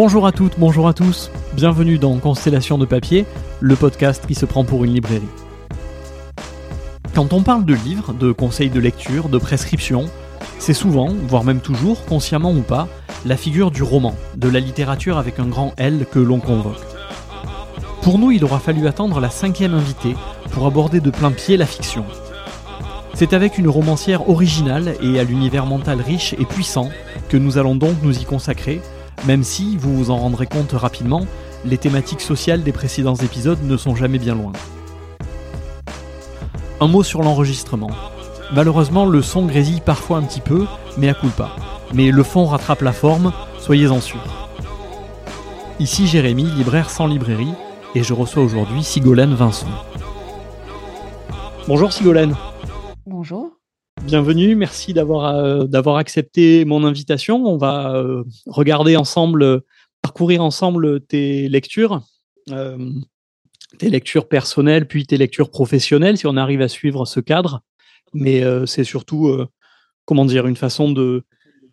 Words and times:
Bonjour 0.00 0.28
à 0.28 0.30
toutes, 0.30 0.60
bonjour 0.60 0.86
à 0.86 0.94
tous, 0.94 1.28
bienvenue 1.54 1.98
dans 1.98 2.16
Constellation 2.18 2.78
de 2.78 2.86
papier, 2.86 3.26
le 3.58 3.74
podcast 3.74 4.24
qui 4.28 4.36
se 4.36 4.46
prend 4.46 4.64
pour 4.64 4.84
une 4.84 4.94
librairie. 4.94 5.26
Quand 7.16 7.32
on 7.32 7.42
parle 7.42 7.64
de 7.64 7.74
livres, 7.74 8.12
de 8.12 8.30
conseils 8.30 8.70
de 8.70 8.78
lecture, 8.78 9.28
de 9.28 9.38
prescriptions, 9.38 10.04
c'est 10.60 10.72
souvent, 10.72 11.08
voire 11.26 11.42
même 11.42 11.58
toujours, 11.58 12.04
consciemment 12.04 12.52
ou 12.52 12.60
pas, 12.60 12.86
la 13.26 13.36
figure 13.36 13.72
du 13.72 13.82
roman, 13.82 14.14
de 14.36 14.48
la 14.48 14.60
littérature 14.60 15.18
avec 15.18 15.40
un 15.40 15.46
grand 15.46 15.74
L 15.78 16.06
que 16.08 16.20
l'on 16.20 16.38
convoque. 16.38 16.86
Pour 18.02 18.20
nous, 18.20 18.30
il 18.30 18.44
aura 18.44 18.60
fallu 18.60 18.86
attendre 18.86 19.18
la 19.18 19.30
cinquième 19.30 19.74
invitée 19.74 20.14
pour 20.52 20.64
aborder 20.64 21.00
de 21.00 21.10
plein 21.10 21.32
pied 21.32 21.56
la 21.56 21.66
fiction. 21.66 22.04
C'est 23.14 23.32
avec 23.32 23.58
une 23.58 23.68
romancière 23.68 24.30
originale 24.30 24.94
et 25.02 25.18
à 25.18 25.24
l'univers 25.24 25.66
mental 25.66 26.00
riche 26.00 26.36
et 26.38 26.44
puissant 26.44 26.88
que 27.28 27.36
nous 27.36 27.58
allons 27.58 27.74
donc 27.74 27.96
nous 28.04 28.16
y 28.16 28.24
consacrer, 28.24 28.80
même 29.26 29.42
si, 29.42 29.76
vous 29.76 29.96
vous 29.96 30.10
en 30.10 30.18
rendrez 30.18 30.46
compte 30.46 30.72
rapidement, 30.72 31.26
les 31.64 31.78
thématiques 31.78 32.20
sociales 32.20 32.62
des 32.62 32.72
précédents 32.72 33.14
épisodes 33.14 33.62
ne 33.62 33.76
sont 33.76 33.94
jamais 33.94 34.18
bien 34.18 34.34
loin. 34.34 34.52
Un 36.80 36.86
mot 36.86 37.02
sur 37.02 37.22
l'enregistrement. 37.22 37.90
Malheureusement, 38.54 39.06
le 39.06 39.20
son 39.20 39.46
grésille 39.46 39.80
parfois 39.80 40.18
un 40.18 40.22
petit 40.22 40.40
peu, 40.40 40.66
mais 40.96 41.08
à 41.08 41.14
coup 41.14 41.28
pas. 41.28 41.56
Mais 41.92 42.10
le 42.10 42.22
fond 42.22 42.46
rattrape 42.46 42.82
la 42.82 42.92
forme, 42.92 43.32
soyez-en 43.58 44.00
sûrs. 44.00 44.48
Ici 45.80 46.06
Jérémy, 46.06 46.44
libraire 46.44 46.90
sans 46.90 47.06
librairie, 47.06 47.52
et 47.94 48.02
je 48.02 48.14
reçois 48.14 48.42
aujourd'hui 48.42 48.84
Sigolène 48.84 49.34
Vincent. 49.34 49.66
Bonjour 51.66 51.92
Sigolène. 51.92 52.34
Bonjour. 53.06 53.57
Bienvenue, 54.08 54.54
merci 54.54 54.94
d'avoir 54.94 55.36
euh, 55.36 55.64
d'avoir 55.64 55.96
accepté 55.96 56.64
mon 56.64 56.82
invitation. 56.84 57.44
On 57.44 57.58
va 57.58 57.94
euh, 57.94 58.24
regarder 58.46 58.96
ensemble, 58.96 59.60
parcourir 60.00 60.42
ensemble 60.42 61.04
tes 61.04 61.46
lectures, 61.50 62.00
euh, 62.50 62.90
tes 63.78 63.90
lectures 63.90 64.26
personnelles, 64.26 64.88
puis 64.88 65.04
tes 65.04 65.18
lectures 65.18 65.50
professionnelles, 65.50 66.16
si 66.16 66.26
on 66.26 66.38
arrive 66.38 66.62
à 66.62 66.68
suivre 66.68 67.04
ce 67.04 67.20
cadre. 67.20 67.60
Mais 68.14 68.42
c'est 68.66 68.82
surtout, 68.82 69.30
comment 70.06 70.24
dire, 70.24 70.46
une 70.46 70.56
façon 70.56 70.90
de 70.90 71.24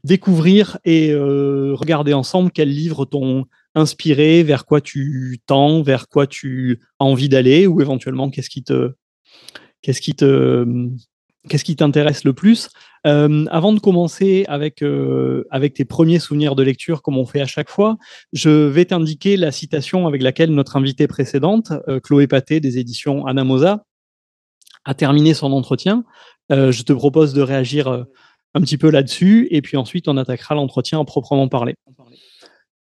découvrir 0.04 0.78
et 0.84 1.16
regarder 1.16 2.14
ensemble 2.14 2.52
quels 2.52 2.70
livres 2.70 3.06
t'ont 3.06 3.46
inspiré, 3.76 4.44
vers 4.44 4.66
quoi 4.66 4.82
tu 4.82 5.40
tends, 5.46 5.82
vers 5.84 6.10
quoi 6.10 6.28
tu 6.28 6.82
as 7.00 7.06
envie 7.06 7.30
d'aller, 7.30 7.66
ou 7.66 7.80
éventuellement 7.80 8.30
qu'est-ce 8.30 8.50
qui 8.50 8.62
te, 8.66 8.92
qu'est-ce 11.48 11.64
qui 11.64 11.76
t'intéresse 11.76 12.24
le 12.24 12.34
plus? 12.34 12.70
Euh, 13.06 13.46
Avant 13.52 13.74
de 13.74 13.80
commencer 13.80 14.46
avec, 14.48 14.82
euh, 14.82 15.46
avec 15.52 15.74
tes 15.74 15.86
premiers 15.86 16.20
souvenirs 16.20 16.56
de 16.56 16.64
lecture, 16.64 17.02
comme 17.02 17.18
on 17.18 17.26
fait 17.26 17.42
à 17.42 17.46
chaque 17.46 17.70
fois, 17.70 17.98
je 18.34 18.50
vais 18.50 18.86
t'indiquer 18.86 19.38
la 19.38 19.52
citation 19.52 20.08
avec 20.08 20.22
laquelle 20.22 20.52
notre 20.52 20.76
invitée 20.76 21.08
précédente, 21.08 21.72
euh, 21.88 22.00
Chloé 22.00 22.28
Paté 22.28 22.60
des 22.60 22.80
éditions 22.80 23.26
Anamosa, 23.26 23.86
a 24.86 24.94
terminé 24.94 25.34
son 25.34 25.52
entretien. 25.52 26.04
je 26.52 26.84
te 26.84 26.94
propose 26.94 27.34
de 27.34 27.42
réagir 27.42 28.06
un 28.54 28.62
petit 28.62 28.78
peu 28.78 28.92
là-dessus, 28.92 29.48
et 29.50 29.64
puis 29.64 29.78
ensuite 29.78 30.08
on 30.08 30.16
attaquera 30.16 30.54
l'entretien 30.54 31.00
à 31.00 31.06
proprement 31.06 31.48
parler. 31.48 31.74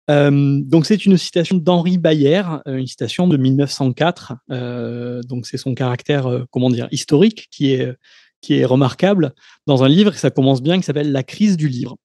donc 0.10 0.86
c'est 0.86 1.06
une 1.06 1.16
citation 1.16 1.56
d'Henri 1.56 1.98
Bayer, 1.98 2.42
une 2.66 2.86
citation 2.86 3.30
de 3.30 3.38
1904. 3.38 4.34
donc 5.26 5.46
c'est 5.46 5.56
son 5.56 5.74
caractère, 5.74 6.46
comment 6.52 6.70
dire, 6.70 6.90
historique 6.92 7.48
qui 7.50 7.72
est 7.72 7.96
qui 8.46 8.60
est 8.60 8.66
remarquable 8.66 9.34
dans 9.66 9.84
un 9.84 9.90
livre, 9.90 10.14
ça 10.14 10.30
commence 10.30 10.62
bien, 10.62 10.78
qui 10.78 10.84
s'appelle 10.84 11.12
La 11.12 11.24
crise 11.24 11.58
du 11.58 11.68
livre. 11.68 11.98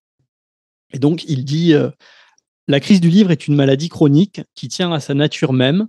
Et 0.91 0.99
donc, 0.99 1.25
il 1.25 1.45
dit 1.45 1.75
euh, 1.75 1.91
La 2.67 2.81
crise 2.81 3.03
du 3.03 3.11
livre 3.11 3.31
est 3.31 3.47
une 3.47 3.55
maladie 3.55 3.91
chronique 3.91 4.41
qui 4.55 4.69
tient 4.69 4.91
à 4.91 5.01
sa 5.01 5.13
nature 5.13 5.53
même. 5.53 5.89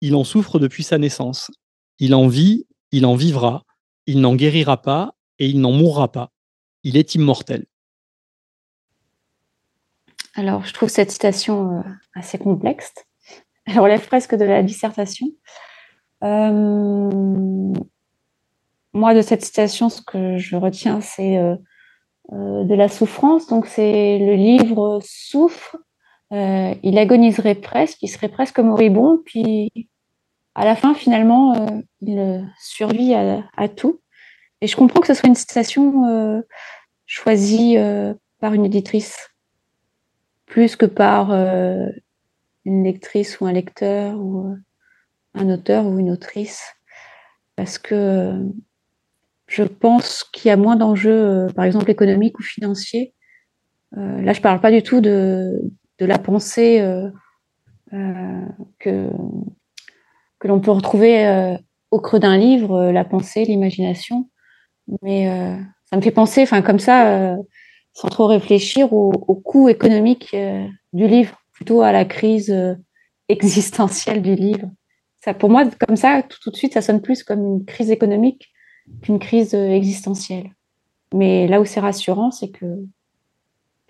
Il 0.00 0.14
en 0.14 0.22
souffre 0.22 0.60
depuis 0.60 0.84
sa 0.84 0.98
naissance. 0.98 1.50
Il 1.98 2.14
en 2.14 2.28
vit, 2.28 2.68
il 2.92 3.06
en 3.06 3.16
vivra, 3.16 3.64
il 4.06 4.20
n'en 4.20 4.36
guérira 4.36 4.80
pas 4.80 5.16
et 5.40 5.48
il 5.48 5.60
n'en 5.60 5.72
mourra 5.72 6.12
pas. 6.12 6.30
Il 6.84 6.96
est 6.96 7.16
immortel. 7.16 7.66
Alors, 10.36 10.64
je 10.64 10.72
trouve 10.72 10.90
cette 10.90 11.10
citation 11.10 11.80
euh, 11.80 11.82
assez 12.14 12.38
complexe. 12.38 12.94
Elle 13.64 13.80
relève 13.80 14.06
presque 14.06 14.36
de 14.36 14.44
la 14.44 14.62
dissertation. 14.62 15.26
Euh, 16.22 17.72
moi, 18.98 19.14
de 19.14 19.22
cette 19.22 19.44
citation, 19.44 19.88
ce 19.88 20.02
que 20.02 20.36
je 20.36 20.56
retiens, 20.56 21.00
c'est 21.00 21.38
euh, 21.38 21.56
euh, 22.32 22.64
de 22.64 22.74
la 22.74 22.88
souffrance. 22.88 23.46
Donc, 23.46 23.66
c'est 23.66 24.18
le 24.18 24.34
livre 24.34 25.00
souffre, 25.02 25.76
euh, 26.32 26.74
il 26.82 26.98
agoniserait 26.98 27.54
presque, 27.54 28.02
il 28.02 28.08
serait 28.08 28.28
presque 28.28 28.58
moribond, 28.58 29.20
puis 29.24 29.88
à 30.54 30.64
la 30.64 30.74
fin, 30.74 30.94
finalement, 30.94 31.82
il 32.00 32.44
survit 32.58 33.14
à, 33.14 33.68
tout. 33.68 34.00
Et 34.60 34.66
je 34.66 34.76
comprends 34.76 35.00
que 35.00 35.06
ce 35.06 35.14
soit 35.14 35.28
une 35.28 35.36
citation 35.36 36.42
choisie 37.06 37.76
par 38.40 38.54
une 38.54 38.64
éditrice, 38.64 39.30
plus 40.46 40.74
que 40.74 40.86
par 40.86 41.30
une 42.64 42.82
lectrice 42.82 43.38
ou 43.40 43.46
un 43.46 43.52
lecteur 43.52 44.18
ou 44.18 44.56
un 45.34 45.48
auteur 45.48 45.86
ou 45.86 46.00
une 46.00 46.10
autrice, 46.10 46.74
parce 47.54 47.78
que 47.78 48.42
je 49.48 49.62
pense 49.62 50.24
qu'il 50.24 50.48
y 50.48 50.52
a 50.52 50.56
moins 50.56 50.76
d'enjeux, 50.76 51.10
euh, 51.10 51.48
par 51.48 51.64
exemple 51.64 51.90
économiques 51.90 52.38
ou 52.38 52.42
financiers. 52.42 53.14
Euh, 53.96 54.20
là, 54.20 54.32
je 54.34 54.38
ne 54.38 54.42
parle 54.42 54.60
pas 54.60 54.70
du 54.70 54.82
tout 54.82 55.00
de, 55.00 55.58
la 55.98 56.18
pensée 56.18 56.80
euh, 56.80 57.10
que, 58.78 59.10
l'on 60.44 60.60
peut 60.60 60.70
retrouver 60.70 61.56
au 61.90 62.00
creux 62.00 62.20
d'un 62.20 62.36
livre, 62.36 62.92
la 62.92 63.04
pensée, 63.04 63.44
l'imagination. 63.44 64.30
Mais 65.02 65.26
ça 65.90 65.96
me 65.96 66.02
fait 66.02 66.12
penser, 66.12 66.42
enfin 66.42 66.62
comme 66.62 66.78
ça, 66.78 67.36
sans 67.94 68.08
trop 68.08 68.26
réfléchir, 68.26 68.92
au, 68.92 69.10
coût 69.34 69.68
économique 69.68 70.36
du 70.92 71.08
livre, 71.08 71.42
plutôt 71.52 71.82
à 71.82 71.90
la 71.90 72.04
crise 72.04 72.54
existentielle 73.28 74.22
du 74.22 74.36
livre. 74.36 74.70
Ça, 75.24 75.34
pour 75.34 75.50
moi, 75.50 75.64
comme 75.86 75.96
ça, 75.96 76.22
tout 76.22 76.50
de 76.50 76.56
suite, 76.56 76.74
ça 76.74 76.82
sonne 76.82 77.02
plus 77.02 77.24
comme 77.24 77.44
une 77.44 77.64
crise 77.64 77.90
économique 77.90 78.48
qu'une 79.02 79.18
crise 79.18 79.54
euh, 79.54 79.70
existentielle. 79.70 80.50
Mais 81.14 81.48
là 81.48 81.60
où 81.60 81.64
c'est 81.64 81.80
rassurant, 81.80 82.30
c'est 82.30 82.50
que 82.50 82.66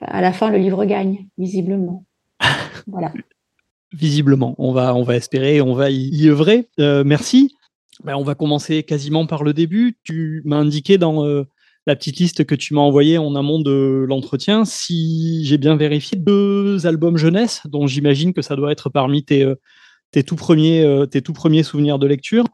à 0.01 0.21
la 0.21 0.33
fin, 0.33 0.51
le 0.51 0.59
livre 0.59 0.85
gagne, 0.85 1.27
visiblement. 1.39 2.05
voilà. 2.87 3.13
Visiblement, 3.93 4.55
on 4.59 4.73
va, 4.73 4.95
on 4.95 5.03
va 5.03 5.17
espérer, 5.17 5.61
on 5.61 5.75
va 5.75 5.91
y, 5.91 6.29
œuvrer. 6.29 6.69
Euh, 6.79 7.03
merci. 7.05 7.57
Ben, 8.05 8.15
on 8.15 8.23
va 8.23 8.37
commencer 8.37 8.85
quasiment 8.85 9.27
par 9.27 9.43
le 9.43 9.53
début. 9.53 9.97
Tu 10.05 10.43
m'as 10.45 10.59
indiqué 10.59 10.99
dans 10.99 11.25
euh, 11.25 11.49
la 11.87 11.97
petite 11.97 12.19
liste 12.19 12.45
que 12.45 12.55
tu 12.55 12.75
m'as 12.75 12.81
envoyée 12.81 13.19
en 13.19 13.35
amont 13.35 13.61
de 13.61 14.05
l'entretien, 14.07 14.65
si 14.65 15.45
j'ai 15.45 15.59
bien 15.59 15.75
vérifié, 15.75 16.17
deux 16.17 16.87
albums 16.87 17.17
jeunesse, 17.17 17.63
dont 17.65 17.89
j'imagine 17.89 18.33
que 18.33 18.43
ça 18.43 18.55
doit 18.55 18.71
être 18.71 18.91
parmi 18.91 19.25
tes, 19.25 19.53
tes, 20.13 20.23
tout, 20.23 20.37
premiers, 20.37 21.05
tes 21.11 21.23
tout 21.23 21.33
premiers 21.33 21.65
souvenirs 21.65 21.99
de 21.99 22.07
lecture 22.07 22.45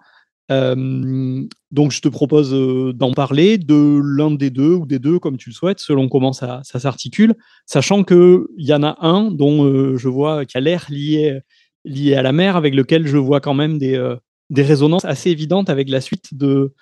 donc, 0.50 1.92
je 1.92 2.00
te 2.00 2.08
propose 2.08 2.52
d'en 2.94 3.12
parler 3.12 3.56
de 3.58 4.00
l'un 4.02 4.30
des 4.30 4.50
deux 4.50 4.74
ou 4.74 4.86
des 4.86 4.98
deux, 4.98 5.18
comme 5.18 5.36
tu 5.36 5.50
le 5.50 5.54
souhaites, 5.54 5.78
selon 5.78 6.08
comment 6.08 6.32
ça, 6.32 6.60
s'articule, 6.64 7.34
sachant 7.66 8.04
qu'il 8.04 8.44
y 8.58 8.74
en 8.74 8.82
a 8.82 8.96
un 9.00 9.30
dont 9.30 9.96
je 9.96 10.08
vois 10.08 10.44
qui 10.44 10.56
a 10.58 10.60
l'air 10.60 10.86
lié, 10.90 11.40
lié 11.84 12.14
à 12.14 12.22
la 12.22 12.32
mer, 12.32 12.56
avec 12.56 12.74
lequel 12.74 13.06
je 13.06 13.16
vois 13.16 13.40
quand 13.40 13.54
même 13.54 13.78
des, 13.78 14.16
des 14.50 14.62
résonances 14.62 15.04
assez 15.04 15.30
évidentes 15.30 15.70
avec 15.70 15.88
la 15.88 16.00
suite 16.00 16.34
de, 16.34 16.74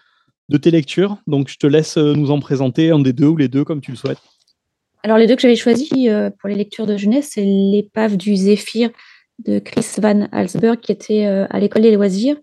de 0.48 0.56
tes 0.56 0.72
lectures. 0.72 1.18
Donc, 1.28 1.48
je 1.48 1.56
te 1.56 1.66
laisse 1.66 1.96
nous 1.96 2.30
en 2.32 2.40
présenter 2.40 2.90
un 2.90 2.98
des 2.98 3.12
deux 3.12 3.28
ou 3.28 3.36
les 3.36 3.48
deux, 3.48 3.64
comme 3.64 3.80
tu 3.80 3.92
le 3.92 3.96
souhaites. 3.96 4.18
Alors, 5.04 5.18
les 5.18 5.26
deux 5.28 5.36
que 5.36 5.42
j'avais 5.42 5.56
choisis 5.56 6.08
pour 6.40 6.48
les 6.48 6.56
lectures 6.56 6.86
de 6.86 6.96
jeunesse, 6.96 7.30
c'est 7.34 7.44
L'épave 7.44 8.16
du 8.16 8.34
Zéphyr 8.34 8.90
de 9.44 9.60
Chris 9.60 9.86
Van 9.98 10.28
Halsberg, 10.32 10.80
qui 10.80 10.90
était 10.90 11.24
à 11.24 11.60
l'école 11.60 11.82
des 11.82 11.92
loisirs 11.92 12.36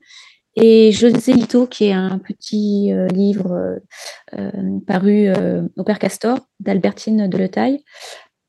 et 0.56 0.92
José 0.92 1.34
Lito, 1.34 1.68
qui 1.68 1.86
est 1.86 1.94
un 1.94 2.20
petit 2.20 2.92
euh, 2.92 3.08
livre 3.08 3.52
euh, 3.52 3.80
euh, 4.38 4.80
paru 4.86 5.30
au 5.78 5.84
Père 5.84 6.00
Castor 6.00 6.40
d'Albertine 6.60 7.28
de 7.28 7.38
Letaille. 7.38 7.84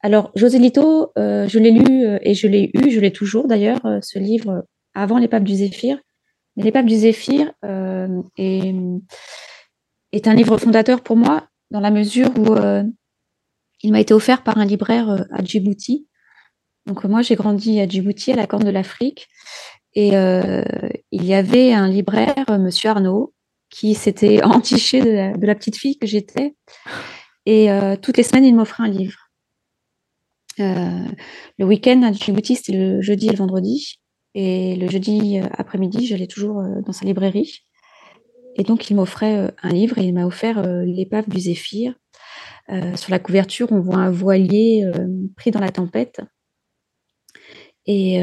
Alors, 0.02 0.32
José 0.34 0.58
Lito, 0.58 1.12
je 1.16 1.58
l'ai 1.58 1.70
lu 1.70 2.18
et 2.22 2.32
je 2.32 2.46
l'ai 2.46 2.70
eu, 2.72 2.90
je 2.90 3.00
l'ai 3.00 3.12
toujours 3.12 3.46
d'ailleurs, 3.46 3.80
ce 4.00 4.18
livre 4.18 4.64
avant 4.94 5.18
Les 5.18 5.28
Papes 5.28 5.44
du 5.44 5.54
Zéphyr. 5.54 5.98
Mais 6.56 6.62
Les 6.62 6.72
Papes 6.72 6.86
du 6.86 6.96
Zéphyr 6.96 7.52
est, 8.38 8.74
est, 10.12 10.26
un 10.26 10.34
livre 10.34 10.56
fondateur 10.56 11.02
pour 11.02 11.16
moi 11.16 11.48
dans 11.70 11.80
la 11.80 11.90
mesure 11.90 12.30
où 12.38 12.56
il 13.82 13.92
m'a 13.92 14.00
été 14.00 14.14
offert 14.14 14.42
par 14.42 14.56
un 14.56 14.64
libraire 14.64 15.26
à 15.32 15.44
Djibouti. 15.44 16.08
Donc, 16.86 17.04
moi, 17.04 17.20
j'ai 17.20 17.34
grandi 17.34 17.78
à 17.78 17.86
Djibouti, 17.86 18.32
à 18.32 18.36
la 18.36 18.46
Corne 18.46 18.64
de 18.64 18.70
l'Afrique. 18.70 19.28
Et 19.94 20.16
euh, 20.16 20.62
il 21.10 21.24
y 21.24 21.34
avait 21.34 21.72
un 21.72 21.88
libraire, 21.88 22.44
Monsieur 22.58 22.90
Arnaud, 22.90 23.34
qui 23.70 23.94
s'était 23.94 24.42
entiché 24.44 25.00
de 25.00 25.46
la, 25.46 25.54
petite 25.54 25.76
fille 25.76 25.98
que 25.98 26.06
j'étais. 26.06 26.54
Et 27.46 27.70
euh, 27.70 27.96
toutes 27.96 28.16
les 28.16 28.22
semaines, 28.22 28.44
il 28.44 28.54
m'offrait 28.54 28.84
un 28.84 28.88
livre. 28.88 29.18
le 30.58 31.64
week-end 31.64 32.02
à 32.02 32.12
Djibouti, 32.12 32.56
c'était 32.56 32.72
le 32.72 33.02
jeudi 33.02 33.28
et 33.28 33.32
le 33.32 33.38
vendredi. 33.38 34.00
Et 34.34 34.76
le 34.76 34.88
jeudi 34.88 35.38
après-midi, 35.38 36.06
j'allais 36.06 36.28
toujours 36.28 36.62
dans 36.86 36.92
sa 36.92 37.04
librairie. 37.04 37.64
Et 38.56 38.62
donc, 38.62 38.90
il 38.90 38.94
m'offrait 38.94 39.52
un 39.62 39.70
livre 39.70 39.98
et 39.98 40.04
il 40.04 40.14
m'a 40.14 40.26
offert 40.26 40.62
L'épave 40.84 41.28
du 41.28 41.40
Zéphyr. 41.40 41.94
sur 42.68 43.10
la 43.10 43.18
couverture, 43.18 43.72
on 43.72 43.80
voit 43.80 43.96
un 43.96 44.10
voilier 44.10 44.88
pris 45.36 45.50
dans 45.50 45.60
la 45.60 45.70
tempête. 45.70 46.20
Et, 47.86 48.20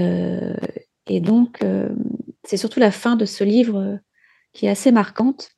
et 1.07 1.19
donc, 1.19 1.59
c'est 2.43 2.57
surtout 2.57 2.79
la 2.79 2.91
fin 2.91 3.15
de 3.15 3.25
ce 3.25 3.43
livre 3.43 3.99
qui 4.53 4.65
est 4.65 4.69
assez 4.69 4.91
marquante 4.91 5.51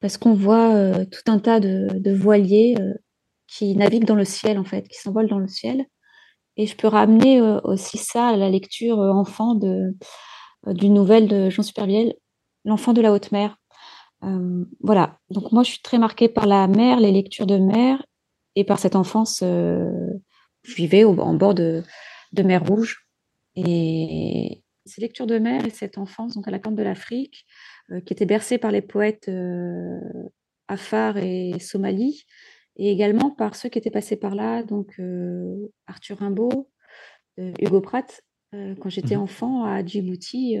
parce 0.00 0.18
qu'on 0.18 0.34
voit 0.34 1.04
tout 1.06 1.30
un 1.30 1.38
tas 1.38 1.60
de, 1.60 2.14
voiliers 2.14 2.76
qui 3.48 3.74
naviguent 3.76 4.04
dans 4.04 4.14
le 4.14 4.24
ciel, 4.24 4.58
en 4.58 4.64
fait, 4.64 4.86
qui 4.88 4.98
s'envolent 4.98 5.28
dans 5.28 5.38
le 5.38 5.48
ciel. 5.48 5.86
Et 6.56 6.66
je 6.66 6.76
peux 6.76 6.88
ramener 6.88 7.40
aussi 7.64 7.98
ça 7.98 8.28
à 8.28 8.36
la 8.36 8.48
lecture 8.48 8.98
enfant 8.98 9.54
de, 9.54 9.94
d'une 10.66 10.94
nouvelle 10.94 11.28
de 11.28 11.50
Jean 11.50 11.62
Supervielle, 11.62 12.14
L'enfant 12.64 12.92
de 12.92 13.00
la 13.00 13.12
haute 13.12 13.30
mer. 13.30 13.56
voilà, 14.80 15.20
donc 15.30 15.52
moi 15.52 15.62
je 15.62 15.70
suis 15.70 15.82
très 15.82 15.98
marquée 15.98 16.28
par 16.28 16.46
la 16.46 16.66
mer, 16.66 16.98
les 16.98 17.12
lectures 17.12 17.46
de 17.46 17.58
mer 17.58 18.04
et 18.56 18.64
par 18.64 18.80
cette 18.80 18.96
enfance. 18.96 19.38
je 19.40 20.74
vivais 20.74 21.04
en 21.04 21.34
bord 21.34 21.54
de, 21.54 21.84
de 22.32 22.42
mer 22.42 22.64
Rouge. 22.66 23.06
Et, 23.54 24.62
ces 24.86 25.00
lectures 25.00 25.26
de 25.26 25.38
mer 25.38 25.64
et 25.66 25.70
cette 25.70 25.98
enfance 25.98 26.34
donc 26.34 26.46
à 26.48 26.50
la 26.50 26.58
corne 26.58 26.74
de 26.74 26.82
l'Afrique, 26.82 27.46
euh, 27.90 28.00
qui 28.00 28.12
était 28.12 28.26
bercée 28.26 28.58
par 28.58 28.70
les 28.70 28.82
poètes 28.82 29.28
euh, 29.28 30.00
Afar 30.68 31.18
et 31.18 31.58
Somali, 31.60 32.24
et 32.76 32.90
également 32.90 33.30
par 33.30 33.56
ceux 33.56 33.68
qui 33.68 33.78
étaient 33.78 33.90
passés 33.90 34.16
par 34.16 34.34
là, 34.34 34.62
donc 34.62 34.94
euh, 34.98 35.72
Arthur 35.86 36.18
Rimbaud, 36.18 36.70
Hugo 37.38 37.80
Pratt. 37.82 38.22
quand 38.52 38.88
j'étais 38.88 39.16
mmh 39.16 39.20
enfant 39.20 39.64
à 39.64 39.84
Djibouti, 39.84 40.56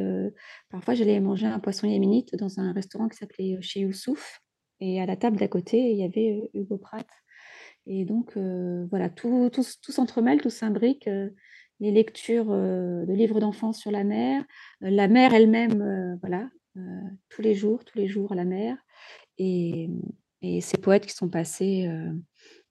parfois 0.68 0.92
j'allais 0.92 1.20
manger 1.20 1.46
un 1.46 1.58
poisson 1.58 1.86
yéménite 1.86 2.36
dans 2.36 2.60
un 2.60 2.72
restaurant 2.72 3.08
qui 3.08 3.16
s'appelait 3.16 3.56
Chez 3.62 3.80
Youssouf, 3.80 4.40
et 4.80 5.00
à 5.00 5.06
la 5.06 5.16
table 5.16 5.38
d'à 5.38 5.48
côté, 5.48 5.78
il 5.90 5.96
y 5.96 6.04
avait 6.04 6.50
Hugo 6.52 6.76
Pratt. 6.76 7.06
Et 7.86 8.04
donc, 8.04 8.36
voilà, 8.90 9.08
tout, 9.08 9.48
tout, 9.50 9.64
tout 9.82 9.92
s'entremêle, 9.92 10.42
tout 10.42 10.50
s'imbrique 10.50 11.08
les 11.80 11.90
lectures 11.90 12.46
de 12.46 13.12
livres 13.12 13.40
d'enfants 13.40 13.72
sur 13.72 13.90
la 13.90 14.04
mer, 14.04 14.44
la 14.80 15.08
mer 15.08 15.34
elle-même, 15.34 16.18
voilà, 16.20 16.48
tous 17.28 17.42
les 17.42 17.54
jours, 17.54 17.84
tous 17.84 17.98
les 17.98 18.08
jours 18.08 18.34
la 18.34 18.44
mer, 18.44 18.76
et, 19.38 19.88
ces 20.60 20.78
poètes 20.78 21.06
qui 21.06 21.14
sont 21.14 21.28
passés, 21.28 21.90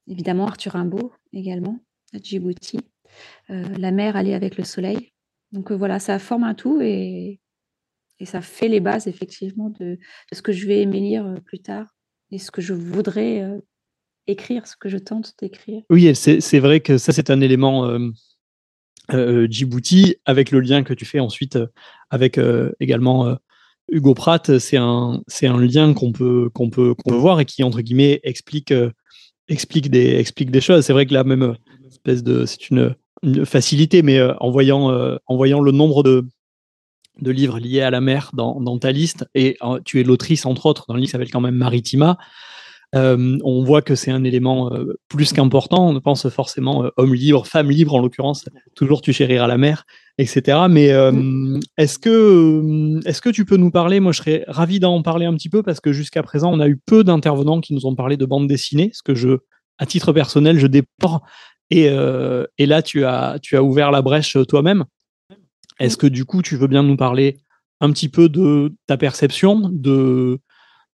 évidemment 0.07 0.47
Arthur 0.47 0.73
Rimbaud 0.73 1.11
également, 1.33 1.79
à 2.13 2.17
Djibouti, 2.17 2.79
la 3.49 3.91
mer 3.91 4.15
allait 4.15 4.33
avec 4.33 4.57
le 4.57 4.63
soleil. 4.63 5.11
Donc 5.51 5.71
voilà, 5.71 5.99
ça 5.99 6.17
forme 6.19 6.43
un 6.43 6.55
tout 6.55 6.81
et, 6.81 7.39
et 8.19 8.25
ça 8.25 8.41
fait 8.41 8.67
les 8.67 8.79
bases 8.79 9.07
effectivement 9.07 9.69
de, 9.69 9.99
ce 10.31 10.41
que 10.41 10.51
je 10.51 10.67
vais 10.67 10.81
aimer 10.81 10.99
lire 10.99 11.35
plus 11.45 11.59
tard 11.59 11.87
et 12.31 12.39
ce 12.39 12.51
que 12.51 12.61
je 12.61 12.73
voudrais 12.73 13.43
écrire, 14.27 14.67
ce 14.67 14.75
que 14.77 14.89
je 14.89 14.97
tente 14.97 15.33
d'écrire. 15.39 15.83
Oui, 15.89 16.13
c'est 16.15 16.59
vrai 16.59 16.79
que 16.79 16.97
ça, 16.97 17.11
c'est 17.11 17.29
un 17.29 17.41
élément 17.41 17.85
euh, 17.85 18.09
Djibouti, 19.49 20.15
avec 20.25 20.51
le 20.51 20.59
lien 20.59 20.83
que 20.83 20.93
tu 20.93 21.05
fais 21.05 21.19
ensuite 21.19 21.55
euh, 21.55 21.67
avec 22.09 22.37
euh, 22.37 22.71
également 22.79 23.35
Hugo 23.89 24.13
Pratt, 24.13 24.57
c'est 24.57 24.77
un, 24.77 25.21
c'est 25.27 25.47
un 25.47 25.59
lien 25.59 25.93
qu'on 25.93 26.11
peut, 26.11 26.49
qu'on 26.53 26.69
peut, 26.69 26.93
qu'on 26.93 27.11
peut 27.11 27.17
voir 27.17 27.39
et 27.39 27.45
qui, 27.45 27.63
entre 27.63 27.81
guillemets, 27.81 28.19
explique, 28.23 28.73
explique, 29.47 29.89
des, 29.89 30.15
explique 30.15 30.51
des 30.51 30.61
choses. 30.61 30.85
C'est 30.85 30.93
vrai 30.93 31.05
que 31.05 31.13
là, 31.13 31.23
même, 31.23 31.55
espèce 31.87 32.23
de, 32.23 32.45
c'est 32.45 32.69
une, 32.69 32.95
facilité, 33.45 34.03
mais 34.03 34.21
en, 34.39 34.51
voyant, 34.51 35.17
en 35.25 35.35
voyant 35.35 35.59
le 35.61 35.71
nombre 35.71 36.03
de, 36.03 36.27
de 37.21 37.31
livres 37.31 37.59
liés 37.59 37.81
à 37.81 37.89
la 37.89 38.01
mer 38.01 38.29
dans, 38.33 38.61
dans 38.61 38.77
ta 38.77 38.91
liste, 38.91 39.25
et 39.33 39.57
tu 39.83 39.99
es 39.99 40.03
l'autrice, 40.03 40.45
entre 40.45 40.67
autres, 40.67 40.85
dans 40.87 40.93
le 40.93 40.99
livre 40.99 41.09
qui 41.09 41.11
s'appelle 41.13 41.31
quand 41.31 41.41
même 41.41 41.55
Maritima, 41.55 42.17
euh, 42.93 43.37
on 43.43 43.63
voit 43.63 43.81
que 43.81 43.95
c'est 43.95 44.11
un 44.11 44.23
élément 44.23 44.71
euh, 44.73 44.97
plus 45.09 45.33
qu'important. 45.33 45.89
On 45.89 45.99
pense 45.99 46.27
forcément 46.29 46.85
euh, 46.85 46.89
homme 46.97 47.13
libre, 47.13 47.45
femme 47.45 47.69
libre 47.69 47.95
en 47.95 47.99
l'occurrence, 47.99 48.45
toujours 48.75 49.01
tu 49.01 49.11
chériras 49.13 49.47
la 49.47 49.57
mer, 49.57 49.85
etc. 50.17 50.59
Mais 50.69 50.89
est-ce 51.77 51.99
que, 51.99 52.99
est 53.05 53.19
que 53.19 53.29
tu 53.29 53.45
peux 53.45 53.57
nous 53.57 53.71
parler? 53.71 53.99
Moi, 53.99 54.11
je 54.11 54.19
serais 54.19 54.45
ravi 54.47 54.79
d'en 54.79 55.01
parler 55.01 55.25
un 55.25 55.33
petit 55.33 55.49
peu 55.49 55.63
parce 55.63 55.79
que 55.79 55.91
jusqu'à 55.91 56.23
présent, 56.23 56.53
on 56.53 56.59
a 56.59 56.67
eu 56.67 56.77
peu 56.77 57.03
d'intervenants 57.03 57.61
qui 57.61 57.73
nous 57.73 57.85
ont 57.85 57.95
parlé 57.95 58.17
de 58.17 58.25
bande 58.25 58.47
dessinée, 58.47 58.91
ce 58.93 59.01
que 59.03 59.15
je, 59.15 59.37
à 59.77 59.85
titre 59.85 60.13
personnel, 60.13 60.59
je 60.59 60.67
déplore. 60.67 61.21
Et, 61.71 61.85
et 62.57 62.65
là, 62.65 62.81
tu 62.83 63.05
as, 63.05 63.39
tu 63.41 63.57
as 63.57 63.63
ouvert 63.63 63.91
la 63.91 64.01
brèche 64.01 64.37
toi-même. 64.47 64.85
Est-ce 65.79 65.97
que 65.97 66.07
du 66.07 66.23
coup, 66.23 66.41
tu 66.41 66.55
veux 66.55 66.67
bien 66.67 66.83
nous 66.83 66.95
parler 66.95 67.39
un 67.81 67.91
petit 67.91 68.07
peu 68.07 68.29
de 68.29 68.73
ta 68.87 68.97
perception, 68.97 69.69
de, 69.71 70.39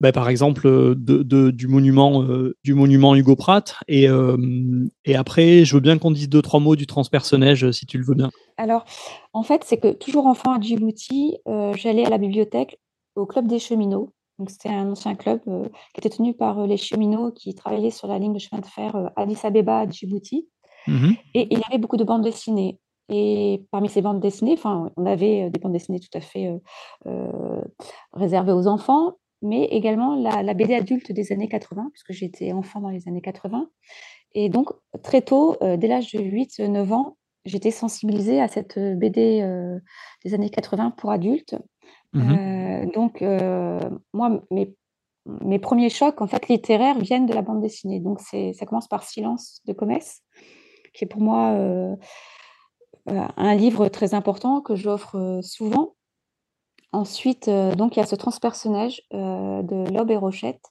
bah, 0.00 0.12
par 0.12 0.28
exemple 0.28 0.66
euh, 0.66 0.94
de, 0.96 1.50
du 1.50 1.68
monument 1.68 2.22
euh, 2.22 2.54
du 2.64 2.74
monument 2.74 3.14
Hugo 3.14 3.36
Pratt. 3.36 3.76
Et, 3.88 4.08
euh, 4.08 4.36
et 5.04 5.16
après 5.16 5.64
je 5.64 5.74
veux 5.74 5.80
bien 5.80 5.98
qu'on 5.98 6.10
dise 6.10 6.28
deux 6.28 6.42
trois 6.42 6.60
mots 6.60 6.76
du 6.76 6.86
transpersonnage 6.86 7.70
si 7.70 7.86
tu 7.86 7.98
le 7.98 8.04
veux 8.04 8.14
bien. 8.14 8.30
Alors 8.56 8.84
en 9.32 9.42
fait 9.42 9.64
c'est 9.64 9.78
que 9.78 9.92
toujours 9.92 10.26
enfant 10.26 10.52
à 10.52 10.60
Djibouti 10.60 11.38
j'allais 11.74 12.04
à 12.04 12.10
la 12.10 12.18
bibliothèque 12.18 12.78
au 13.14 13.26
club 13.26 13.46
des 13.46 13.58
cheminots. 13.58 14.12
Donc 14.38 14.50
c'était 14.50 14.68
un 14.68 14.90
ancien 14.90 15.14
club 15.14 15.40
qui 15.94 16.00
était 16.00 16.10
tenu 16.10 16.34
par 16.34 16.66
les 16.66 16.76
cheminots 16.76 17.32
qui 17.32 17.54
travaillaient 17.54 17.90
sur 17.90 18.06
la 18.06 18.18
ligne 18.18 18.34
de 18.34 18.38
chemin 18.38 18.60
de 18.60 18.66
fer 18.66 19.10
Addis 19.16 19.38
Abeba 19.44 19.80
à 19.80 19.88
Djibouti. 19.88 20.48
Mmh 20.86 21.12
et 21.34 21.48
il 21.50 21.58
y 21.58 21.62
avait 21.68 21.78
beaucoup 21.78 21.96
de 21.96 22.04
bandes 22.04 22.22
dessinées. 22.22 22.78
Et 23.08 23.64
parmi 23.70 23.88
ces 23.88 24.02
bandes 24.02 24.20
dessinées, 24.20 24.54
enfin, 24.54 24.90
on 24.96 25.06
avait 25.06 25.48
des 25.50 25.58
bandes 25.58 25.72
dessinées 25.72 26.00
tout 26.00 26.16
à 26.16 26.20
fait 26.20 26.52
réservées 28.12 28.52
aux 28.52 28.66
enfants, 28.66 29.14
mais 29.46 29.64
également 29.64 30.14
la, 30.16 30.54
BD 30.54 30.74
adulte 30.74 31.12
des 31.12 31.32
années 31.32 31.48
80, 31.48 31.90
puisque 31.92 32.12
j'étais 32.12 32.52
enfant 32.52 32.80
dans 32.80 32.88
les 32.88 33.08
années 33.08 33.20
80. 33.20 33.68
Et 34.34 34.48
donc, 34.48 34.70
très 35.02 35.22
tôt, 35.22 35.56
euh, 35.62 35.76
dès 35.76 35.88
l'âge 35.88 36.12
de 36.12 36.20
8-9 36.20 36.92
ans, 36.92 37.16
j'étais 37.44 37.70
sensibilisée 37.70 38.40
à 38.40 38.48
cette 38.48 38.76
euh, 38.76 38.94
BD 38.94 39.40
euh, 39.42 39.78
des 40.24 40.34
années 40.34 40.50
80 40.50 40.92
pour 40.92 41.10
adultes. 41.10 41.56
Mmh 42.12 42.56
donc, 42.94 43.20
moi, 44.12 44.40
mes, 44.50 44.74
mes, 45.26 45.58
premiers 45.58 45.90
chocs 45.90 46.20
en 46.22 46.26
fait, 46.28 46.48
littéraires 46.48 46.98
viennent 46.98 47.26
de 47.26 47.34
la 47.34 47.42
bande 47.42 47.60
dessinée. 47.60 47.98
Donc, 48.00 48.20
ça 48.20 48.66
commence 48.66 48.86
par 48.86 49.02
Silence 49.02 49.60
de 49.64 49.72
Comès, 49.72 50.22
qui 50.94 51.04
est 51.04 51.08
pour 51.08 51.20
moi 51.20 51.56
un 53.06 53.54
livre 53.54 53.88
très 53.88 54.14
important 54.14 54.60
que 54.60 54.76
j'offre 54.76 55.40
souvent 55.42 55.95
Ensuite, 56.92 57.48
euh, 57.48 57.74
donc 57.74 57.96
il 57.96 58.00
y 58.00 58.02
a 58.02 58.06
ce 58.06 58.14
transpersonnage 58.14 59.02
euh, 59.12 59.62
de 59.62 59.92
Lobe 59.92 60.10
et 60.10 60.16
Rochette, 60.16 60.64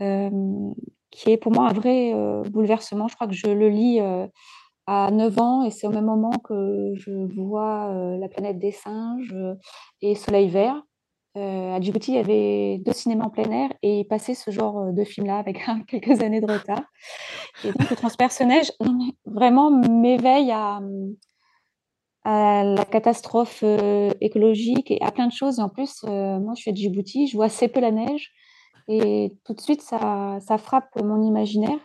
euh, 0.00 0.30
qui 1.10 1.30
est 1.30 1.36
pour 1.36 1.52
moi 1.52 1.68
un 1.68 1.72
vrai 1.72 2.14
bouleversement. 2.50 3.08
Je 3.08 3.14
crois 3.14 3.26
que 3.26 3.34
je 3.34 3.48
le 3.48 3.68
lis 3.68 4.00
à 4.86 5.10
9 5.10 5.40
ans 5.40 5.64
et 5.64 5.70
c'est 5.70 5.86
au 5.86 5.90
même 5.90 6.04
moment 6.04 6.32
que 6.44 6.92
je 6.94 7.12
vois 7.40 7.92
La 8.18 8.28
planète 8.28 8.58
des 8.58 8.72
singes 8.72 9.34
et 10.02 10.14
Soleil 10.14 10.48
vert. 10.48 10.82
à 11.34 11.80
Djibouti, 11.80 12.12
il 12.12 12.16
y 12.16 12.18
avait 12.18 12.78
deux 12.84 12.92
cinémas 12.92 13.24
en 13.24 13.30
plein 13.30 13.50
air 13.50 13.70
et 13.82 14.00
il 14.00 14.04
passait 14.04 14.34
ce 14.34 14.50
genre 14.50 14.92
de 14.92 15.04
film-là 15.04 15.38
avec 15.38 15.64
quelques 15.88 16.22
années 16.22 16.40
de 16.40 16.50
retard. 16.52 16.82
Et 17.64 17.72
donc, 17.72 17.90
le 17.90 17.96
transpersonnage 17.96 18.70
vraiment 19.24 19.70
m'éveille 19.70 20.52
à, 20.52 20.80
à 22.30 22.62
la 22.62 22.84
catastrophe 22.84 23.60
euh, 23.62 24.10
écologique 24.20 24.90
et 24.90 25.00
à 25.00 25.10
plein 25.10 25.28
de 25.28 25.32
choses. 25.32 25.60
Et 25.60 25.62
en 25.62 25.70
plus, 25.70 26.04
euh, 26.04 26.38
moi, 26.38 26.52
je 26.54 26.60
suis 26.60 26.70
à 26.70 26.74
Djibouti, 26.74 27.26
je 27.26 27.34
vois 27.34 27.46
assez 27.46 27.68
peu 27.68 27.80
la 27.80 27.90
neige. 27.90 28.32
Et 28.86 29.34
tout 29.44 29.54
de 29.54 29.60
suite, 29.62 29.80
ça, 29.80 30.36
ça 30.40 30.58
frappe 30.58 30.90
mon 31.02 31.22
imaginaire. 31.22 31.78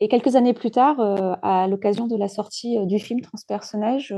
Et 0.00 0.08
quelques 0.08 0.34
années 0.34 0.54
plus 0.54 0.72
tard, 0.72 0.98
euh, 0.98 1.36
à 1.42 1.68
l'occasion 1.68 2.08
de 2.08 2.16
la 2.16 2.26
sortie 2.26 2.84
du 2.86 2.98
film 2.98 3.20
Transpersonnage, 3.20 4.12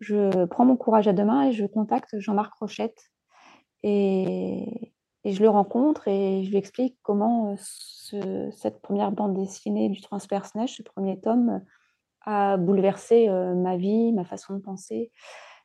je, 0.00 0.46
prends 0.46 0.64
mon 0.64 0.76
courage 0.76 1.06
à 1.06 1.12
deux 1.12 1.24
mains 1.24 1.48
et 1.48 1.52
je 1.52 1.66
contacte 1.66 2.18
Jean-Marc 2.18 2.54
Rochette. 2.54 2.98
Et, 3.82 4.94
je 5.26 5.42
le 5.42 5.50
rencontre 5.50 6.08
et 6.08 6.44
je 6.44 6.50
lui 6.50 6.56
explique 6.56 6.96
comment 7.02 7.54
ce, 7.58 8.48
cette 8.52 8.80
première 8.80 9.12
bande 9.12 9.34
dessinée 9.34 9.90
du 9.90 10.00
Transpersonnage, 10.00 10.76
ce 10.76 10.82
premier 10.82 11.20
tome, 11.20 11.60
a 12.30 12.56
bouleversé 12.56 13.28
ma 13.28 13.76
vie, 13.76 14.12
ma 14.12 14.24
façon 14.24 14.54
de 14.54 14.60
penser. 14.60 15.10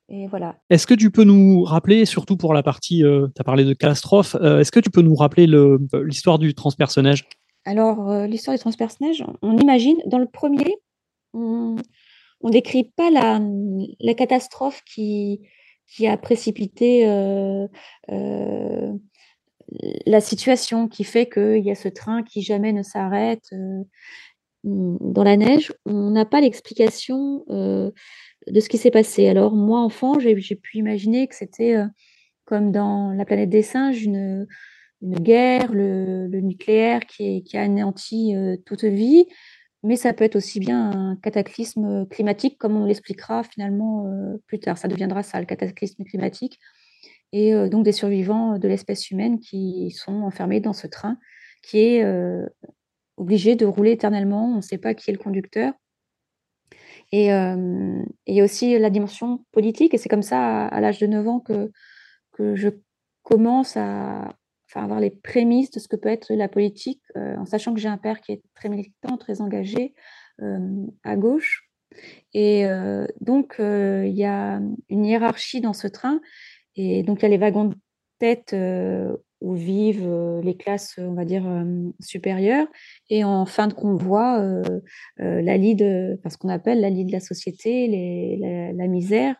Et 0.10 0.28
voilà. 0.28 0.56
Est-ce 0.70 0.88
que 0.88 0.94
tu 0.94 1.12
peux 1.12 1.24
nous 1.24 1.64
rappeler, 1.64 2.06
surtout 2.06 2.38
pour 2.38 2.54
la 2.54 2.64
partie, 2.64 3.04
tu 3.04 3.42
as 3.42 3.44
parlé 3.44 3.66
de 3.66 3.74
catastrophe, 3.74 4.36
est-ce 4.36 4.72
que 4.72 4.80
tu 4.80 4.90
peux 4.90 5.02
nous 5.02 5.16
rappeler 5.16 5.48
l'histoire 5.48 6.40
du 6.40 6.54
transpersonnage? 6.56 7.28
Alors, 7.66 8.26
l'histoire 8.26 8.56
du 8.56 8.62
transpersonnage, 8.62 9.24
on 9.42 9.58
imagine, 9.58 9.98
dans 10.06 10.20
le 10.20 10.28
premier, 10.28 10.78
on 11.34 11.78
ne 12.44 12.52
décrit 12.52 12.92
pas 12.96 13.10
la, 13.10 13.40
la, 14.00 14.14
catastrophe 14.14 14.82
qui, 14.86 15.42
qui 15.88 16.08
a 16.08 16.18
précipité 16.18 17.08
euh, 17.08 17.68
euh, 18.12 18.94
la 20.06 20.22
situation, 20.22 20.88
qui 20.88 21.04
fait 21.04 21.28
qu'il 21.28 21.64
y 21.64 21.72
a 21.72 21.76
ce 21.76 21.88
train 21.88 22.24
qui 22.24 22.42
jamais 22.42 22.74
ne 22.74 22.84
s'arrête. 22.84 23.50
Euh, 24.66 24.98
dans 25.00 25.24
la 25.24 25.38
neige, 25.38 25.74
on 25.86 26.12
n'a 26.12 26.26
pas 26.26 26.42
l'explication 26.42 27.44
de 27.48 28.60
ce 28.60 28.70
qui 28.70 28.78
s'est 28.78 28.92
passé. 28.92 29.28
Alors 29.28 29.56
moi, 29.56 29.80
enfant, 29.80 30.20
j'ai 30.20 30.56
pu 30.56 30.78
imaginer 30.78 31.28
que 31.28 31.36
c'était 31.36 31.78
comme 32.46 32.72
dans 32.72 33.12
La 33.12 33.26
planète 33.26 33.50
des 33.50 33.62
singes, 33.62 34.04
une, 34.04 34.48
guerre, 35.02 35.72
le, 35.74 36.28
nucléaire 36.28 37.02
qui, 37.06 37.44
qui, 37.44 37.58
a 37.58 37.64
anéanti 37.64 38.34
toute 38.66 38.84
vie, 38.84 39.26
mais 39.82 39.96
ça 39.96 40.14
peut 40.14 40.24
être 40.24 40.36
aussi 40.36 40.60
bien 40.60 40.92
un 40.92 41.16
cataclysme 41.18 42.06
climatique, 42.08 42.58
comme 42.58 42.78
on 42.78 42.86
l'expliquera 42.86 43.44
finalement 43.44 44.10
plus 44.48 44.60
tard. 44.60 44.78
Ça 44.78 44.88
deviendra 44.88 45.24
ça, 45.24 45.40
le 45.40 45.46
cataclysme 45.46 46.04
climatique. 46.04 46.60
Et 47.32 47.54
donc 47.70 47.84
des 47.84 47.92
survivants 47.92 48.60
de 48.60 48.68
l'espèce 48.68 49.10
humaine 49.10 49.40
qui 49.40 49.92
sont 49.92 50.22
enfermés 50.22 50.60
dans 50.60 50.74
ce 50.74 50.88
train 50.88 51.18
qui 51.64 51.80
est 51.80 52.04
obligé 53.18 53.56
de 53.56 53.66
rouler 53.66 53.92
éternellement. 53.92 54.46
On 54.54 54.58
ne 54.58 54.62
sait 54.62 54.78
pas 54.78 54.94
qui 54.94 55.10
est 55.10 55.14
le 55.14 55.20
conducteur. 55.20 55.74
Et 57.12 57.28
il 57.28 58.36
y 58.36 58.42
a 58.42 58.44
aussi 58.44 58.78
la 58.80 58.90
dimension 58.90 59.46
politique. 59.52 59.94
Et 59.94 59.98
c'est 59.98 60.10
comme 60.10 60.24
ça, 60.24 60.66
à, 60.66 60.82
l'âge 60.82 60.98
de 60.98 61.06
9 61.06 61.28
ans, 61.28 61.40
que, 61.40 61.72
que 62.32 62.56
je 62.56 62.70
commence 63.22 63.78
à 63.78 64.36
avoir 64.74 65.00
les 65.00 65.12
prémices 65.12 65.70
de 65.70 65.80
ce 65.80 65.88
que 65.88 65.96
peut 65.96 66.10
être 66.10 66.34
la 66.34 66.48
politique, 66.48 67.04
en 67.16 67.46
sachant 67.46 67.76
que 67.76 67.80
j'ai 67.80 67.88
un 67.88 68.00
père 68.00 68.20
qui 68.20 68.32
est 68.32 68.42
très 68.56 68.68
militant, 68.68 69.18
très 69.18 69.42
engagé 69.42 69.94
à 71.04 71.16
gauche. 71.16 71.70
Et 72.34 72.66
donc, 73.22 73.58
il 73.60 74.16
y 74.16 74.26
a 74.26 74.60
une 74.90 75.06
hiérarchie 75.06 75.62
dans 75.62 75.74
ce 75.74 75.88
train. 75.88 76.20
Et 76.76 77.04
donc, 77.04 77.20
il 77.20 77.24
y 77.24 77.26
a 77.26 77.30
les 77.30 77.38
wagons 77.38 77.66
de 77.66 77.76
tête 78.18 78.56
où 79.44 79.54
vivent 79.54 80.42
les 80.42 80.56
classes, 80.56 80.96
on 80.98 81.14
va 81.14 81.26
dire, 81.26 81.44
supérieures. 82.00 82.68
Et 83.10 83.24
en 83.24 83.46
fin 83.46 83.68
de 83.68 83.74
convoi, 83.74 84.42
la 85.18 85.58
lie 85.58 85.76
de, 85.76 86.18
ce 86.28 86.38
qu'on 86.38 86.50
appelle 86.50 86.80
la 86.80 86.90
lie 86.90 87.06
de 87.06 87.12
la 87.12 87.20
société, 87.20 88.40
la, 88.74 88.88
misère, 88.88 89.36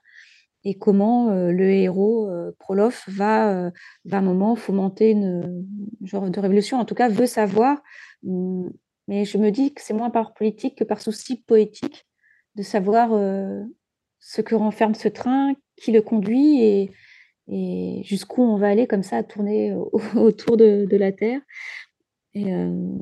et 0.66 0.76
comment 0.78 1.32
le 1.32 1.70
héros, 1.72 2.30
Prolof, 2.60 3.08
va, 3.08 3.72
va 4.04 4.18
à 4.18 4.20
un 4.20 4.24
moment 4.24 4.56
fomenter 4.56 5.12
une, 5.12 5.66
genre 6.04 6.30
de 6.30 6.40
révolution, 6.40 6.78
en 6.80 6.86
tout 6.86 6.96
cas 6.96 7.08
veut 7.08 7.26
savoir. 7.26 7.82
Mmh, 8.24 8.68
mais 9.08 9.24
je 9.24 9.38
me 9.38 9.52
dis 9.52 9.74
que 9.74 9.82
c'est 9.82 9.94
moins 9.94 10.10
par 10.10 10.34
politique 10.34 10.78
que 10.78 10.84
par 10.84 11.02
souci 11.02 11.42
poétique 11.42 12.06
de 12.56 12.62
savoir 12.62 13.10
ce 14.20 14.42
que 14.42 14.56
renferme 14.56 14.96
ce 14.96 15.08
train, 15.08 15.54
qui 15.76 15.92
le 15.92 16.02
conduit 16.02 16.62
et, 16.62 16.92
et 17.48 18.02
jusqu'où 18.04 18.42
on 18.42 18.58
va 18.58 18.70
aller 18.70 18.88
comme 18.88 19.04
ça 19.04 19.18
à 19.18 19.24
tourner 19.24 19.74
autour 20.16 20.58
de, 20.58 20.88
la 20.92 21.12
Terre. 21.12 21.42
Et, 22.34 22.54
euh, 22.54 22.98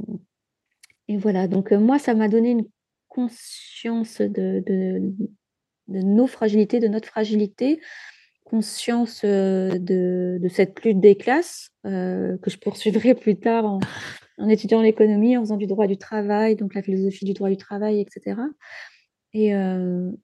et 1.07 1.17
voilà, 1.17 1.47
donc 1.47 1.71
euh, 1.71 1.79
moi, 1.79 1.99
ça 1.99 2.13
m'a 2.13 2.27
donné 2.27 2.51
une 2.51 2.65
conscience 3.07 4.21
de, 4.21 4.63
de, 4.65 5.13
nos 5.87 6.27
fragilités, 6.27 6.79
de 6.79 6.87
notre 6.87 7.07
fragilité, 7.07 7.81
conscience 8.45 9.21
euh, 9.23 9.77
de, 9.77 10.39
cette 10.49 10.83
lutte 10.83 10.99
des 10.99 11.15
classes 11.15 11.69
que 11.83 12.37
je 12.47 12.57
poursuivrai 12.57 13.15
plus 13.15 13.39
tard 13.39 13.65
en, 13.65 13.79
en 14.37 14.49
étudiant 14.49 14.81
l'économie, 14.81 15.37
en 15.37 15.41
faisant 15.41 15.57
du 15.57 15.67
droit 15.67 15.87
du 15.87 15.97
travail, 15.97 16.55
donc 16.55 16.75
la 16.75 16.81
philosophie 16.81 17.25
du 17.25 17.33
droit 17.33 17.49
du 17.49 17.57
travail, 17.57 17.99
etc. 17.99 18.39
Et, 19.33 19.51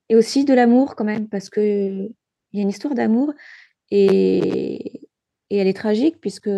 et 0.10 0.16
aussi 0.16 0.46
de 0.46 0.54
l'amour 0.54 0.96
quand 0.96 1.06
même, 1.06 1.28
parce 1.30 1.50
qu'il 1.50 2.12
y 2.54 2.60
a 2.60 2.62
une 2.62 2.70
histoire 2.70 2.94
d'amour 2.94 3.34
et, 3.92 5.02
elle 5.50 5.68
est 5.68 5.78
tragique 5.78 6.20
puisque 6.20 6.50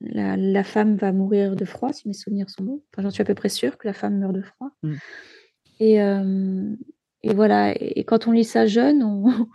la, 0.00 0.64
femme 0.64 0.96
va 0.96 1.12
mourir 1.12 1.56
de 1.56 1.64
froid, 1.64 1.92
si 1.92 2.08
mes 2.08 2.14
souvenirs 2.14 2.48
sont 2.48 2.64
bons. 2.64 2.82
Enfin, 2.92 3.02
j'en 3.02 3.10
suis 3.10 3.22
à 3.22 3.24
peu 3.24 3.34
près 3.34 3.48
sûre 3.48 3.76
que 3.76 3.86
la 3.86 3.92
femme 3.92 4.18
meurt 4.18 4.32
de 4.32 4.42
froid. 4.42 4.70
Mm. 4.82 4.94
Et, 5.80 6.02
euh, 6.02 6.74
et, 7.22 7.34
voilà. 7.34 7.74
Et 7.78 8.04
quand 8.04 8.26
on 8.26 8.32
lit 8.32 8.44
ça 8.44 8.66
jeune, 8.66 9.02
on... 9.02 9.46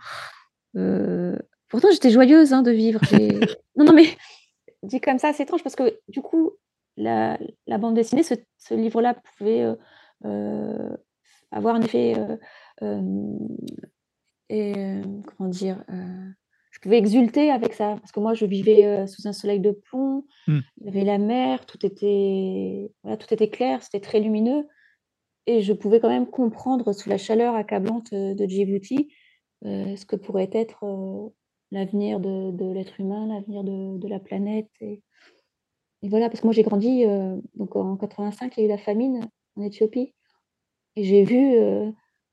Euh, 0.76 1.38
pourtant 1.68 1.88
j'étais 1.90 2.10
joyeuse 2.10 2.52
hein, 2.52 2.60
de 2.60 2.70
vivre. 2.70 3.00
non, 3.76 3.86
non, 3.86 3.94
mais 3.94 4.08
dit 4.82 5.00
comme 5.00 5.18
ça, 5.18 5.32
c'est 5.32 5.44
étrange 5.44 5.62
parce 5.62 5.74
que 5.74 5.98
du 6.08 6.20
coup, 6.20 6.52
la, 6.98 7.38
bande 7.78 7.94
dessinée, 7.94 8.22
ce, 8.22 8.74
livre-là 8.74 9.14
pouvait 9.14 9.64
euh, 10.26 10.96
avoir 11.50 11.76
un 11.76 11.80
effet. 11.80 12.14
et, 14.50 14.74
comment 15.24 15.48
dire 15.48 15.82
je 16.76 16.80
pouvais 16.82 16.98
exulter 16.98 17.50
avec 17.50 17.72
ça 17.72 17.96
parce 17.96 18.12
que 18.12 18.20
moi 18.20 18.34
je 18.34 18.44
vivais 18.44 18.84
euh, 18.84 19.06
sous 19.06 19.26
un 19.26 19.32
soleil 19.32 19.60
de 19.60 19.70
plomb, 19.70 20.26
mmh. 20.46 20.58
il 20.76 20.84
y 20.84 20.88
avait 20.88 21.04
la 21.04 21.16
mer, 21.16 21.64
tout 21.64 21.84
était 21.86 22.92
voilà, 23.02 23.16
tout 23.16 23.32
était 23.32 23.48
clair, 23.48 23.82
c'était 23.82 24.00
très 24.00 24.20
lumineux. 24.20 24.68
Et 25.46 25.62
je 25.62 25.72
pouvais 25.72 26.00
quand 26.00 26.10
même 26.10 26.26
comprendre 26.26 26.92
sous 26.92 27.08
la 27.08 27.16
chaleur 27.16 27.54
accablante 27.54 28.12
euh, 28.12 28.34
de 28.34 28.44
Djibouti 28.44 29.08
euh, 29.64 29.96
ce 29.96 30.04
que 30.04 30.16
pourrait 30.16 30.50
être 30.52 30.84
l'avenir 31.70 32.20
de, 32.20 32.72
l'être 32.74 33.00
humain, 33.00 33.26
l'avenir 33.26 33.64
de, 33.64 34.08
la 34.08 34.20
planète 34.20 34.68
et, 34.82 35.02
voilà. 36.02 36.28
Parce 36.28 36.42
que 36.42 36.46
moi 36.46 36.52
j'ai 36.52 36.62
grandi 36.62 37.04
donc 37.54 37.74
en 37.74 37.96
85 37.96 38.54
il 38.56 38.60
y 38.60 38.62
a 38.64 38.66
eu 38.66 38.68
la 38.68 38.76
famine 38.76 39.26
en 39.56 39.62
Éthiopie. 39.62 40.14
Et 40.94 41.04
j'ai 41.04 41.24
vu 41.24 41.56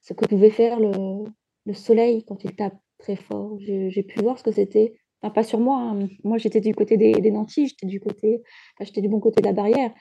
ce 0.01 0.13
que 0.13 0.25
pouvait 0.25 0.49
faire 0.49 0.81
le, 0.81 1.23
le 1.65 1.73
soleil 1.73 2.25
quand 2.25 2.43
il 2.43 2.55
tape 2.55 2.77
très 3.03 3.15
fort. 3.15 3.57
J'ai 3.59 4.03
pu 4.03 4.19
voir 4.21 4.39
ce 4.39 4.43
que 4.43 4.51
c'était. 4.51 4.95
Enfin, 5.21 5.33
pas 5.33 5.43
sur 5.43 5.59
moi. 5.59 5.79
Hein. 5.79 6.07
Moi, 6.23 6.37
j'étais 6.37 6.61
du 6.61 6.73
côté 6.73 6.97
des, 6.97 7.13
des 7.13 7.31
nantis, 7.31 7.67
j'étais 7.67 7.85
du 7.85 7.99
côté, 7.99 8.41
j'étais 8.81 9.01
du 9.01 9.09
bon 9.09 9.19
côté 9.19 9.41
de 9.41 9.47
la 9.47 9.53
barrière. 9.53 9.91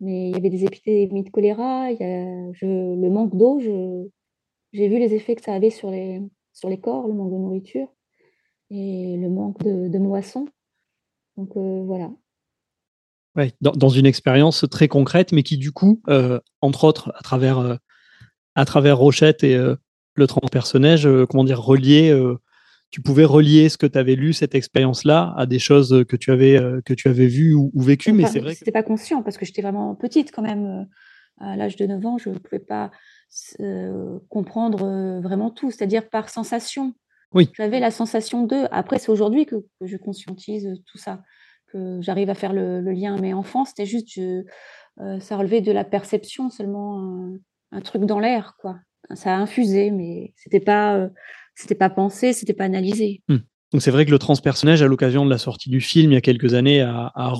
Mais 0.00 0.30
il 0.30 0.32
y 0.32 0.36
avait 0.36 0.50
des 0.50 0.64
épidémies 0.64 1.22
de 1.22 1.30
choléra, 1.30 1.90
il 1.90 1.98
y 2.00 2.04
a, 2.04 2.24
le 2.62 3.08
manque 3.10 3.36
d'eau. 3.36 3.60
J'ai 4.72 4.88
vu 4.88 4.98
les 4.98 5.14
effets 5.14 5.36
que 5.36 5.42
ça 5.42 5.52
avait 5.54 5.70
sur 5.70 5.90
les, 5.90 6.22
sur 6.52 6.68
les 6.68 6.80
corps, 6.80 7.06
le 7.06 7.14
manque 7.14 7.30
de 7.30 7.36
nourriture 7.36 7.88
et 8.70 9.16
le 9.18 9.28
manque 9.28 9.62
de, 9.62 9.88
de 9.88 9.98
moisson. 9.98 10.46
Donc 11.36 11.50
euh, 11.56 11.82
voilà. 11.84 12.10
Ouais, 13.36 13.52
dans, 13.60 13.72
dans, 13.72 13.88
une 13.88 14.06
expérience 14.06 14.66
très 14.70 14.88
concrète, 14.88 15.32
mais 15.32 15.42
qui 15.42 15.56
du 15.56 15.72
coup, 15.72 16.02
euh, 16.08 16.38
entre 16.60 16.84
autres, 16.84 17.12
à 17.16 17.22
travers, 17.22 17.58
euh, 17.58 17.76
à 18.54 18.64
travers 18.64 18.98
Rochette 18.98 19.42
et 19.42 19.56
le 19.56 20.26
transpersonnage, 20.26 21.08
comment 21.30 21.44
dire, 21.44 21.62
relié 21.62 22.12
tu 22.92 23.00
pouvais 23.00 23.24
relier 23.24 23.70
ce 23.70 23.78
que 23.78 23.86
tu 23.86 23.98
avais 23.98 24.14
lu, 24.14 24.34
cette 24.34 24.54
expérience-là, 24.54 25.32
à 25.36 25.46
des 25.46 25.58
choses 25.58 26.04
que 26.06 26.14
tu 26.14 26.30
avais, 26.30 26.58
euh, 26.58 26.82
que 26.84 26.92
tu 26.92 27.08
avais 27.08 27.26
vues 27.26 27.54
ou, 27.54 27.70
vécues. 27.74 28.12
mais 28.12 28.26
c'est 28.26 28.38
vrai. 28.38 28.54
C'était 28.54 28.70
pas 28.70 28.82
conscient 28.82 29.22
parce 29.22 29.38
que 29.38 29.46
j'étais 29.46 29.62
vraiment 29.62 29.96
petite 29.96 30.30
quand 30.30 30.42
même. 30.42 30.66
Euh, 30.66 30.84
à 31.40 31.56
l'âge 31.56 31.76
de 31.76 31.86
9 31.86 32.06
ans, 32.06 32.18
je 32.18 32.28
ne 32.28 32.38
pouvais 32.38 32.60
pas 32.60 32.90
euh, 33.58 34.18
comprendre 34.28 35.20
vraiment 35.20 35.50
tout, 35.50 35.70
c'est-à-dire 35.70 36.08
par 36.08 36.28
sensation. 36.28 36.94
Oui. 37.32 37.48
J'avais 37.54 37.80
la 37.80 37.90
sensation 37.90 38.44
de. 38.44 38.68
Après, 38.70 38.98
c'est 38.98 39.10
aujourd'hui 39.10 39.46
que, 39.46 39.56
je 39.80 39.96
conscientise 39.96 40.68
tout 40.86 40.98
ça, 40.98 41.22
que 41.72 41.98
j'arrive 42.02 42.28
à 42.28 42.34
faire 42.34 42.52
le, 42.52 42.80
lien. 42.92 43.16
Mais 43.18 43.32
enfant, 43.32 43.64
c'était 43.64 43.86
juste, 43.86 44.20
ça 45.20 45.36
relevait 45.36 45.62
de 45.62 45.72
la 45.72 45.84
perception 45.84 46.50
seulement, 46.50 47.00
un, 47.00 47.38
un 47.72 47.80
truc 47.80 48.04
dans 48.04 48.20
l'air, 48.20 48.54
quoi. 48.60 48.78
Ça 49.14 49.34
a 49.34 49.38
infusé, 49.38 49.90
mais 49.90 50.34
c'était 50.36 50.60
pas 50.60 51.08
c'était 51.54 51.74
pas 51.74 51.90
pensé, 51.90 52.32
c'était 52.32 52.54
pas 52.54 52.64
analysé. 52.64 53.22
Hmm. 53.28 53.38
Donc 53.72 53.80
c'est 53.82 53.90
vrai 53.90 54.04
que 54.04 54.10
le 54.10 54.18
transpersonnage, 54.18 54.82
à 54.82 54.86
l'occasion 54.86 55.24
de 55.24 55.30
la 55.30 55.38
sortie 55.38 55.70
du 55.70 55.80
film 55.80 56.12
il 56.12 56.14
y 56.14 56.18
a 56.18 56.20
quelques 56.20 56.54
années, 56.54 56.82
a, 56.82 57.12
a 57.14 57.32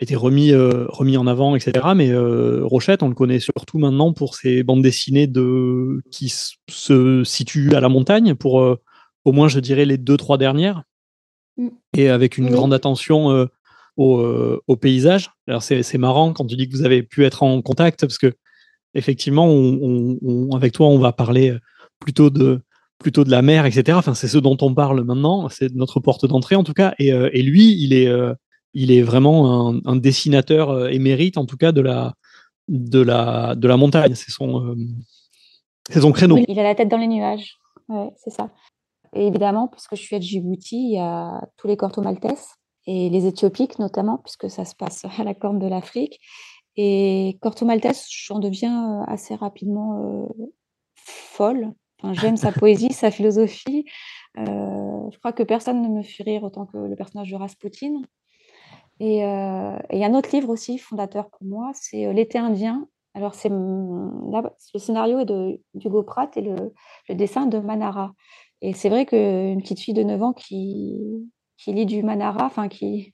été 0.00 0.16
remis, 0.16 0.52
euh, 0.52 0.86
remis 0.88 1.16
en 1.16 1.26
avant, 1.26 1.54
etc. 1.54 1.86
Mais 1.94 2.10
euh, 2.10 2.64
Rochette, 2.64 3.02
on 3.02 3.08
le 3.08 3.14
connaît 3.14 3.40
surtout 3.40 3.78
maintenant 3.78 4.12
pour 4.12 4.36
ses 4.36 4.62
bandes 4.62 4.82
dessinées 4.82 5.26
de, 5.26 6.02
qui 6.10 6.32
se 6.68 7.24
situent 7.24 7.74
à 7.74 7.80
la 7.80 7.88
montagne, 7.88 8.34
pour 8.34 8.60
euh, 8.60 8.80
au 9.24 9.32
moins, 9.32 9.48
je 9.48 9.60
dirais, 9.60 9.84
les 9.84 9.98
deux, 9.98 10.16
trois 10.16 10.38
dernières, 10.38 10.82
hmm. 11.58 11.68
et 11.96 12.08
avec 12.08 12.38
une 12.38 12.50
grande 12.50 12.72
attention 12.72 13.48
au, 13.96 14.60
au, 14.66 14.76
paysage. 14.76 15.30
Alors 15.46 15.62
c'est 15.62 15.98
marrant 15.98 16.32
quand 16.32 16.46
tu 16.46 16.56
dis 16.56 16.68
que 16.68 16.76
vous 16.76 16.84
avez 16.84 17.02
pu 17.02 17.24
être 17.24 17.42
en 17.42 17.60
contact, 17.60 18.00
parce 18.00 18.18
que 18.18 18.32
effectivement, 18.94 19.46
avec 20.54 20.72
toi, 20.72 20.86
on 20.88 20.98
va 20.98 21.12
parler 21.12 21.56
plutôt 22.00 22.30
de, 22.30 22.62
plutôt 23.02 23.24
de 23.24 23.30
la 23.30 23.42
mer, 23.42 23.66
etc. 23.66 23.98
C'est 24.14 24.28
ce 24.28 24.38
dont 24.38 24.56
on 24.60 24.74
parle 24.74 25.02
maintenant, 25.02 25.48
c'est 25.48 25.74
notre 25.74 26.00
porte 26.00 26.26
d'entrée 26.26 26.56
en 26.56 26.64
tout 26.64 26.72
cas. 26.72 26.94
Et, 26.98 27.12
euh, 27.12 27.28
lui, 27.34 27.76
il 27.82 27.92
est, 27.92 28.06
euh, 28.06 28.34
il 28.72 28.90
est 28.90 29.02
vraiment 29.02 29.74
un, 29.84 29.96
dessinateur 29.96 30.70
euh, 30.70 30.88
émérite, 30.88 31.36
en 31.36 31.44
tout 31.44 31.56
cas 31.56 31.72
de 31.72 31.80
la, 31.82 32.14
montagne. 33.76 34.14
C'est 34.14 34.30
son, 34.30 34.76
son 35.90 36.12
créneau. 36.12 36.38
il 36.48 36.58
a 36.58 36.62
la 36.62 36.74
tête 36.74 36.88
dans 36.88 36.98
les 36.98 37.08
nuages. 37.08 37.58
C'est 38.16 38.30
ça. 38.30 38.50
Évidemment, 39.14 39.68
puisque 39.68 39.94
je 39.94 40.00
suis 40.00 40.16
à 40.16 40.20
Djibouti, 40.20 40.76
il 40.76 40.94
y 40.94 40.98
a 40.98 41.46
tous 41.58 41.68
les 41.68 41.76
corto 41.76 42.00
maltèses 42.00 42.46
et 42.86 43.10
les 43.10 43.26
éthiopiques 43.26 43.78
notamment, 43.78 44.18
puisque 44.18 44.48
ça 44.48 44.64
se 44.64 44.74
passe 44.74 45.04
à 45.18 45.24
la 45.24 45.34
corne 45.34 45.58
de 45.58 45.66
l'Afrique. 45.66 46.18
Et 46.76 47.36
corto 47.42 47.66
maltèse, 47.66 48.06
j'en 48.08 48.38
deviens 48.38 49.02
assez 49.06 49.34
rapidement 49.34 50.30
folle 51.04 51.74
j'aime 52.12 52.36
sa 52.36 52.52
poésie, 52.52 52.92
sa 52.92 53.10
philosophie. 53.10 53.84
Euh, 54.38 55.10
je 55.10 55.18
crois 55.18 55.32
que 55.32 55.42
personne 55.42 55.82
ne 55.82 55.88
me 55.88 56.02
fait 56.02 56.22
rire 56.22 56.42
autant 56.42 56.66
que 56.66 56.78
le 56.78 56.96
personnage 56.96 57.30
de 57.30 57.36
Rasputin. 57.36 58.02
Et, 59.00 59.24
euh, 59.24 59.76
il 59.92 59.98
y 59.98 60.04
a 60.04 60.06
un 60.06 60.14
autre 60.14 60.30
livre 60.32 60.48
aussi, 60.48 60.78
fondateur 60.78 61.30
pour 61.30 61.46
moi, 61.46 61.72
c'est 61.74 62.06
euh, 62.06 62.12
L'été 62.12 62.38
indien 62.38 62.86
Alors, 63.14 63.34
c'est 63.34 63.48
le 63.48 64.78
scénario 64.78 65.20
est 65.20 65.24
de 65.24 65.60
d'Hugo 65.74 66.02
Pratt 66.02 66.36
et 66.36 66.42
le, 66.42 66.72
dessin 67.10 67.46
de 67.46 67.58
Manara. 67.58 68.12
Et 68.60 68.74
c'est 68.74 68.88
vrai 68.88 69.06
qu'une 69.06 69.60
petite 69.60 69.80
fille 69.80 69.94
de 69.94 70.04
9 70.04 70.22
ans 70.22 70.32
qui, 70.32 70.96
qui 71.58 71.72
lit 71.72 71.86
du 71.86 72.02
Manara, 72.02 72.46
enfin 72.46 72.68
qui, 72.68 73.12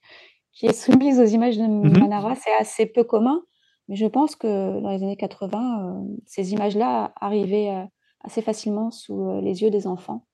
qui 0.52 0.66
est 0.66 0.73
soumise 0.73 1.18
aux 1.21 1.25
images 1.25 1.57
de 1.57 1.64
mmh 1.64 1.99
Manara, 1.99 2.35
c'est 2.35 2.54
assez 2.61 2.87
peu 2.87 3.04
commun. 3.04 3.40
Mais 3.88 3.97
je 3.97 4.07
pense 4.07 4.37
que 4.37 4.80
dans 4.80 4.90
les 4.90 5.02
années 5.02 5.16
80, 5.16 5.97
euh, 5.97 6.16
ces 6.26 6.52
images-là 6.52 7.12
arrivaient 7.16 7.88
assez 8.28 8.42
facilement 8.42 8.90
sous 8.90 9.28
euh, 9.28 9.40
les 9.40 9.62
yeux 9.62 9.70
des 9.70 9.87
enfants. 9.87 10.26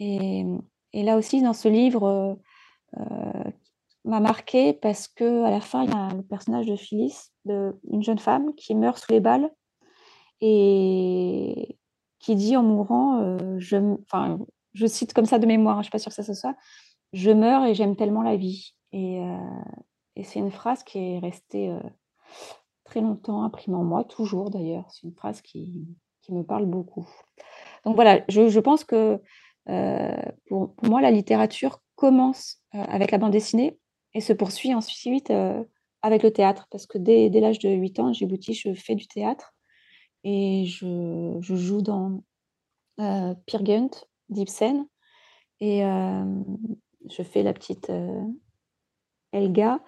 Et, 0.00 0.44
et, 0.92 1.02
là 1.04 1.16
aussi, 1.16 1.40
dans 1.40 1.52
ce 1.52 1.68
livre, 1.68 2.36
m'a 4.04 4.20
marqué 4.20 4.72
parce 4.72 5.06
que 5.06 5.44
à 5.44 5.50
la 5.50 5.60
fin, 5.60 5.84
il 5.84 5.90
y 5.90 5.94
a 5.94 6.12
le 6.14 6.22
personnage 6.22 6.66
de 6.66 6.74
Phyllis, 6.74 7.30
de, 7.44 7.78
une 7.90 8.02
jeune 8.02 8.18
femme 8.18 8.54
qui 8.56 8.74
meurt 8.74 8.98
sous 8.98 9.12
les 9.12 9.20
balles 9.20 9.50
et 10.40 11.78
qui 12.18 12.34
dit 12.34 12.56
en 12.56 12.64
mourant, 12.64 13.38
je, 13.58 13.96
enfin, 14.02 14.40
je 14.72 14.86
cite 14.86 15.14
comme 15.14 15.26
ça 15.26 15.38
de 15.38 15.46
mémoire, 15.46 15.78
hein, 15.78 15.82
je 15.82 15.86
ne 15.86 15.90
suis 15.90 15.90
pas 15.92 15.98
sûre 16.00 16.10
que 16.10 16.16
ça 16.16 16.24
se 16.24 16.34
soit, 16.34 16.56
je 17.12 17.30
meurs 17.30 17.64
et 17.64 17.74
j'aime 17.74 17.94
tellement 17.94 18.22
la 18.22 18.36
vie. 18.36 18.74
Et, 18.90 19.20
et 20.16 20.24
c'est 20.24 20.40
une 20.40 20.50
phrase 20.50 20.82
qui 20.82 20.98
est 20.98 21.18
restée 21.20 21.72
très 22.84 23.00
longtemps 23.00 23.42
imprimée 23.42 23.76
en 23.76 23.84
moi, 23.84 24.04
toujours 24.04 24.50
d'ailleurs. 24.50 24.88
C'est 24.90 25.06
une 25.06 25.14
phrase 25.14 25.40
qui, 25.40 25.88
qui, 26.24 26.32
me 26.32 26.42
parle 26.42 26.66
beaucoup. 26.66 27.08
Donc 27.84 27.94
voilà, 27.96 28.22
je, 28.28 28.60
pense 28.60 28.84
que 28.84 29.20
pour, 30.46 30.74
pour, 30.74 30.88
moi, 30.88 31.00
la 31.00 31.10
littérature 31.10 31.80
commence 31.96 32.62
avec 32.72 33.10
la 33.10 33.18
bande 33.18 33.32
dessinée 33.32 33.78
et 34.14 34.20
se 34.20 34.32
poursuit 34.32 34.74
ensuite 34.74 35.30
euh, 35.30 35.62
avec 36.02 36.22
le 36.22 36.30
théâtre, 36.30 36.68
parce 36.70 36.86
que 36.86 36.98
dès, 36.98 37.28
l'âge 37.30 37.58
de 37.58 37.70
8 37.70 37.98
ans, 38.00 38.12
j'ai 38.12 38.26
Djibouti, 38.26 38.54
je 38.54 38.74
fais 38.74 38.94
du 38.94 39.06
théâtre 39.06 39.54
et 40.22 40.66
je, 40.66 41.38
joue 41.40 41.82
dans 41.82 42.22
euh, 43.00 43.34
Peer 43.46 43.62
et 45.60 45.84
euh, 45.84 46.24
je 47.10 47.22
fais 47.22 47.42
la 47.42 47.54
petite 47.54 47.88
euh, 47.88 48.22
Elga. 49.32 49.80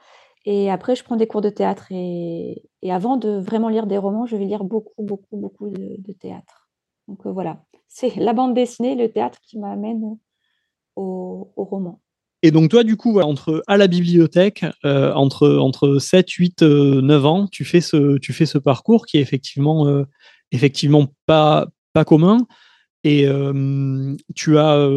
Et 0.47 0.71
après, 0.71 0.95
je 0.95 1.03
prends 1.03 1.17
des 1.17 1.27
cours 1.27 1.41
de 1.41 1.51
théâtre. 1.51 1.89
Et, 1.91 2.63
avant 2.89 3.17
de 3.17 3.31
vraiment 3.31 3.69
lire 3.69 3.89
des 3.89 3.99
romans, 3.99 4.27
je 4.27 4.37
vais 4.37 4.45
lire 4.45 4.63
beaucoup, 4.63 5.03
beaucoup, 5.03 5.37
beaucoup 5.37 5.69
de, 5.69 6.13
théâtre. 6.13 6.69
Donc 7.09 7.27
voilà, 7.27 7.65
c'est 7.89 8.15
la 8.17 8.33
bande 8.33 8.55
dessinée, 8.55 8.95
le 8.95 9.11
théâtre 9.11 9.39
qui 9.43 9.59
m'amène 9.59 10.17
au, 10.95 11.53
roman. 11.57 12.01
Et 12.43 12.53
donc 12.53 12.71
toi, 12.71 12.85
du 12.85 12.97
coup, 12.97 13.19
entre 13.19 13.65
à 13.67 13.77
la 13.77 13.89
bibliothèque, 13.89 14.65
euh, 14.85 15.13
entre, 15.15 15.49
entre 15.57 15.99
7, 15.99 16.31
8, 16.31 16.63
9 16.63 17.27
ans, 17.27 17.49
tu 17.49 17.65
fais 17.65 17.81
ce, 17.81 18.19
tu 18.19 18.33
fais 18.33 18.47
ce 18.47 18.59
parcours 18.59 19.07
qui 19.07 19.17
est 19.17 19.21
effectivement, 19.21 19.89
euh, 19.89 20.05
effectivement 20.53 21.09
pas, 21.27 21.67
pas 21.93 22.05
commun. 22.05 22.47
Et 23.03 23.27
euh, 23.27 24.15
tu 24.37 24.59
as, 24.59 24.89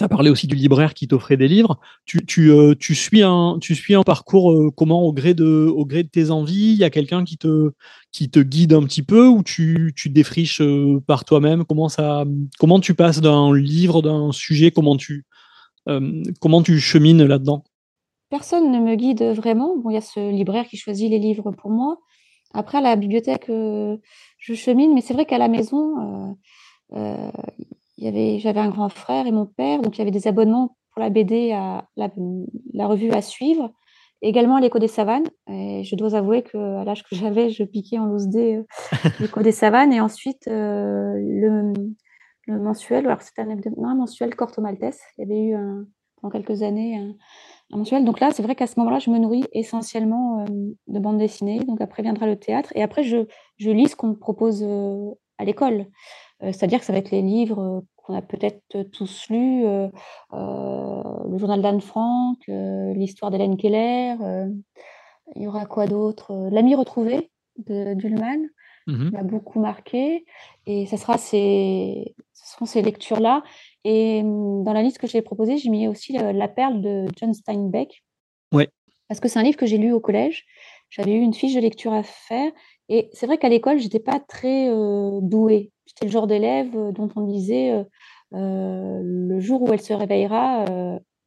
euh, 0.00 0.04
as 0.04 0.08
parlé 0.08 0.30
aussi 0.30 0.46
du 0.46 0.54
libraire 0.54 0.94
qui 0.94 1.08
t'offrait 1.08 1.36
des 1.36 1.48
livres. 1.48 1.78
Tu, 2.04 2.24
tu, 2.24 2.50
euh, 2.50 2.74
tu, 2.78 2.94
suis 2.94 3.22
un, 3.22 3.58
tu 3.60 3.74
suis 3.74 3.94
un 3.94 4.02
parcours 4.02 4.52
euh, 4.52 4.70
comment 4.70 5.02
au 5.02 5.12
gré, 5.12 5.34
de, 5.34 5.66
au 5.74 5.84
gré 5.84 6.02
de 6.02 6.08
tes 6.08 6.30
envies? 6.30 6.72
Il 6.72 6.78
y 6.78 6.84
a 6.84 6.90
quelqu'un 6.90 7.24
qui 7.24 7.38
te, 7.38 7.72
qui 8.12 8.30
te 8.30 8.40
guide 8.40 8.72
un 8.72 8.82
petit 8.82 9.02
peu 9.02 9.26
ou 9.26 9.42
tu, 9.42 9.92
tu 9.96 10.08
défriches 10.10 10.62
par 11.06 11.24
toi-même? 11.24 11.64
Comment, 11.64 11.88
ça, 11.88 12.24
comment 12.58 12.80
tu 12.80 12.94
passes 12.94 13.20
d'un 13.20 13.54
livre, 13.54 14.02
d'un 14.02 14.32
sujet? 14.32 14.70
Comment 14.70 14.96
tu 14.96 15.24
euh, 15.88 16.22
comment 16.40 16.62
tu 16.62 16.78
chemines 16.80 17.24
là-dedans? 17.24 17.64
Personne 18.30 18.72
ne 18.72 18.78
me 18.78 18.96
guide 18.96 19.22
vraiment. 19.22 19.76
Bon, 19.76 19.90
il 19.90 19.94
y 19.94 19.98
a 19.98 20.00
ce 20.00 20.30
libraire 20.30 20.66
qui 20.66 20.76
choisit 20.76 21.10
les 21.10 21.18
livres 21.18 21.52
pour 21.52 21.70
moi. 21.70 21.98
Après, 22.54 22.78
à 22.78 22.80
la 22.80 22.96
bibliothèque, 22.96 23.48
euh, 23.50 23.96
je 24.38 24.54
chemine, 24.54 24.94
mais 24.94 25.00
c'est 25.00 25.14
vrai 25.14 25.26
qu'à 25.26 25.38
la 25.38 25.48
maison, 25.48 26.36
euh, 26.92 27.30
j'avais 27.98 28.60
un 28.60 28.70
grand 28.70 28.88
frère 28.88 29.26
et 29.26 29.32
mon 29.32 29.46
père, 29.46 29.82
donc 29.82 29.96
il 29.96 29.98
y 29.98 30.02
avait 30.02 30.10
des 30.10 30.28
abonnements 30.28 30.76
pour 30.92 31.02
la 31.02 31.10
BD, 31.10 31.52
à 31.52 31.86
la, 31.96 32.86
revue 32.86 33.10
à 33.10 33.20
suivre, 33.20 33.72
également 34.22 34.58
l'écho 34.58 34.78
des 34.78 34.88
savanes. 34.88 35.26
Et 35.48 35.84
je 35.84 35.94
dois 35.94 36.14
avouer 36.14 36.42
qu'à 36.42 36.84
l'âge 36.84 37.02
que 37.04 37.14
j'avais, 37.14 37.50
je 37.50 37.64
piquais 37.64 37.98
en 37.98 38.06
loose 38.06 38.28
dé 38.28 38.62
l'écho 39.20 39.42
des 39.42 39.52
savanes. 39.52 39.92
Et 39.92 40.00
ensuite, 40.00 40.46
le, 40.46 41.72
le 42.46 42.58
mensuel, 42.60 43.06
alors 43.06 43.22
c'était 43.22 43.42
un, 43.42 43.50
un, 43.50 43.94
mensuel 43.94 44.34
Corto 44.34 44.62
Maltese. 44.62 45.00
Il 45.18 45.22
y 45.22 45.24
avait 45.24 45.42
eu 45.48 45.84
pendant 46.20 46.32
quelques 46.32 46.62
années 46.62 46.96
un, 46.96 47.76
mensuel. 47.76 48.04
Donc 48.04 48.20
là, 48.20 48.30
c'est 48.30 48.42
vrai 48.42 48.54
qu'à 48.54 48.66
ce 48.66 48.78
moment-là, 48.78 48.98
je 48.98 49.10
me 49.10 49.18
nourris 49.18 49.44
essentiellement 49.52 50.40
euh, 50.40 50.44
de 50.86 50.98
bande 50.98 51.18
dessinée. 51.18 51.58
Donc 51.60 51.80
après 51.80 52.02
viendra 52.02 52.26
le 52.26 52.38
théâtre. 52.38 52.70
Et 52.74 52.82
après, 52.82 53.02
je, 53.02 53.26
je 53.58 53.70
lis 53.70 53.88
ce 53.88 53.96
qu'on 53.96 54.08
me 54.08 54.16
propose 54.16 54.62
euh, 54.62 55.10
à 55.38 55.44
l'école. 55.44 55.86
C'est-à-dire 56.40 56.80
que 56.80 56.84
ça 56.84 56.92
va 56.92 56.98
être 56.98 57.10
les 57.10 57.22
livres 57.22 57.84
qu'on 57.96 58.14
a 58.14 58.22
peut-être 58.22 58.82
tous 58.92 59.28
lus, 59.30 59.64
le 60.32 61.38
journal 61.38 61.62
d'Anne 61.62 61.80
Frank, 61.80 62.38
l'histoire 62.46 63.30
d'Hélène 63.30 63.56
Keller. 63.56 64.16
il 65.34 65.42
y 65.42 65.46
aura 65.46 65.66
quoi 65.66 65.86
d'autre 65.86 66.48
L'ami 66.50 66.74
retrouvé 66.74 67.30
de 67.56 67.94
Dullman. 67.94 68.48
Mmh 68.86 69.10
m'a 69.10 69.22
beaucoup 69.24 69.58
marqué. 69.58 70.24
Et 70.66 70.86
ça 70.86 70.96
sera 70.96 71.18
ces, 71.18 72.14
ce 72.32 72.52
seront 72.52 72.66
ces 72.66 72.82
lectures-là. 72.82 73.42
Et 73.84 74.22
mmh, 74.22 74.64
dans 74.64 74.72
la 74.72 74.82
liste 74.82 74.98
que 74.98 75.06
j'ai 75.06 75.22
proposée, 75.22 75.58
j'ai 75.58 75.70
mis 75.70 75.88
aussi 75.88 76.12
La 76.12 76.48
perle 76.48 76.80
de 76.80 77.06
John 77.16 77.34
Steinbeck. 77.34 78.04
Ouais. 78.52 78.68
Parce 79.08 79.20
que 79.20 79.28
c'est 79.28 79.38
un 79.38 79.42
livre 79.42 79.56
que 79.56 79.66
j'ai 79.66 79.78
lu 79.78 79.92
au 79.92 80.00
collège. 80.00 80.44
J'avais 80.88 81.12
eu 81.12 81.20
une 81.20 81.34
fiche 81.34 81.54
de 81.54 81.60
lecture 81.60 81.92
à 81.92 82.04
faire. 82.04 82.52
Et 82.88 83.10
c'est 83.12 83.26
vrai 83.26 83.38
qu'à 83.38 83.48
l'école, 83.48 83.78
j'étais 83.78 84.00
pas 84.00 84.20
très 84.20 84.68
euh, 84.68 85.18
douée. 85.20 85.72
J'étais 85.86 86.06
le 86.06 86.10
genre 86.10 86.26
d'élève 86.26 86.72
dont 86.92 87.08
on 87.16 87.22
disait 87.22 87.72
euh, 88.34 89.00
le 89.02 89.40
jour 89.40 89.62
où 89.62 89.72
elle 89.72 89.80
se 89.80 89.92
réveillera, 89.92 90.64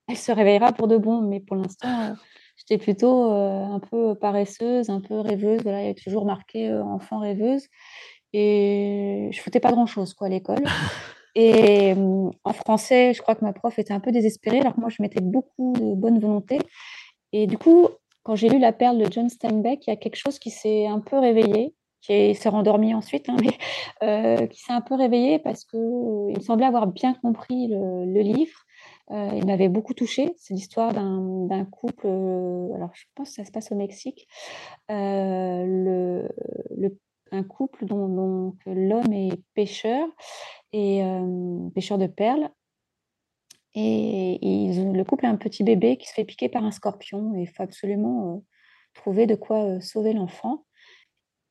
elle 0.08 0.18
se 0.18 0.32
réveillera 0.32 0.74
pour 0.74 0.88
de 0.88 0.98
bon. 0.98 1.22
Mais 1.22 1.40
pour 1.40 1.56
l'instant, 1.56 2.16
j'étais 2.58 2.78
plutôt 2.78 3.32
un 3.32 3.80
peu 3.80 4.16
paresseuse, 4.16 4.90
un 4.90 5.02
peu 5.02 5.20
rêveuse. 5.20 5.62
Voilà, 5.64 5.80
il 5.80 5.84
y 5.84 5.90
avait 5.90 6.02
toujours 6.02 6.26
marqué 6.26 6.72
enfant 6.74 7.20
rêveuse. 7.20 7.68
Et 8.34 9.30
je 9.32 9.42
foutais 9.42 9.60
pas 9.60 9.72
grand-chose 9.72 10.14
quoi 10.14 10.28
à 10.28 10.30
l'école. 10.30 10.64
Et 11.36 11.94
en 12.44 12.54
français, 12.54 13.14
je 13.14 13.22
crois 13.22 13.36
que 13.36 13.46
ma 13.46 13.54
prof 13.54 13.78
était 13.80 13.94
un 13.94 14.00
peu 14.00 14.12
désespérée, 14.12 14.60
alors 14.60 14.76
que 14.76 14.82
moi, 14.82 14.90
je 14.90 15.02
mettais 15.02 15.22
beaucoup 15.22 15.74
de 15.80 15.96
bonne 15.96 16.20
volonté. 16.20 16.60
Et 17.32 17.48
du 17.48 17.58
coup, 17.58 17.88
quand 18.30 18.36
j'ai 18.36 18.48
lu 18.48 18.60
La 18.60 18.74
perle 18.74 19.00
de 19.00 19.12
John 19.12 19.28
Steinbeck, 19.28 19.88
il 19.88 19.90
y 19.90 19.94
a 19.94 19.96
quelque 19.96 20.16
chose 20.16 20.38
qui 20.38 20.52
s'est 20.52 20.86
un 20.86 21.00
peu 21.00 21.18
réveillé, 21.18 21.74
qui 22.00 22.36
s'est 22.36 22.50
rendormi 22.50 22.94
ensuite, 22.94 23.28
hein, 23.28 23.36
mais 23.42 23.58
euh, 24.04 24.46
qui 24.46 24.62
s'est 24.62 24.72
un 24.72 24.82
peu 24.82 24.94
réveillé 24.94 25.40
parce 25.40 25.66
qu'il 25.66 25.80
euh, 25.80 26.40
semblait 26.40 26.68
avoir 26.68 26.86
bien 26.86 27.16
compris 27.16 27.70
le, 27.70 28.22
livre 28.22 28.60
euh, 29.10 29.32
il 29.36 29.48
m'avait 29.48 29.68
beaucoup 29.68 29.96
touchée. 29.96 30.32
C'est 30.38 30.54
l'histoire 30.54 30.94
d'un 30.94 31.66
couple, 31.72 32.06
alors 32.06 32.92
je 32.94 33.06
pense 33.16 33.30
que 33.30 33.36
ça 33.38 33.46
se 33.46 33.52
passe 33.52 33.72
au 33.72 33.76
Mexique, 33.76 34.28
un 34.88 36.24
couple 37.48 37.86
dont, 37.86 38.08
dont 38.10 38.56
l'homme 38.68 39.12
est 39.12 39.42
pêcheur, 39.56 40.08
et 40.72 41.02
pêcheur 41.74 41.98
de 41.98 42.06
perles. 42.06 42.52
Et 43.76 44.40
le 44.42 45.04
couple 45.04 45.26
a 45.26 45.30
un 45.30 45.36
petit 45.36 45.64
bébé 45.64 45.98
qui 45.98 46.08
se 46.08 46.14
fait 46.14 46.26
piquer 46.26 46.50
par 46.50 46.64
un 46.64 46.72
scorpion 46.72 47.36
et 47.36 47.42
il 47.42 47.48
faut 47.48 47.64
absolument 47.64 48.44
trouver 48.94 49.28
de 49.28 49.36
quoi 49.36 49.80
sauver 49.80 50.14
l'enfant. 50.14 50.66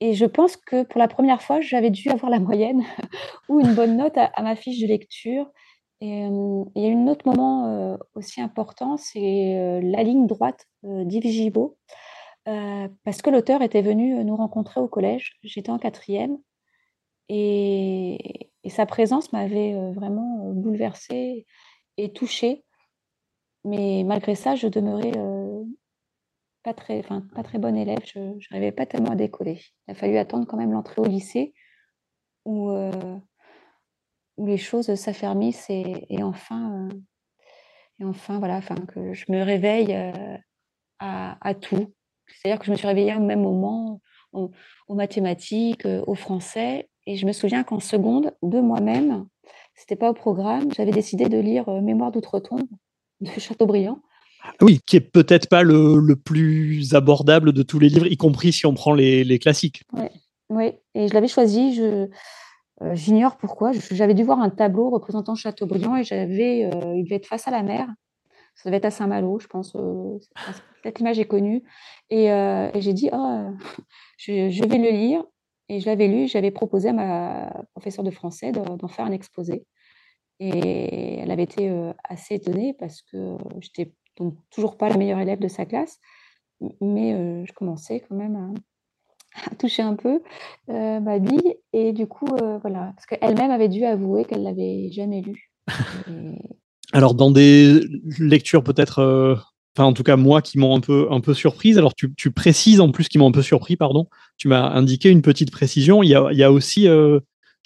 Et 0.01 0.15
je 0.15 0.25
pense 0.25 0.57
que 0.57 0.85
pour 0.85 0.99
la 0.99 1.09
première 1.09 1.43
fois, 1.43 1.61
j'avais 1.61 1.91
dû 1.91 2.09
avoir 2.09 2.31
la 2.31 2.39
moyenne 2.39 2.85
ou 3.49 3.61
une 3.61 3.75
bonne 3.75 3.97
note 3.97 4.17
à, 4.17 4.43
ma 4.43 4.57
fiche 4.57 4.81
de 4.81 4.87
lecture. 4.87 5.51
Et 6.01 6.07
il 6.09 6.83
y 6.83 6.87
a 6.87 6.97
un 6.97 7.09
autre 7.09 7.27
moment 7.27 7.99
aussi 8.15 8.41
important, 8.41 8.97
c'est 8.97 9.81
la 9.83 10.05
ligne 10.05 10.29
droite 10.29 10.67
d'Yves 10.85 11.27
Gibault, 11.27 11.77
parce 12.45 13.21
que 13.21 13.31
l'auteur 13.31 13.63
était 13.63 13.83
venu 13.83 14.25
nous 14.25 14.37
rencontrer 14.37 14.81
au 14.81 14.87
collège. 14.87 15.33
J'étais 15.43 15.71
en 15.71 15.79
quatrième 15.79 16.39
et 17.29 18.53
sa 18.69 18.87
présence 18.87 19.33
m'avait 19.33 19.75
vraiment 19.93 20.53
bouleversée 20.53 21.47
et 21.99 22.13
touchée. 22.13 22.65
Mais 23.65 24.03
malgré 24.07 24.35
ça, 24.35 24.55
je 24.55 24.69
demeurais 24.69 25.13
pas 26.63 26.73
très, 26.73 27.03
pas 27.03 27.43
très 27.43 27.59
bonne 27.59 27.77
élève. 27.77 28.01
Je 28.05 28.21
n'arrivais 28.51 28.73
pas 28.73 28.87
tellement 28.87 29.11
à 29.11 29.17
décoller. 29.17 29.61
Il 29.87 29.91
a 29.91 29.95
fallu 29.95 30.17
attendre 30.17 30.47
quand 30.47 30.57
même 30.57 30.73
l'entrée 30.73 31.03
au 31.03 31.07
lycée 31.07 31.53
où 32.47 32.71
où 34.39 34.47
les 34.47 34.57
choses 34.57 34.95
s'affermissent 34.95 35.69
et, 35.69 36.23
enfin, 36.23 36.89
euh, 36.89 36.95
et 38.01 38.05
enfin, 38.05 38.39
voilà, 38.39 38.57
enfin, 38.57 38.77
que 38.77 39.13
je 39.13 39.27
me 39.31 39.43
réveille 39.43 39.95
euh, 39.95 40.37
à, 41.01 41.55
tout. 41.55 41.93
C'est-à-dire 42.29 42.61
que 42.61 42.67
je 42.67 42.71
me 42.71 42.77
suis 42.77 42.87
réveillée 42.87 43.15
au 43.15 43.21
même 43.21 43.43
moment 43.43 44.01
aux, 44.33 44.51
aux 44.87 44.95
mathématiques, 44.95 45.85
euh, 45.87 46.03
au 46.07 46.15
français. 46.15 46.89
Et 47.07 47.17
je 47.17 47.27
me 47.27 47.33
souviens 47.33 47.65
qu'en 47.65 47.81
seconde, 47.81 48.33
de 48.43 48.61
moi-même, 48.61 49.27
c'était 49.79 49.97
pas 49.97 50.11
au 50.11 50.15
programme, 50.15 50.73
j'avais 50.77 50.91
décidé 50.91 51.29
de 51.29 51.39
lire 51.39 51.71
Mémoire 51.81 52.13
d'outre-tombe 52.13 52.69
de 53.21 53.31
Chateaubriand. 53.39 54.01
Oui, 54.61 54.81
qui 54.87 54.97
est 54.97 55.01
peut-être 55.01 55.49
pas 55.49 55.63
le, 55.63 56.15
plus 56.15 56.95
abordable 56.95 57.53
de 57.53 57.63
tous 57.63 57.79
les 57.79 57.89
livres, 57.89 58.07
y 58.07 58.17
compris 58.17 58.53
si 58.53 58.67
on 58.67 58.75
prend 58.75 58.93
les, 58.93 59.39
classiques. 59.39 59.85
Oui, 60.51 60.73
et 60.95 61.09
je 61.09 61.15
l'avais 61.15 61.29
choisi. 61.29 61.75
Je, 61.75 62.09
euh, 62.83 62.95
j'ignore 62.95 63.37
pourquoi. 63.37 63.73
J'avais 63.91 64.15
dû 64.15 64.23
voir 64.23 64.41
un 64.41 64.51
tableau 64.51 64.91
représentant 64.91 65.35
Châteaubriand 65.35 65.97
et 65.97 66.05
j'avais, 66.05 66.65
euh, 66.65 66.95
il 66.97 67.05
devait 67.05 67.17
être 67.17 67.27
face 67.27 67.49
à 67.49 67.51
la 67.51 67.63
mer. 67.63 67.89
Ça 68.55 68.69
devait 68.69 68.79
être 68.79 68.87
à 68.87 68.91
Saint-Malo, 68.91 69.39
je 69.39 69.47
pense. 69.47 69.75
Euh, 69.77 70.19
peut-être 70.83 70.99
l'image 70.99 71.19
est 71.19 71.27
connue. 71.27 71.63
Et, 72.11 72.27
j'ai 72.77 72.93
dit, 72.93 73.09
oh, 73.13 73.47
je, 74.17 74.69
vais 74.69 74.79
le 74.79 74.91
lire. 74.91 75.25
Et 75.69 75.81
je 75.81 75.87
l'avais 75.87 76.09
lu. 76.09 76.29
J'avais 76.29 76.51
proposé 76.51 76.89
à 76.91 76.93
ma 76.93 77.65
professeure 77.75 78.05
de 78.05 78.11
français 78.11 78.53
d'en 78.53 78.89
faire 78.89 79.05
un 79.05 79.13
exposé. 79.13 79.67
Et 80.41 81.19
elle 81.19 81.31
avait 81.31 81.43
été 81.43 81.71
assez 82.05 82.37
étonnée 82.37 82.75
parce 82.79 83.03
que 83.03 83.37
j'étais 83.61 83.93
donc 84.17 84.35
toujours 84.51 84.77
pas 84.77 84.89
la 84.89 84.97
meilleure 84.97 85.19
élève 85.19 85.41
de 85.41 85.49
sa 85.49 85.67
classe, 85.67 85.99
mais 86.81 87.45
je 87.45 87.53
commençais 87.53 88.05
quand 88.09 88.15
même 88.15 88.37
à, 88.37 88.55
toucher 89.57 89.83
un 89.83 89.95
peu 89.95 90.21
euh, 90.71 91.01
ma 91.01 91.19
bille. 91.19 91.57
Et 91.73 91.93
du 91.93 92.07
coup, 92.07 92.29
euh, 92.41 92.59
voilà, 92.59 92.93
parce 92.97 93.07
qu'elle-même 93.07 93.51
avait 93.51 93.69
dû 93.69 93.85
avouer 93.85 94.25
qu'elle 94.25 94.43
l'avait 94.43 94.91
jamais 94.91 95.23
lu. 95.23 95.51
Alors, 96.93 97.15
dans 97.15 97.31
des 97.31 97.81
lectures 98.19 98.65
peut-être, 98.65 99.01
euh, 99.01 99.37
enfin 99.77 99.87
en 99.87 99.93
tout 99.93 100.03
cas 100.03 100.17
moi 100.17 100.43
qui 100.43 100.59
m'ont 100.59 100.77
un 100.77 100.81
peu, 100.81 101.09
un 101.11 101.21
peu 101.21 101.35
surprise, 101.35 101.79
alors 101.79 101.95
tu, 101.95 102.15
tu 102.15 102.31
précises 102.31 102.81
en 102.81 102.91
plus 102.91 103.09
qui 103.09 103.19
m'ont 103.19 103.29
un 103.29 103.33
peu 103.33 103.43
surpris, 103.43 103.77
pardon, 103.77 104.07
tu 104.37 104.49
m'as 104.49 104.69
indiqué 104.71 105.11
une 105.11 105.23
petite 105.23 105.51
précision. 105.51 106.03
Il 106.03 106.09
y 106.09 106.15
a, 106.15 106.29
il 106.33 106.39
y 106.39 106.43
a 106.43 106.53
aussi, 106.53 106.85
je 106.85 107.21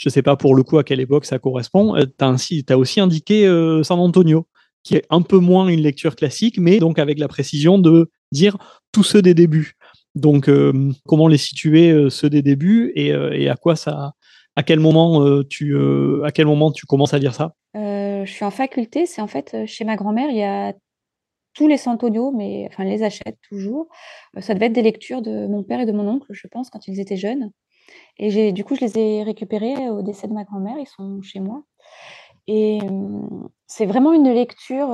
ne 0.05 0.11
sais 0.11 0.23
pas 0.23 0.37
pour 0.37 0.55
le 0.55 0.63
coup 0.63 0.79
à 0.79 0.85
quelle 0.85 1.01
époque 1.01 1.25
ça 1.25 1.39
correspond, 1.39 1.95
tu 2.19 2.65
as, 2.73 2.79
aussi 2.79 3.01
indiqué 3.01 3.47
San 3.83 3.99
Antonio, 3.99 4.47
qui 4.83 4.97
est 4.97 5.07
un 5.11 5.23
peu 5.23 5.39
moins 5.39 5.69
une 5.69 5.81
lecture 5.81 6.17
classique, 6.17 6.59
mais 6.59 6.79
donc 6.79 6.99
avec 6.99 7.19
la 7.19 7.29
précision 7.29 7.79
de 7.79 8.11
dire 8.33 8.57
tous 8.93 9.05
ceux 9.05 9.23
des 9.23 9.35
débuts. 9.35 9.75
Donc, 10.15 10.49
euh, 10.49 10.91
comment 11.07 11.29
les 11.29 11.39
situer 11.39 11.91
euh, 11.91 12.11
ceux 12.11 12.29
des 12.29 12.43
débuts 12.43 12.93
euh, 12.97 13.33
et, 13.33 13.49
à 13.49 13.57
quoi 13.57 13.77
ça, 13.77 14.13
à 14.57 14.63
quel 14.63 14.81
moment 14.81 15.43
tu, 15.45 15.75
à 16.25 16.31
quel 16.31 16.47
moment 16.47 16.73
tu 16.73 16.85
commences 16.85 17.15
à 17.15 17.19
lire 17.19 17.35
ça? 17.35 17.55
Je 17.75 18.31
suis 18.31 18.45
en 18.45 18.51
faculté. 18.51 19.07
C'est 19.07 19.23
en 19.23 19.27
fait 19.27 19.57
chez 19.67 19.85
ma 19.85 19.97
grand-mère, 19.97 20.29
il 20.31 20.37
y 20.37 20.45
a 20.45 20.75
tous 21.55 21.69
les 21.69 21.77
Santonio, 21.77 22.31
mais 22.33 22.67
enfin 22.71 22.85
les 22.85 23.03
achète 23.03 23.39
toujours. 23.49 23.89
ça 24.41 24.55
devait 24.55 24.67
être 24.67 24.73
des 24.73 24.83
lectures 24.83 25.23
de 25.23 25.47
mon 25.47 25.63
père 25.63 25.81
et 25.81 25.87
de 25.87 25.93
mon 25.93 26.09
oncle, 26.09 26.29
je 26.31 26.47
pense, 26.47 26.71
quand 26.71 26.89
ils 26.89 27.01
étaient 27.01 27.17
jeunes. 27.17 27.51
Et 28.19 28.31
j'ai, 28.31 28.53
du 28.53 28.65
coup, 28.65 28.75
je 28.75 28.81
les 28.81 28.99
ai 28.99 29.23
récupérés 29.23 29.91
au 29.91 30.03
décès 30.03 30.29
de 30.29 30.33
ma 30.33 30.45
grand-mère. 30.45 30.77
Ils 30.79 30.87
sont 30.87 31.21
chez 31.23 31.41
moi. 31.41 31.63
Et 32.47 32.79
c'est 33.67 33.87
vraiment 33.87 34.13
une 34.13 34.33
lecture 34.33 34.89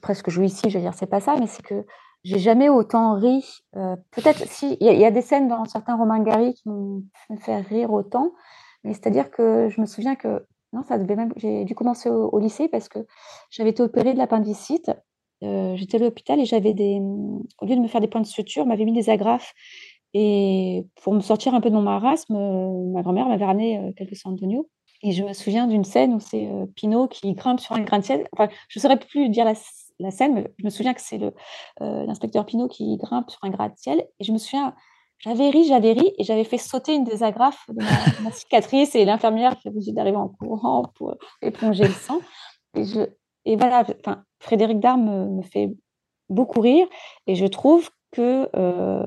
presque 0.00 0.30
jouissif, 0.30 0.70
je 0.70 0.78
veux 0.78 0.82
dire, 0.82 0.94
c'est 0.94 1.06
pas 1.06 1.20
ça, 1.20 1.36
mais 1.38 1.46
c'est 1.46 1.62
que 1.62 1.84
j'ai 2.24 2.38
jamais 2.38 2.68
autant 2.68 3.14
ri. 3.14 3.44
Euh, 3.76 3.96
peut-être 4.10 4.46
si 4.48 4.76
il 4.80 4.98
y, 4.98 5.04
a 5.04 5.10
des 5.10 5.22
scènes 5.22 5.48
dans 5.48 5.64
certains 5.64 5.96
romans 5.96 6.18
Gary 6.22 6.54
qui 6.54 6.68
m'ont 6.68 7.04
fait 7.40 7.60
rire 7.60 7.92
autant, 7.92 8.32
mais 8.84 8.92
c'est-à-dire 8.92 9.30
que 9.30 9.68
je 9.68 9.80
me 9.80 9.86
souviens 9.86 10.16
que 10.16 10.44
non, 10.72 10.82
ça 10.82 10.98
devait 10.98 11.16
même. 11.16 11.32
J'ai 11.36 11.64
dû 11.64 11.74
commencer 11.74 12.10
au, 12.10 12.38
lycée 12.38 12.68
parce 12.68 12.88
que 12.88 13.00
j'avais 13.50 13.70
été 13.70 13.82
opérée 13.82 14.12
de 14.12 14.18
l'appendicite. 14.18 14.90
Euh, 15.44 15.76
j'étais 15.76 15.96
à 15.96 16.00
l'hôpital 16.00 16.40
et 16.40 16.44
j'avais 16.44 16.74
des. 16.74 17.00
Au 17.60 17.66
lieu 17.66 17.76
de 17.76 17.80
me 17.80 17.88
faire 17.88 18.00
des 18.00 18.08
points 18.08 18.20
de 18.20 18.26
suture, 18.26 18.66
m'avait 18.66 18.84
mis 18.84 18.92
des 18.92 19.10
agrafes. 19.10 19.54
Et 20.14 20.86
pour 21.02 21.12
me 21.14 21.20
sortir 21.20 21.54
un 21.54 21.60
peu 21.60 21.70
de 21.70 21.74
mon 21.74 21.82
marasme, 21.82 22.34
euh, 22.34 22.92
ma 22.92 23.02
grand-mère 23.02 23.28
m'avait 23.28 23.44
ramené 23.44 23.92
quelques 23.96 24.16
Sant'Antonio. 24.16 24.68
Et 25.02 25.12
je 25.12 25.22
me 25.22 25.32
souviens 25.32 25.66
d'une 25.66 25.84
scène 25.84 26.14
où 26.14 26.20
c'est 26.20 26.46
euh, 26.46 26.66
qui 27.10 27.32
grimpe 27.34 27.60
sur 27.60 27.74
un 27.74 27.80
grain 27.80 28.00
de 28.00 28.04
ciel. 28.04 28.26
Enfin, 28.32 28.48
je 28.68 28.78
ne 28.78 28.82
saurais 28.82 28.98
plus 28.98 29.28
dire 29.28 29.44
la, 29.44 30.10
scène, 30.10 30.34
mais 30.34 30.52
je 30.58 30.64
me 30.64 30.70
souviens 30.70 30.94
que 30.94 31.00
c'est 31.00 31.20
euh, 31.22 32.04
l'inspecteur 32.06 32.44
Pinot 32.46 32.68
qui 32.68 32.96
grimpe 32.96 33.30
sur 33.30 33.40
un 33.44 33.50
grain 33.50 33.68
de 33.68 33.76
ciel. 33.76 34.04
Et 34.18 34.24
je 34.24 34.32
me 34.32 34.38
souviens, 34.38 34.74
j'avais 35.20 35.50
ri, 35.50 35.64
j'avais 35.64 35.92
ri, 35.92 36.12
et 36.16 36.24
j'avais 36.24 36.44
fait 36.44 36.58
sauter 36.58 36.94
une 36.94 37.04
des 37.04 37.22
agrafes 37.22 37.64
de 37.68 37.82
ma, 38.22 38.30
cicatrice, 38.30 38.94
et 38.94 39.04
l'infirmière 39.04 39.58
qui 39.58 39.68
obligée 39.68 39.92
d'arriver 39.92 40.16
en 40.16 40.28
courant 40.28 40.84
pour 40.94 41.16
éponger 41.42 41.84
le 41.84 41.92
sang. 41.92 42.20
Et, 43.44 43.56
voilà, 43.56 43.84
Frédéric 44.40 44.78
Dard 44.78 44.98
me, 44.98 45.42
fait 45.42 45.70
beaucoup 46.28 46.60
rire, 46.60 46.86
et 47.26 47.34
je 47.34 47.46
trouve 47.46 47.90
que 48.12 48.48
euh, 48.54 49.04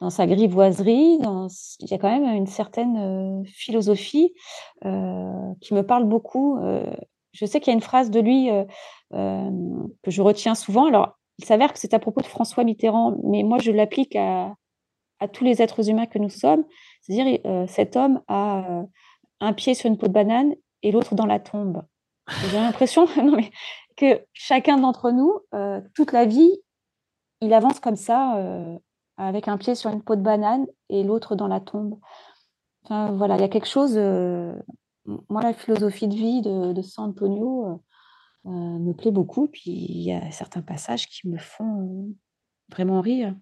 dans 0.00 0.10
sa 0.10 0.26
grivoiserie, 0.26 1.18
il 1.20 1.90
y 1.90 1.94
a 1.94 1.98
quand 1.98 2.10
même 2.10 2.34
une 2.34 2.46
certaine 2.46 2.96
euh, 2.96 3.44
philosophie 3.46 4.34
euh, 4.84 5.30
qui 5.60 5.74
me 5.74 5.82
parle 5.82 6.04
beaucoup. 6.04 6.58
Je 7.32 7.46
sais 7.46 7.60
qu'il 7.60 7.70
y 7.70 7.74
a 7.74 7.74
une 7.74 7.80
phrase 7.80 8.10
de 8.10 8.20
lui 8.20 8.48
que 9.12 10.10
je 10.10 10.22
retiens 10.22 10.54
souvent. 10.54 10.86
Alors, 10.86 11.16
il 11.38 11.44
s'avère 11.44 11.72
que 11.72 11.78
c'est 11.78 11.94
à 11.94 11.98
propos 11.98 12.20
de 12.20 12.26
François 12.26 12.64
Mitterrand, 12.64 13.16
mais 13.24 13.42
moi, 13.42 13.58
je 13.58 13.70
l'applique 13.70 14.14
à, 14.16 14.54
à, 15.20 15.28
tous 15.28 15.44
les 15.44 15.62
êtres 15.62 15.88
humains 15.88 16.06
que 16.06 16.18
nous 16.18 16.30
sommes. 16.30 16.64
C'est-à-dire, 17.02 17.40
cet 17.68 17.96
homme 17.96 18.20
a 18.28 18.82
un 19.40 19.52
pied 19.52 19.74
sur 19.74 19.88
une 19.88 19.98
peau 19.98 20.06
de 20.06 20.12
banane 20.12 20.54
et 20.82 20.92
l'autre 20.92 21.14
dans 21.14 21.26
la 21.26 21.40
tombe. 21.40 21.82
J'ai 22.50 22.56
l'impression 22.56 23.06
que 23.96 24.24
chacun 24.32 24.78
d'entre 24.78 25.10
nous, 25.10 25.38
toute 25.94 26.12
la 26.12 26.24
vie, 26.24 26.52
il 27.40 27.52
avance 27.52 27.80
comme 27.80 27.96
ça 27.96 28.38
avec 29.16 29.48
un 29.48 29.58
pied 29.58 29.74
sur 29.74 29.90
une 29.90 30.02
peau 30.02 30.16
de 30.16 30.22
banane 30.22 30.66
et 30.88 31.02
l'autre 31.02 31.36
dans 31.36 31.48
la 31.48 31.60
tombe. 31.60 31.98
Enfin, 32.84 33.12
voilà, 33.12 33.36
il 33.36 33.40
y 33.40 33.44
a 33.44 33.48
quelque 33.48 33.68
chose. 33.68 33.94
Euh, 33.96 34.54
moi, 35.28 35.42
la 35.42 35.54
philosophie 35.54 36.08
de 36.08 36.14
vie 36.14 36.42
de, 36.42 36.72
de 36.72 36.82
San 36.82 37.10
Antonio 37.10 37.66
euh, 37.66 37.76
euh, 38.46 38.78
me 38.78 38.92
plaît 38.92 39.10
beaucoup. 39.10 39.46
Puis 39.46 39.70
il 39.70 40.02
y 40.02 40.12
a 40.12 40.30
certains 40.30 40.62
passages 40.62 41.06
qui 41.06 41.28
me 41.28 41.38
font 41.38 42.14
vraiment 42.70 43.00
rire. 43.00 43.34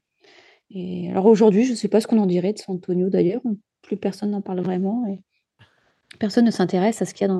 Alors 0.74 1.26
aujourd'hui, 1.26 1.64
je 1.64 1.72
ne 1.72 1.76
sais 1.76 1.88
pas 1.88 2.00
ce 2.00 2.06
qu'on 2.06 2.18
en 2.18 2.26
dirait 2.26 2.52
de 2.52 2.58
San 2.58 2.76
Antonio 2.76 3.10
d'ailleurs. 3.10 3.42
Plus 3.82 3.96
personne 3.96 4.30
n'en 4.30 4.40
parle 4.40 4.60
vraiment. 4.60 5.04
Personne 6.18 6.44
ne 6.44 6.50
s'intéresse 6.50 7.02
à 7.02 7.04
ce 7.04 7.14
qu'il 7.14 7.26
y 7.26 7.30
a 7.30 7.34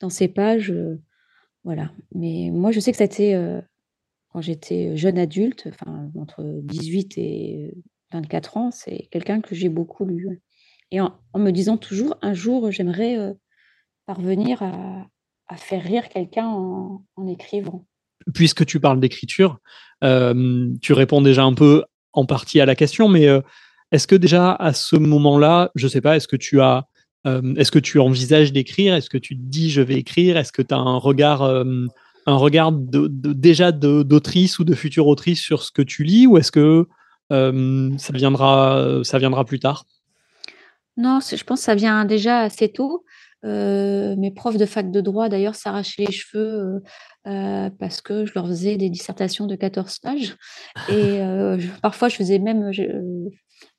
dans, 0.00 0.10
ces 0.10 0.28
pages. 0.28 0.72
voilà. 1.64 1.90
Mais 2.14 2.50
moi, 2.52 2.70
je 2.70 2.80
sais 2.80 2.92
que 2.92 2.98
ça 2.98 3.04
a 3.04 3.06
été 3.06 3.60
quand 4.32 4.40
j'étais 4.40 4.96
jeune 4.96 5.18
adulte, 5.18 5.68
entre 6.14 6.44
18 6.62 7.18
et 7.18 7.74
24 8.12 8.56
ans, 8.56 8.70
c'est 8.70 9.08
quelqu'un 9.10 9.40
que 9.40 9.54
j'ai 9.54 9.68
beaucoup 9.68 10.04
lu. 10.04 10.40
Et 10.90 11.00
en, 11.00 11.18
me 11.34 11.50
disant 11.50 11.76
toujours, 11.76 12.16
un 12.22 12.34
jour, 12.34 12.70
j'aimerais 12.70 13.34
parvenir 14.06 14.62
à, 14.62 15.56
faire 15.56 15.82
rire 15.82 16.08
quelqu'un 16.08 16.46
en, 16.46 17.26
écrivant. 17.26 17.86
Puisque 18.34 18.66
tu 18.66 18.80
parles 18.80 19.00
d'écriture, 19.00 19.58
tu 20.02 20.92
réponds 20.92 21.22
déjà 21.22 21.44
un 21.44 21.54
peu 21.54 21.84
en 22.12 22.26
partie 22.26 22.60
à 22.60 22.66
la 22.66 22.74
question, 22.74 23.08
mais 23.08 23.26
est-ce 23.92 24.06
que 24.06 24.16
déjà 24.16 24.52
à 24.52 24.72
ce 24.72 24.96
moment-là, 24.96 25.70
je 25.74 25.86
ne 25.86 25.90
sais 25.90 26.00
pas, 26.00 26.16
est-ce 26.16 26.28
que 26.28 26.36
tu 26.36 26.60
as 26.60 26.86
est-ce 27.24 27.70
que 27.70 27.78
tu 27.78 27.98
envisages 27.98 28.52
d'écrire? 28.52 28.94
Est-ce 28.94 29.10
que 29.10 29.18
tu 29.18 29.34
dis 29.34 29.70
je 29.70 29.82
vais 29.82 29.96
écrire? 29.96 30.36
Est-ce 30.36 30.52
que 30.52 30.62
tu 30.62 30.74
as 30.74 30.78
un 30.78 30.96
regard 30.96 31.42
un 32.28 32.36
regard 32.36 32.72
de, 32.72 33.08
déjà 33.08 33.72
d'autrice 33.72 34.58
ou 34.58 34.64
de 34.64 34.74
future 34.74 35.06
autrice 35.06 35.40
sur 35.40 35.62
ce 35.62 35.72
que 35.72 35.82
tu 35.82 36.04
lis 36.04 36.26
ou 36.26 36.36
est-ce 36.36 36.52
que 36.52 36.86
euh, 37.32 37.90
ça, 37.96 38.12
viendra, 38.12 39.00
ça 39.02 39.18
viendra 39.18 39.46
plus 39.46 39.60
tard? 39.60 39.86
Non, 40.98 41.20
je 41.20 41.42
pense 41.44 41.60
que 41.60 41.64
ça 41.64 41.74
vient 41.74 42.04
déjà 42.04 42.40
assez 42.40 42.70
tôt. 42.70 43.04
Euh, 43.44 44.16
mes 44.16 44.32
profs 44.32 44.56
de 44.56 44.66
fac 44.66 44.90
de 44.90 45.00
droit, 45.00 45.28
d'ailleurs, 45.28 45.54
s'arrachaient 45.54 46.04
les 46.04 46.12
cheveux 46.12 46.54
euh, 46.54 46.80
parce 47.78 48.00
que 48.00 48.24
je 48.24 48.32
leur 48.34 48.46
faisais 48.46 48.76
des 48.76 48.90
dissertations 48.90 49.46
de 49.46 49.54
14 49.54 49.98
pages. 49.98 50.36
Et 50.90 51.20
parfois, 51.82 52.08
je 52.08 52.16
faisais 52.16 52.38
même 52.38 52.70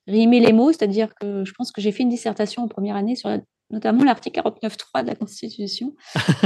rimer 0.06 0.40
les 0.40 0.52
mots, 0.52 0.72
c'est-à-dire 0.72 1.14
que 1.20 1.44
je 1.44 1.52
pense 1.52 1.72
que 1.72 1.80
j'ai 1.80 1.92
fait 1.92 2.02
une 2.02 2.08
dissertation 2.08 2.62
en 2.62 2.68
première 2.68 2.96
année 2.96 3.16
sur 3.16 3.30
notamment 3.70 4.04
l'article 4.04 4.40
49.3 4.40 5.02
de 5.02 5.08
la 5.08 5.14
Constitution, 5.14 5.94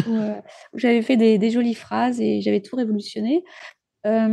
euh, 0.08 0.34
où, 0.72 0.78
j'avais 0.78 1.02
fait 1.02 1.16
des, 1.16 1.50
jolies 1.50 1.74
phrases 1.74 2.20
et 2.20 2.40
j'avais 2.40 2.60
tout 2.60 2.76
révolutionné. 2.76 3.42
Euh, 4.06 4.28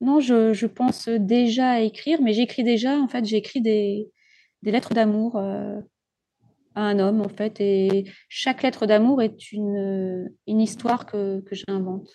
non, 0.00 0.20
je, 0.20 0.66
pense 0.66 1.08
déjà 1.08 1.70
à 1.70 1.80
écrire, 1.80 2.20
mais 2.22 2.32
j'écris 2.32 2.62
déjà, 2.62 2.98
en 2.98 3.08
fait, 3.08 3.24
j'écris 3.24 3.62
des, 3.62 4.10
des 4.62 4.70
lettres 4.70 4.94
d'amour 4.94 5.36
euh, 5.36 5.80
à 6.76 6.82
un 6.82 7.00
homme, 7.00 7.20
en 7.20 7.28
fait, 7.28 7.60
et 7.60 8.04
chaque 8.28 8.62
lettre 8.62 8.86
d'amour 8.86 9.20
est 9.22 9.50
une, 9.50 10.30
une 10.46 10.60
histoire 10.60 11.06
que, 11.06 11.40
que 11.40 11.56
j'invente. 11.56 12.08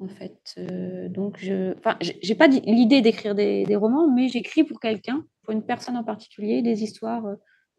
En 0.00 0.08
fait, 0.08 0.60
donc 1.08 1.38
je, 1.38 1.74
j'ai 2.22 2.34
pas 2.34 2.48
l'idée 2.48 3.00
d'écrire 3.00 3.34
des, 3.34 3.64
des, 3.64 3.76
romans, 3.76 4.10
mais 4.14 4.28
j'écris 4.28 4.62
pour 4.62 4.78
quelqu'un, 4.78 5.24
pour 5.42 5.54
une 5.54 5.62
personne 5.62 5.96
en 5.96 6.04
particulier, 6.04 6.60
des 6.60 6.82
histoires 6.82 7.24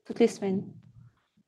toutes 0.08 0.20
les 0.20 0.28
semaines. 0.28 0.64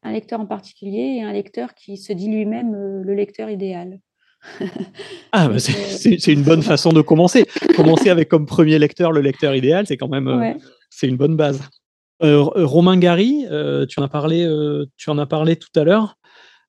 Un 0.03 0.11
lecteur 0.11 0.39
en 0.39 0.45
particulier 0.45 1.17
et 1.17 1.23
un 1.23 1.33
lecteur 1.33 1.73
qui 1.73 1.97
se 1.97 2.13
dit 2.13 2.29
lui-même 2.29 2.73
euh, 2.73 3.01
le 3.03 3.13
lecteur 3.13 3.49
idéal. 3.49 3.99
ah, 5.33 5.49
bah, 5.49 5.55
euh, 5.55 5.59
c'est 5.59 6.27
une 6.27 6.43
bonne 6.43 6.61
façon 6.61 6.91
de 6.91 7.01
commencer. 7.01 7.45
commencer 7.75 8.09
avec 8.09 8.29
comme 8.29 8.45
premier 8.45 8.79
lecteur 8.79 9.11
le 9.11 9.21
lecteur 9.21 9.55
idéal, 9.55 9.87
c'est 9.87 9.97
quand 9.97 10.07
même 10.07 10.27
euh, 10.27 10.53
c'est 10.89 11.07
une 11.07 11.17
bonne 11.17 11.35
base. 11.35 11.61
Romain 12.21 12.97
Gary, 12.97 13.45
tu 13.87 13.99
en 13.99 14.03
as 14.03 14.09
parlé, 14.09 14.47
tu 14.97 15.09
en 15.09 15.17
as 15.17 15.25
parlé 15.25 15.55
tout 15.55 15.69
à 15.75 15.83
l'heure. 15.83 16.15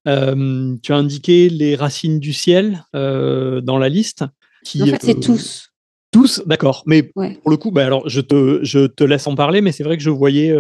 tu 0.06 0.92
as 0.92 0.96
indiqué 0.96 1.48
les 1.48 1.76
racines 1.76 2.20
du 2.20 2.32
ciel 2.32 2.84
dans 2.92 3.78
la 3.78 3.88
liste. 3.88 4.24
Qui, 4.64 4.82
en 4.82 4.86
fait, 4.86 5.02
c'est 5.02 5.20
tous. 5.20 5.66
Tous, 6.12 6.42
d'accord. 6.46 6.82
Mais 6.86 7.02
pour 7.02 7.50
le 7.50 7.56
coup, 7.56 7.70
bah, 7.70 7.86
alors 7.86 8.08
je 8.08 8.20
te, 8.20 8.60
je 8.62 8.86
te 8.86 9.04
laisse 9.04 9.26
en 9.26 9.34
parler, 9.34 9.60
mais 9.60 9.72
c'est 9.72 9.84
vrai 9.84 9.96
que 9.96 10.02
je 10.02 10.10
voyais, 10.10 10.54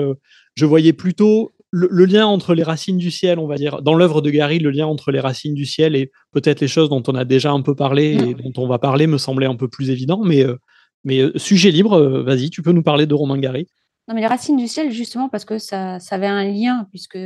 je 0.54 0.64
voyais 0.64 0.92
plutôt 0.92 1.52
le, 1.70 2.04
lien 2.04 2.26
entre 2.26 2.54
les 2.54 2.62
racines 2.62 2.98
du 2.98 3.10
ciel, 3.10 3.38
on 3.38 3.46
va 3.46 3.56
dire, 3.56 3.82
dans 3.82 3.94
l'œuvre 3.94 4.20
de 4.20 4.30
Gary, 4.30 4.58
le 4.58 4.70
lien 4.70 4.86
entre 4.86 5.12
les 5.12 5.20
racines 5.20 5.54
du 5.54 5.66
ciel 5.66 5.94
et 5.94 6.10
peut-être 6.32 6.60
les 6.60 6.68
choses 6.68 6.88
dont 6.88 7.02
on 7.06 7.14
a 7.14 7.24
déjà 7.24 7.52
un 7.52 7.62
peu 7.62 7.74
parlé 7.74 8.16
et 8.16 8.34
dont 8.34 8.52
on 8.56 8.66
va 8.66 8.78
parler 8.78 9.06
me 9.06 9.18
semblait 9.18 9.46
un 9.46 9.56
peu 9.56 9.68
plus 9.68 9.90
évident. 9.90 10.22
Mais, 10.24 10.44
euh, 10.44 10.56
mais 11.04 11.20
euh, 11.20 11.32
sujet 11.36 11.70
libre, 11.70 11.94
euh, 11.94 12.22
vas-y, 12.22 12.50
tu 12.50 12.62
peux 12.62 12.72
nous 12.72 12.82
parler 12.82 13.06
de 13.06 13.14
Romain 13.14 13.38
Gary. 13.38 13.66
Non, 14.10 14.16
mais 14.16 14.22
les 14.22 14.26
racines 14.26 14.56
du 14.56 14.66
ciel, 14.66 14.90
justement, 14.90 15.28
parce 15.28 15.44
que 15.44 15.58
ça, 15.58 16.00
ça 16.00 16.16
avait 16.16 16.26
un 16.26 16.42
lien, 16.42 16.88
puisque 16.90 17.16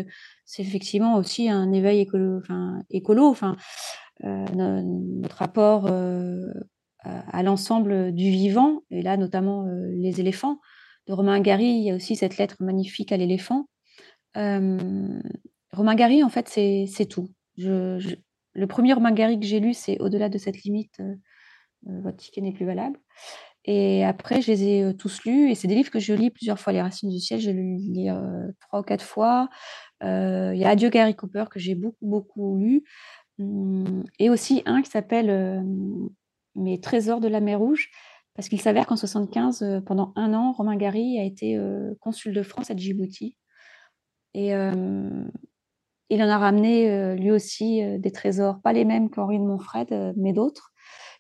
c'est 0.45 0.61
effectivement 0.61 1.17
aussi 1.17 1.49
un 1.49 1.73
éveil 1.73 1.99
écolo, 2.01 2.37
enfin, 2.37 2.85
enfin, 3.31 3.57
notre 4.23 5.37
rapport 5.37 5.87
à, 6.99 7.43
l'ensemble 7.43 8.13
du 8.13 8.29
vivant, 8.29 8.83
et 8.91 9.01
là 9.01 9.17
notamment 9.17 9.67
les 9.95 10.21
éléphants. 10.21 10.61
De 11.07 11.15
Romain 11.15 11.41
Gary, 11.41 11.65
il 11.65 11.85
y 11.85 11.91
a 11.91 11.95
aussi 11.95 12.17
cette 12.17 12.37
lettre 12.37 12.57
magnifique 12.61 13.13
à 13.13 13.17
l'éléphant, 13.17 13.67
Romain 14.35 15.95
Gary, 15.95 16.23
en 16.23 16.29
fait, 16.29 16.49
c'est 16.51 17.07
tout. 17.07 17.31
le 17.57 18.67
premier 18.67 18.93
Romain 18.93 19.13
Gary 19.13 19.41
que 19.41 19.47
j'ai 19.47 19.61
lu, 19.61 19.73
c'est 19.73 19.99
Au-delà 20.03 20.29
de 20.29 20.37
cette 20.37 20.65
limite, 20.65 21.01
votre 21.87 22.19
ticket 22.19 22.43
n'est 22.43 22.53
plus 22.53 22.67
valable. 22.67 22.99
Et 23.67 24.05
après, 24.05 24.43
je 24.43 24.53
les 24.53 24.65
ai 24.65 24.97
tous 24.97 25.25
lus, 25.25 25.51
et 25.51 25.55
c'est 25.55 25.69
des 25.69 25.75
livres 25.75 25.91
que 25.91 25.99
je 25.99 26.13
lis 26.13 26.31
plusieurs 26.31 26.59
fois. 26.59 26.73
Les 26.73 26.83
Racines 26.83 27.09
du 27.09 27.19
ciel, 27.19 27.41
je 27.41 27.51
les 27.51 27.63
lis 27.63 28.09
trois 28.61 28.81
ou 28.81 28.83
quatre 28.83 29.05
fois. 29.05 29.49
Il 30.03 30.57
y 30.57 30.65
a 30.65 30.69
Adieu 30.69 30.91
Gary 30.91 31.15
Cooper 31.17 31.45
que 31.51 31.59
j'ai 31.59 31.75
beaucoup, 31.75 32.07
beaucoup 32.07 32.59
lu. 32.59 32.85
Mmh, 33.39 34.03
et 34.19 34.31
aussi 34.31 34.63
un 34.67 34.83
qui 34.83 34.91
s'appelle 34.91 35.65
Mes 36.55 36.81
trésors 36.81 37.21
de 37.21 37.29
la 37.29 37.41
mer 37.41 37.59
Rouge, 37.59 37.89
parce 38.35 38.49
qu'il 38.49 38.61
s'avère 38.61 38.87
qu'en 38.87 38.97
75, 38.97 39.83
pendant 39.87 40.13
un 40.15 40.35
an, 40.35 40.53
Romain 40.53 40.77
Gary 40.77 41.19
a 41.19 41.25
été 41.25 41.59
consul 42.01 42.35
de 42.35 42.43
France 42.43 42.71
à 42.71 42.77
Djibouti. 42.77 43.39
Et 44.35 44.51
il 44.51 46.23
en 46.23 46.29
a 46.29 46.37
ramené 46.39 47.17
lui 47.17 47.31
aussi 47.31 47.81
des 47.99 48.11
trésors, 48.11 48.61
pas 48.61 48.75
les 48.75 48.85
mêmes 48.85 49.09
qu'Henri 49.09 49.39
de 49.39 49.45
Montfred, 49.45 50.13
mais 50.19 50.35
d'autres. 50.35 50.74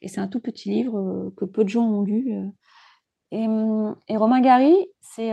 Et 0.05 0.09
c'est 0.09 0.21
un 0.21 0.29
tout 0.29 0.41
petit 0.41 0.71
livre 0.71 1.33
que 1.37 1.45
peu 1.45 1.65
de 1.65 1.69
gens 1.69 1.87
ont 1.87 2.03
lu. 2.03 2.33
Et, 3.31 3.47
et 4.09 4.17
Romain 4.17 4.41
Gary, 4.41 4.77
c'est 5.01 5.33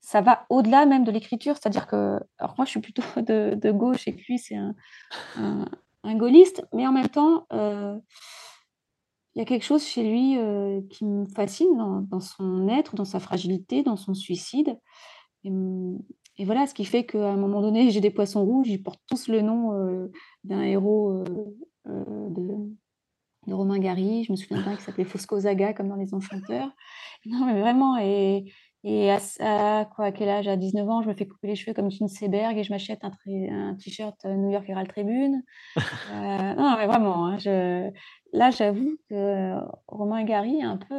ça 0.00 0.20
va 0.20 0.46
au-delà 0.50 0.84
même 0.84 1.04
de 1.04 1.12
l'écriture, 1.12 1.54
c'est-à-dire 1.54 1.86
que, 1.86 2.18
alors 2.38 2.54
moi 2.58 2.64
je 2.64 2.70
suis 2.70 2.80
plutôt 2.80 3.02
de, 3.16 3.70
gauche 3.70 4.08
et 4.08 4.12
lui 4.12 4.38
c'est 4.38 4.56
un, 4.56 4.74
un, 6.02 6.16
gaulliste, 6.16 6.66
mais 6.72 6.84
en 6.86 6.92
même 6.92 7.08
temps, 7.08 7.46
il 7.52 9.38
y 9.38 9.40
a 9.40 9.44
quelque 9.44 9.64
chose 9.64 9.84
chez 9.84 10.02
lui 10.02 10.36
qui 10.90 11.04
me 11.04 11.24
fascine 11.26 11.76
dans, 11.76 12.00
dans, 12.00 12.20
son 12.20 12.68
être, 12.68 12.96
dans 12.96 13.04
sa 13.04 13.20
fragilité, 13.20 13.84
dans 13.84 13.96
son 13.96 14.12
suicide. 14.12 14.76
Et, 15.44 15.52
et 16.38 16.44
voilà, 16.44 16.66
ce 16.66 16.74
qui 16.74 16.84
fait 16.84 17.04
qu'à 17.04 17.30
un 17.30 17.36
moment 17.36 17.60
donné, 17.60 17.90
j'ai 17.90 18.00
des 18.00 18.10
poissons 18.10 18.44
rouges, 18.44 18.68
ils 18.68 18.82
portent 18.82 19.02
tous 19.06 19.28
le 19.28 19.42
nom 19.42 19.74
euh, 19.74 20.10
d'un 20.44 20.62
héros 20.62 21.10
euh, 21.10 21.24
euh, 21.88 22.28
de, 23.46 23.54
Romain 23.54 23.78
Gary. 23.78 24.24
Je 24.24 24.32
me 24.32 24.36
souviens 24.36 24.62
d'un 24.62 24.76
qui 24.76 24.82
s'appelait 24.82 25.04
Fosco 25.04 25.38
Zaga, 25.40 25.72
comme 25.72 25.88
dans 25.88 25.96
Les 25.96 26.14
Enchanteurs. 26.14 26.70
Non, 27.26 27.46
mais 27.46 27.60
vraiment, 27.60 27.98
et, 27.98 28.52
et 28.82 29.10
à, 29.12 29.84
quoi, 29.94 30.06
à 30.06 30.12
quel 30.12 30.28
âge? 30.28 30.48
À 30.48 30.56
19 30.56 30.88
ans, 30.88 31.02
je 31.02 31.08
me 31.08 31.14
fais 31.14 31.26
couper 31.26 31.48
les 31.48 31.54
cheveux 31.54 31.72
comme 31.72 31.88
une 32.00 32.08
Seberg 32.08 32.58
et 32.58 32.64
je 32.64 32.72
m'achète 32.72 33.04
un, 33.04 33.12
un 33.28 33.74
t-shirt 33.76 34.24
New 34.24 34.50
York 34.50 34.68
Herald 34.68 34.88
Tribune. 34.88 35.42
non, 36.12 36.76
mais 36.76 36.86
vraiment, 36.86 37.26
hein, 37.26 37.38
je, 37.38 37.90
là, 38.32 38.50
j'avoue 38.50 38.96
que 39.08 39.54
Romain 39.86 40.24
Gary 40.24 40.62
a 40.62 40.68
un 40.68 40.78
peu 40.78 40.94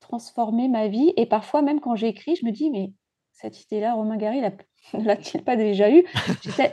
transformé 0.00 0.68
ma 0.68 0.88
vie. 0.88 1.12
Et 1.16 1.26
parfois, 1.26 1.62
même 1.62 1.80
quand 1.80 1.96
j'écris, 1.96 2.36
je 2.36 2.46
me 2.46 2.52
dis, 2.52 2.70
mais 2.70 2.92
cette 3.32 3.62
idée-là, 3.62 3.94
Romain 3.94 4.16
Gary 4.16 4.40
ne 4.40 4.50
l'a-t-il 5.04 5.44
pas 5.44 5.56
déjà 5.56 5.90
eu 5.90 6.04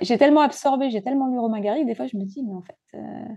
J'ai 0.02 0.18
tellement 0.18 0.42
absorbé, 0.42 0.90
j'ai 0.90 1.02
tellement 1.02 1.28
lu 1.28 1.38
Romain 1.38 1.60
Gary, 1.60 1.86
des 1.86 1.96
fois 1.96 2.08
je 2.08 2.18
me 2.18 2.24
dis, 2.24 2.44
mais 2.44 2.54
en 2.54 2.62
fait, 2.62 2.98
euh, 2.98 3.36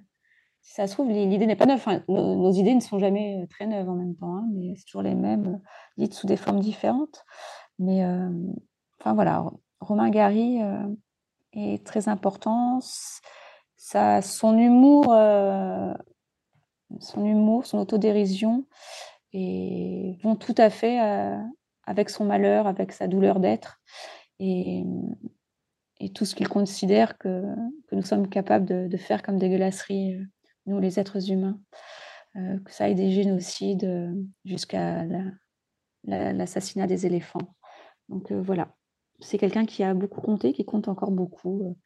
si 0.69 0.75
ça 0.75 0.87
se 0.87 0.93
trouve, 0.93 1.09
l'idée 1.09 1.47
n'est 1.47 1.57
pas 1.57 1.65
neuve. 1.65 1.83
nos, 2.09 2.53
idées 2.53 2.75
ne 2.75 2.81
sont 2.81 2.99
jamais 2.99 3.41
euh, 3.43 3.47
très 3.47 3.67
neuves 3.67 3.89
en 3.89 3.95
même 3.95 4.15
temps, 4.15 4.37
hein, 4.37 4.47
mais 4.53 4.75
c'est 4.77 4.85
toujours 4.85 5.01
les 5.01 5.15
mêmes, 5.15 5.47
euh, 5.47 5.69
dites 5.97 6.13
sous 6.13 6.27
des 6.27 6.37
formes 6.37 6.61
différentes. 6.61 7.25
Mais 7.79 8.05
enfin 9.01 9.15
voilà, 9.15 9.45
Romain 9.81 10.11
Gary 10.11 10.59
est 11.53 11.87
très 11.87 12.09
important. 12.09 12.81
Son 13.77 14.59
humour, 14.59 15.05
son 16.99 17.25
humour, 17.25 17.67
son 17.67 17.79
autodérision, 17.79 18.67
vont 19.33 20.35
tout 20.35 20.57
à 20.59 20.71
fait 20.71 20.99
avec 21.85 22.11
son 22.11 22.25
malheur, 22.25 22.67
avec 22.67 22.91
sa 22.91 23.07
douleur 23.07 23.39
d'être, 23.39 23.81
et, 24.41 24.85
tout 26.15 26.25
ce 26.25 26.35
qu'il 26.35 26.49
considère 26.49 27.17
que, 27.17 27.45
nous 27.93 28.03
sommes 28.03 28.29
capables 28.29 28.89
de, 28.89 28.97
faire 28.97 29.23
comme 29.23 29.39
dégueulasseries, 29.39 30.15
euh, 30.15 30.25
nous 30.69 30.81
les 30.81 30.99
êtres 31.01 31.31
humains, 31.31 31.61
euh, 32.37 32.59
que 32.65 32.73
ça 32.73 32.85
aille 32.85 32.95
des 32.95 33.11
génocides 33.11 33.85
euh, 33.85 34.13
jusqu'à 34.45 35.05
l'assassinat 36.05 36.87
des 36.87 37.07
éléphants. 37.07 37.55
Donc 38.09 38.33
voilà, 38.33 38.75
c'est 39.21 39.39
quelqu'un 39.39 39.67
qui 39.67 39.83
a 39.83 39.93
beaucoup 39.95 40.21
compté, 40.21 40.53
qui 40.53 40.65
compte 40.65 40.89
encore 40.89 41.11
beaucoup. 41.11 41.77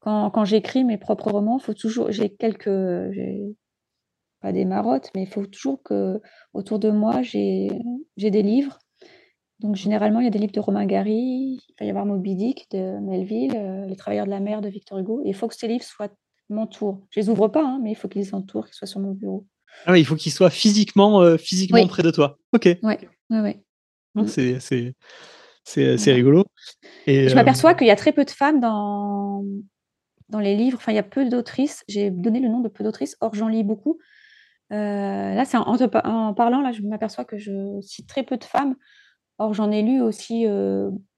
Quand, 0.00 0.44
j'écris 0.44 0.84
mes 0.84 0.98
propres 0.98 1.30
romans, 1.30 1.58
faut 1.58 1.74
toujours, 1.74 2.10
j'ai 2.10 2.34
quelques, 2.34 2.70
pas 4.40 4.52
des 4.52 4.64
marottes, 4.64 5.10
mais 5.14 5.22
il 5.22 5.28
faut 5.28 5.46
toujours 5.46 5.82
que 5.82 6.20
autour 6.52 6.78
de 6.78 6.90
moi 6.90 7.22
j'ai 7.22 7.70
des 8.16 8.42
livres 8.42 8.78
donc 9.62 9.76
généralement, 9.76 10.18
il 10.20 10.24
y 10.24 10.26
a 10.26 10.30
des 10.30 10.40
livres 10.40 10.52
de 10.52 10.60
Romain 10.60 10.86
Gary, 10.86 11.12
il 11.12 11.74
va 11.78 11.86
y 11.86 11.90
avoir 11.90 12.04
Moby 12.04 12.34
Dick 12.34 12.66
de 12.72 12.98
Melville, 12.98 13.56
euh, 13.56 13.86
Les 13.86 13.94
Travailleurs 13.94 14.26
de 14.26 14.30
la 14.30 14.40
mer 14.40 14.60
de 14.60 14.68
Victor 14.68 14.98
Hugo. 14.98 15.22
Et 15.24 15.28
il 15.28 15.34
faut 15.34 15.46
que 15.46 15.54
ces 15.54 15.68
livres 15.68 15.84
soient 15.84 16.10
m'entourent. 16.52 17.00
Je 17.10 17.20
les 17.20 17.28
ouvre 17.28 17.48
pas, 17.48 17.64
hein, 17.64 17.80
mais 17.82 17.90
il 17.92 17.94
faut 17.94 18.08
qu'ils 18.08 18.34
entourent, 18.34 18.66
qu'ils 18.66 18.74
soient 18.74 18.86
sur 18.86 19.00
mon 19.00 19.12
bureau. 19.12 19.46
Ah 19.86 19.92
oui, 19.92 20.00
il 20.00 20.04
faut 20.04 20.16
qu'ils 20.16 20.32
soient 20.32 20.50
physiquement, 20.50 21.22
euh, 21.22 21.36
physiquement 21.36 21.86
près 21.86 22.02
de 22.02 22.10
toi. 22.10 22.38
Ok. 22.52 22.64
Ouais, 22.82 22.98
ouais, 23.30 23.40
ouais. 23.40 23.62
Mm. 24.14 24.26
C'est, 24.26 24.60
c'est, 24.60 24.94
c'est, 25.64 26.12
rigolo. 26.12 26.44
Et, 27.06 27.28
je 27.28 27.34
m'aperçois 27.34 27.72
euh, 27.72 27.74
qu'il 27.74 27.86
y 27.86 27.90
a 27.90 27.96
très 27.96 28.12
peu 28.12 28.24
de 28.24 28.30
femmes 28.30 28.60
dans, 28.60 29.44
dans 30.28 30.40
les 30.40 30.56
livres. 30.56 30.78
Enfin, 30.78 30.92
il 30.92 30.96
y 30.96 30.98
a 30.98 31.02
peu 31.02 31.28
d'autrices. 31.28 31.84
J'ai 31.88 32.10
donné 32.10 32.40
le 32.40 32.48
nom 32.48 32.60
de 32.60 32.68
peu 32.68 32.84
d'autrices. 32.84 33.16
Or, 33.20 33.34
j'en 33.34 33.48
lis 33.48 33.64
beaucoup. 33.64 33.98
là, 34.70 35.44
c'est 35.44 35.56
en, 35.56 35.64
en, 35.64 36.34
parlant, 36.34 36.60
là, 36.60 36.72
je 36.72 36.82
m'aperçois 36.82 37.24
que 37.24 37.38
je 37.38 37.80
cite 37.80 38.08
très 38.08 38.22
peu 38.22 38.36
de 38.36 38.44
femmes. 38.44 38.76
Or, 39.38 39.54
j'en 39.54 39.70
ai 39.70 39.82
lu 39.82 40.02
aussi 40.02 40.46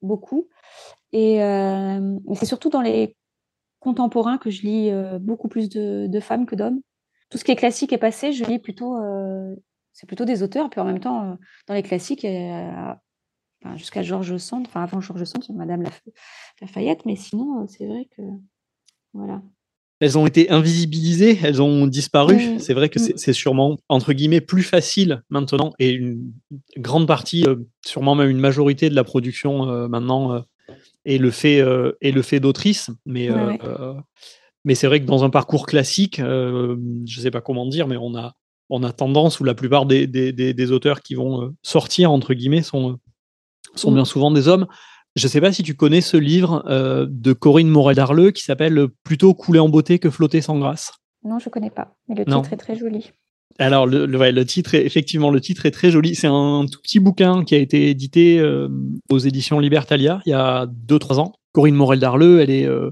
beaucoup. 0.01 0.49
Et 1.13 1.39
c'est 2.35 2.47
surtout 2.47 2.71
dans 2.71 2.83
les 2.83 3.17
contemporains 3.85 4.39
que 4.39 4.51
je 4.51 4.63
lis 4.63 4.91
beaucoup 5.21 5.49
plus 5.49 5.69
de, 5.69 6.21
femmes 6.21 6.47
que 6.47 6.57
d'hommes. 6.57 6.81
Tout 7.31 7.39
ce 7.39 7.45
qui 7.45 7.53
est 7.53 7.57
classique 7.57 7.93
et 7.93 7.99
passé, 7.99 8.33
je 8.33 8.45
lis 8.45 8.59
plutôt, 8.59 8.97
c'est 9.93 10.07
plutôt 10.07 10.25
des 10.25 10.43
auteurs. 10.43 10.71
Puis 10.71 10.81
en 10.81 10.85
même 10.85 11.01
temps, 11.01 11.37
dans 11.69 11.75
les 11.75 11.83
classiques, 11.83 12.27
jusqu'à 13.77 14.03
Georges 14.03 14.37
Sand, 14.39 14.67
enfin 14.67 14.83
avant 14.83 15.01
Georges 15.01 15.25
Sand, 15.25 15.45
Madame 15.55 15.85
Lafayette, 16.61 17.05
mais 17.07 17.17
sinon, 17.17 17.67
c'est 17.69 17.87
vrai 17.87 18.09
que 18.17 18.23
voilà 19.13 19.43
elles 20.01 20.19
ont 20.19 20.27
été 20.27 20.51
invisibilisées, 20.51 21.39
elles 21.43 21.63
ont 21.63 21.87
disparu. 21.87 22.59
C'est 22.59 22.75
vrai 22.75 22.89
que 22.89 22.99
mm. 22.99 23.17
c'est 23.17 23.33
sûrement, 23.33 23.79
entre 23.89 24.13
guillemets, 24.13 24.41
plus 24.41 24.63
facile 24.63 25.23
maintenant, 25.31 25.73
et 25.79 25.91
une 25.91 26.33
grande 26.77 27.07
partie, 27.07 27.45
euh, 27.47 27.57
sûrement 27.85 28.15
même 28.15 28.29
une 28.29 28.41
majorité 28.41 28.91
de 28.91 28.95
la 28.95 29.05
production 29.05 29.69
euh, 29.69 29.89
maintenant, 29.89 30.45
euh, 31.07 31.11
est 31.13 31.19
le 31.19 31.31
fait, 31.31 31.59
est 32.01 32.13
le 32.13 32.23
fait 32.23 32.41
d'autrices. 32.41 32.91
Mais, 33.07 33.29
mais 34.65 34.75
c'est 34.75 34.87
vrai 34.87 35.01
que 35.01 35.07
dans 35.07 35.25
un 35.25 35.31
parcours 35.31 35.67
classique, 35.67 36.17
je 36.19 36.75
ne 36.75 37.23
sais 37.23 37.31
pas 37.31 37.41
comment 37.41 37.67
dire, 37.67 37.87
mais 37.87 37.97
on 37.97 38.15
a, 38.17 38.35
on 38.71 38.83
a 38.83 38.93
tendance, 38.93 39.41
ou 39.41 39.45
la 39.45 39.55
plupart 39.55 39.87
des, 39.87 40.07
des, 40.07 40.33
des, 40.33 40.73
auteurs 40.73 41.03
qui 41.03 41.15
vont 41.15 41.55
sortir, 41.63 42.11
entre 42.11 42.33
guillemets, 42.35 42.63
sont, 42.63 42.99
sont 43.75 43.91
mm. 43.91 43.95
bien 43.95 44.05
souvent 44.05 44.31
des 44.31 44.49
hommes. 44.49 44.67
Je 45.17 45.27
ne 45.27 45.31
sais 45.31 45.41
pas 45.41 45.53
si 45.53 45.63
tu 45.63 45.75
connais 45.75 46.01
ce 46.01 46.17
livre 46.17 46.65
euh, 46.67 47.07
de 47.09 47.33
Corinne 47.33 47.69
Morel-Darleux 47.69 48.33
qui 48.33 48.43
s'appelle 48.43 48.89
Plutôt 49.05 49.33
couler 49.33 49.61
en 49.61 49.69
beauté 49.69 49.99
que 50.01 50.11
flotter 50.11 50.41
sans 50.41 50.59
grâce. 50.59 50.93
Non, 51.23 51.39
je 51.39 51.49
ne 51.49 51.53
connais 51.53 51.71
pas. 51.71 51.95
Mais 52.09 52.17
le 52.17 52.25
titre 52.25 52.53
est 52.53 52.57
très 52.57 52.77
joli. 52.77 53.13
Alors, 53.59 53.87
le, 53.87 54.43
titre, 54.45 54.75
est, 54.75 54.85
effectivement, 54.85 55.31
le 55.31 55.41
titre 55.41 55.65
est 55.67 55.71
très 55.71 55.91
joli. 55.91 56.15
C'est 56.15 56.27
un 56.27 56.67
tout 56.71 56.81
petit 56.81 56.99
bouquin 56.99 57.45
qui 57.45 57.55
a 57.55 57.59
été 57.59 57.89
édité 57.89 58.41
euh, 58.41 58.69
aux 59.11 59.19
éditions 59.19 59.61
Libertalia 59.61 60.21
il 60.27 60.31
y 60.31 60.33
a 60.33 60.67
2-3 60.67 61.21
ans. 61.21 61.33
Corinne 61.53 61.77
Morel-Darleux, 61.77 62.41
elle 62.41 62.51
est 62.51 62.67
euh, 62.67 62.91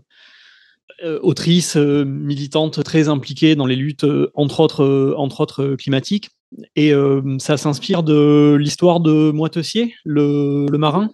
autrice, 1.22 1.74
militante 1.74 2.84
très 2.84 3.08
impliquée 3.08 3.56
dans 3.56 3.66
les 3.66 3.74
luttes, 3.74 4.06
entre 4.34 4.60
autres, 4.60 5.14
entre 5.18 5.40
autres 5.40 5.74
climatiques. 5.74 6.30
Et 6.76 6.92
ça 7.38 7.56
s'inspire 7.56 8.04
de 8.04 8.56
l'histoire 8.60 9.00
de 9.00 9.32
Moitessier, 9.32 9.94
le, 10.04 10.68
marin, 10.78 11.10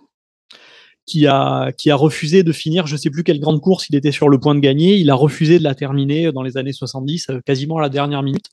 qui 1.06 1.26
a, 1.26 1.72
qui 1.72 1.90
a 1.90 1.96
refusé 1.96 2.42
de 2.42 2.52
finir, 2.52 2.86
je 2.86 2.96
sais 2.96 3.08
plus 3.08 3.24
quelle 3.24 3.40
grande 3.40 3.62
course 3.62 3.88
il 3.88 3.96
était 3.96 4.12
sur 4.12 4.28
le 4.28 4.38
point 4.38 4.54
de 4.54 4.60
gagner, 4.60 4.96
il 4.96 5.08
a 5.08 5.14
refusé 5.14 5.58
de 5.58 5.64
la 5.64 5.74
terminer 5.74 6.32
dans 6.32 6.42
les 6.42 6.58
années 6.58 6.74
70, 6.74 7.28
quasiment 7.46 7.78
à 7.78 7.80
la 7.80 7.88
dernière 7.88 8.22
minute, 8.22 8.50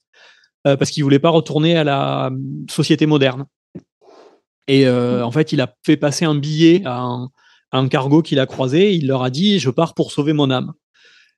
parce 0.66 0.90
qu'il 0.90 1.04
voulait 1.04 1.20
pas 1.20 1.30
retourner 1.30 1.78
à 1.78 1.84
la 1.84 2.32
société 2.70 3.06
moderne. 3.06 3.46
Et 4.68 4.90
en 4.90 5.32
fait, 5.32 5.52
il 5.52 5.62
a 5.62 5.74
fait 5.86 5.96
passer 5.96 6.26
un 6.26 6.36
billet 6.36 6.82
à 6.86 7.28
un, 7.72 7.88
cargo 7.88 8.22
qu'il 8.22 8.40
a 8.40 8.48
croisé, 8.48 8.94
il 8.94 9.08
leur 9.08 9.24
a 9.24 9.30
dit, 9.30 9.60
je 9.60 9.70
pars 9.70 9.94
pour 9.94 10.12
sauver 10.12 10.34
mon 10.34 10.50
âme. 10.50 10.74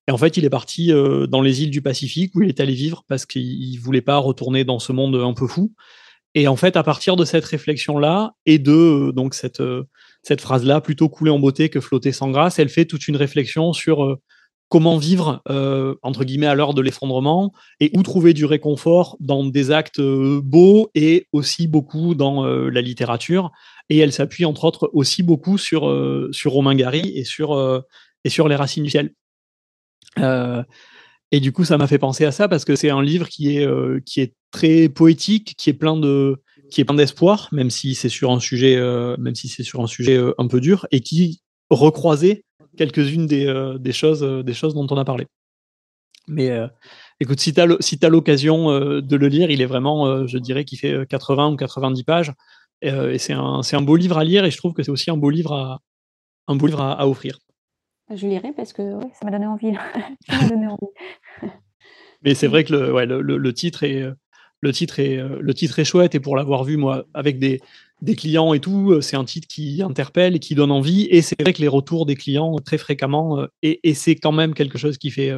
Et 0.08 0.12
en 0.12 0.18
fait, 0.18 0.38
il 0.38 0.46
est 0.46 0.50
parti 0.50 0.92
euh, 0.92 1.28
dans 1.28 1.42
les 1.42 1.64
îles 1.64 1.72
du 1.72 1.82
Pacifique 1.82 2.34
où 2.36 2.42
il 2.42 2.50
est 2.50 2.60
allé 2.60 2.74
vivre 2.74 3.04
parce 3.08 3.26
qu'il 3.26 3.78
voulait 3.80 4.02
pas 4.02 4.18
retourner 4.18 4.64
dans 4.64 4.80
ce 4.80 4.94
monde 4.94 5.16
un 5.16 5.34
peu 5.34 5.48
fou. 5.48 5.74
Et 6.34 6.48
en 6.48 6.56
fait, 6.56 6.78
à 6.78 6.84
partir 6.84 7.16
de 7.16 7.26
cette 7.26 7.46
réflexion-là 7.46 8.34
et 8.46 8.58
de 8.58 8.72
euh, 8.72 9.12
donc 9.12 9.34
cette, 9.34 9.60
euh, 9.60 9.84
cette 10.24 10.40
phrase-là, 10.40 10.82
plutôt 10.82 11.10
couler 11.10 11.32
en 11.32 11.40
beauté 11.40 11.70
que 11.70 11.82
flotter 11.82 12.14
sans 12.14 12.32
grâce, 12.32 12.60
elle 12.60 12.70
fait 12.70 12.86
toute 12.86 13.08
une 13.08 13.18
réflexion 13.18 13.74
sur 13.74 14.18
comment 14.70 14.98
vivre 14.98 15.42
entre 16.02 16.24
guillemets 16.24 16.48
à 16.48 16.56
l'heure 16.56 16.74
de 16.74 16.82
l'effondrement 16.82 17.54
et 17.80 17.92
où 17.96 18.04
trouver 18.04 18.34
du 18.34 18.46
réconfort 18.46 19.16
dans 19.20 19.46
des 19.46 19.72
actes 19.72 20.02
beaux 20.02 20.90
et 20.94 21.28
aussi 21.32 21.68
beaucoup 21.68 22.16
dans 22.16 22.46
la 22.46 22.82
littérature. 22.82 23.52
Et 23.90 23.98
elle 24.00 24.12
s'appuie 24.12 24.46
entre 24.46 24.66
autres 24.66 24.90
aussi 24.94 25.24
beaucoup 25.24 25.58
sur 25.58 25.90
sur 26.32 26.52
Romain 26.52 26.76
Gary 26.76 27.12
et 27.16 27.24
sur 27.24 27.84
et 28.24 28.30
sur 28.30 28.48
les 28.48 28.56
racines 28.56 28.84
du 28.84 28.90
ciel. 28.90 29.12
Euh, 30.20 30.64
et 31.32 31.40
du 31.40 31.52
coup, 31.52 31.66
ça 31.66 31.78
m'a 31.78 31.88
fait 31.88 32.00
penser 32.00 32.26
à 32.26 32.32
ça 32.32 32.48
parce 32.48 32.66
que 32.66 32.76
c'est 32.76 32.90
un 32.90 33.02
livre 33.02 33.28
qui 33.28 33.58
est, 33.58 33.66
euh, 33.66 34.00
qui 34.06 34.22
est 34.22 34.34
très 34.52 34.90
poétique, 34.90 35.56
qui 35.58 35.70
est 35.70 35.74
plein 35.74 35.98
de, 35.98 36.42
qui 36.72 36.82
est 36.82 36.86
plein 36.86 36.96
d'espoir, 36.96 37.50
même 37.52 37.70
si 37.70 37.96
c'est 37.96 38.10
sur 38.10 38.32
un 38.32 38.40
sujet, 38.40 38.76
euh, 38.78 39.18
même 39.18 39.36
si 39.36 39.48
c'est 39.50 39.64
sur 39.64 39.82
un 39.82 39.88
sujet 39.88 40.20
un 40.38 40.48
peu 40.48 40.62
dur, 40.62 40.88
et 40.92 41.02
qui 41.02 41.42
recroisait 41.70 42.46
quelques-unes 42.78 43.28
des, 43.28 43.76
des, 43.80 43.92
choses, 43.92 44.22
des 44.22 44.54
choses 44.54 44.74
dont 44.74 44.88
on 44.90 44.98
a 44.98 45.06
parlé. 45.06 45.28
Mais 46.28 46.52
écoute, 47.20 47.40
si 47.40 47.54
tu 47.54 47.62
as, 47.62 47.68
si 47.80 47.98
as 48.02 48.10
l'occasion 48.10 48.70
de 49.02 49.16
le 49.16 49.28
lire, 49.28 49.50
il 49.50 49.62
est 49.62 49.66
vraiment, 49.66 50.28
je 50.28 50.38
dirais 50.38 50.66
qu'il 50.66 50.78
fait 50.78 51.08
80 51.08 51.52
ou 51.52 51.56
90 51.56 52.04
pages. 52.04 52.34
et 52.82 53.18
c'est 53.18 53.34
un, 53.34 53.62
un, 53.72 53.82
beau 53.82 53.96
livre 53.96 54.18
à 54.18 54.24
lire 54.24 54.46
et 54.46 54.52
je 54.52 54.58
trouve 54.58 54.74
que 54.74 54.84
c'est 54.84 54.92
aussi 54.92 55.10
un 55.10 55.18
beau 55.18 55.30
livre 55.30 55.54
à, 55.54 55.80
un 56.48 56.56
beau 56.56 56.68
livre 56.68 56.82
à 56.82 57.08
offrir. 57.08 57.40
Je 58.14 58.26
lirai 58.26 58.54
parce 58.56 58.72
que 58.72 59.00
ça 59.14 59.26
m'a 59.26 59.32
donné 59.32 59.46
envie. 59.46 59.74
donné 60.50 60.68
envie. 60.68 60.88
Mais 62.22 62.36
c'est 62.36 62.48
vrai 62.48 62.64
que 62.64 62.74
le, 62.74 62.94
ouais, 62.94 63.06
le, 63.06 63.22
le, 63.22 63.54
titre 63.54 63.84
est, 63.84 64.04
le, 64.62 64.74
titre 64.74 65.00
est, 65.00 65.18
le 65.18 65.54
titre 65.54 65.80
est 65.80 65.86
chouette 65.86 66.16
et 66.16 66.20
pour 66.20 66.36
l'avoir 66.36 66.64
vu, 66.64 66.78
moi, 66.78 67.06
avec 67.14 67.38
des, 67.38 67.62
des 68.02 68.16
clients 68.16 68.54
et 68.54 68.60
tout, 68.60 69.02
c'est 69.02 69.16
un 69.16 69.26
titre 69.26 69.48
qui 69.48 69.82
interpelle 69.82 70.36
et 70.36 70.40
qui 70.40 70.56
donne 70.56 70.72
envie. 70.72 71.08
Et 71.10 71.22
c'est 71.22 71.42
vrai 71.42 71.54
que 71.54 71.62
les 71.62 71.68
retours 71.68 72.06
des 72.06 72.16
clients 72.16 72.56
très 72.58 72.78
fréquemment, 72.78 73.46
et, 73.62 73.80
et 73.88 73.94
c'est 73.94 74.16
quand 74.16 74.32
même 74.32 74.54
quelque 74.54 74.78
chose 74.78 74.98
qui 74.98 75.10
fait, 75.12 75.34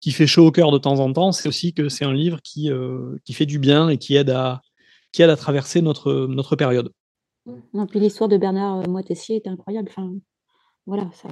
qui 0.00 0.12
fait 0.12 0.26
chaud 0.26 0.46
au 0.46 0.52
cœur 0.52 0.70
de 0.70 0.78
temps 0.78 1.00
en 1.00 1.12
temps, 1.12 1.32
c'est 1.32 1.48
aussi 1.48 1.74
que 1.74 1.88
c'est 1.88 2.04
un 2.04 2.12
livre 2.12 2.40
qui, 2.42 2.70
qui 3.24 3.32
fait 3.32 3.46
du 3.46 3.58
bien 3.58 3.88
et 3.88 3.98
qui 3.98 4.14
aide 4.16 4.30
à, 4.30 4.62
qui 5.12 5.22
aide 5.22 5.30
à 5.30 5.36
traverser 5.36 5.82
notre, 5.82 6.26
notre 6.26 6.56
période. 6.56 6.92
Non, 7.72 7.86
puis 7.86 8.00
l'histoire 8.00 8.28
de 8.28 8.36
Bernard 8.36 8.88
Moitessier 8.88 9.36
est 9.36 9.48
incroyable. 9.48 9.88
Enfin, 9.90 10.12
voilà, 10.86 11.10
ça, 11.12 11.28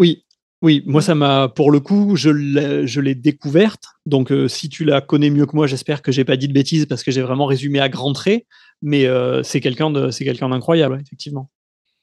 oui, 0.00 0.24
oui, 0.62 0.82
moi 0.84 1.00
ça 1.00 1.14
m'a, 1.14 1.48
pour 1.48 1.70
le 1.70 1.80
coup, 1.80 2.16
je 2.16 3.00
l'ai 3.00 3.14
découverte. 3.14 3.84
Donc 4.04 4.30
euh, 4.30 4.46
si 4.46 4.68
tu 4.68 4.84
la 4.84 5.00
connais 5.00 5.30
mieux 5.30 5.46
que 5.46 5.56
moi, 5.56 5.66
j'espère 5.66 6.02
que 6.02 6.12
j'ai 6.12 6.24
pas 6.24 6.36
dit 6.36 6.48
de 6.48 6.52
bêtises 6.52 6.84
parce 6.84 7.02
que 7.02 7.10
j'ai 7.10 7.22
vraiment 7.22 7.46
résumé 7.46 7.80
à 7.80 7.88
grands 7.88 8.12
traits. 8.12 8.44
Mais 8.82 9.06
euh, 9.06 9.42
c'est 9.42 9.60
quelqu'un 9.60 9.90
de, 9.90 10.10
c'est 10.10 10.24
quelqu'un 10.24 10.50
d'incroyable, 10.50 11.00
effectivement. 11.00 11.50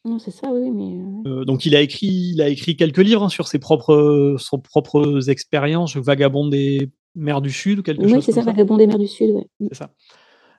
Non, 0.05 0.19
c'est 0.19 0.31
ça, 0.31 0.49
oui, 0.51 0.71
mais. 0.71 1.29
Euh, 1.29 1.45
donc 1.45 1.65
il 1.65 1.75
a 1.75 1.81
écrit, 1.81 2.07
il 2.07 2.41
a 2.41 2.49
écrit 2.49 2.75
quelques 2.75 2.97
livres 2.97 3.23
hein, 3.23 3.29
sur 3.29 3.47
ses 3.47 3.59
propres, 3.59 4.35
son 4.39 4.59
propres 4.59 5.29
expériences, 5.29 5.95
Vagabond 5.95 6.47
des 6.47 6.89
mers 7.15 7.41
du 7.41 7.51
Sud 7.51 7.79
ou 7.79 7.83
quelque 7.83 8.03
chose. 8.03 8.13
Oui, 8.13 8.21
c'est 8.23 8.31
ça, 8.31 8.41
Vagabond 8.41 8.77
des 8.77 8.87
mers 8.87 8.99
du 8.99 9.07
Sud, 9.07 9.31
oui. 9.35 9.43
C'est 9.69 9.77
ça. 9.77 9.91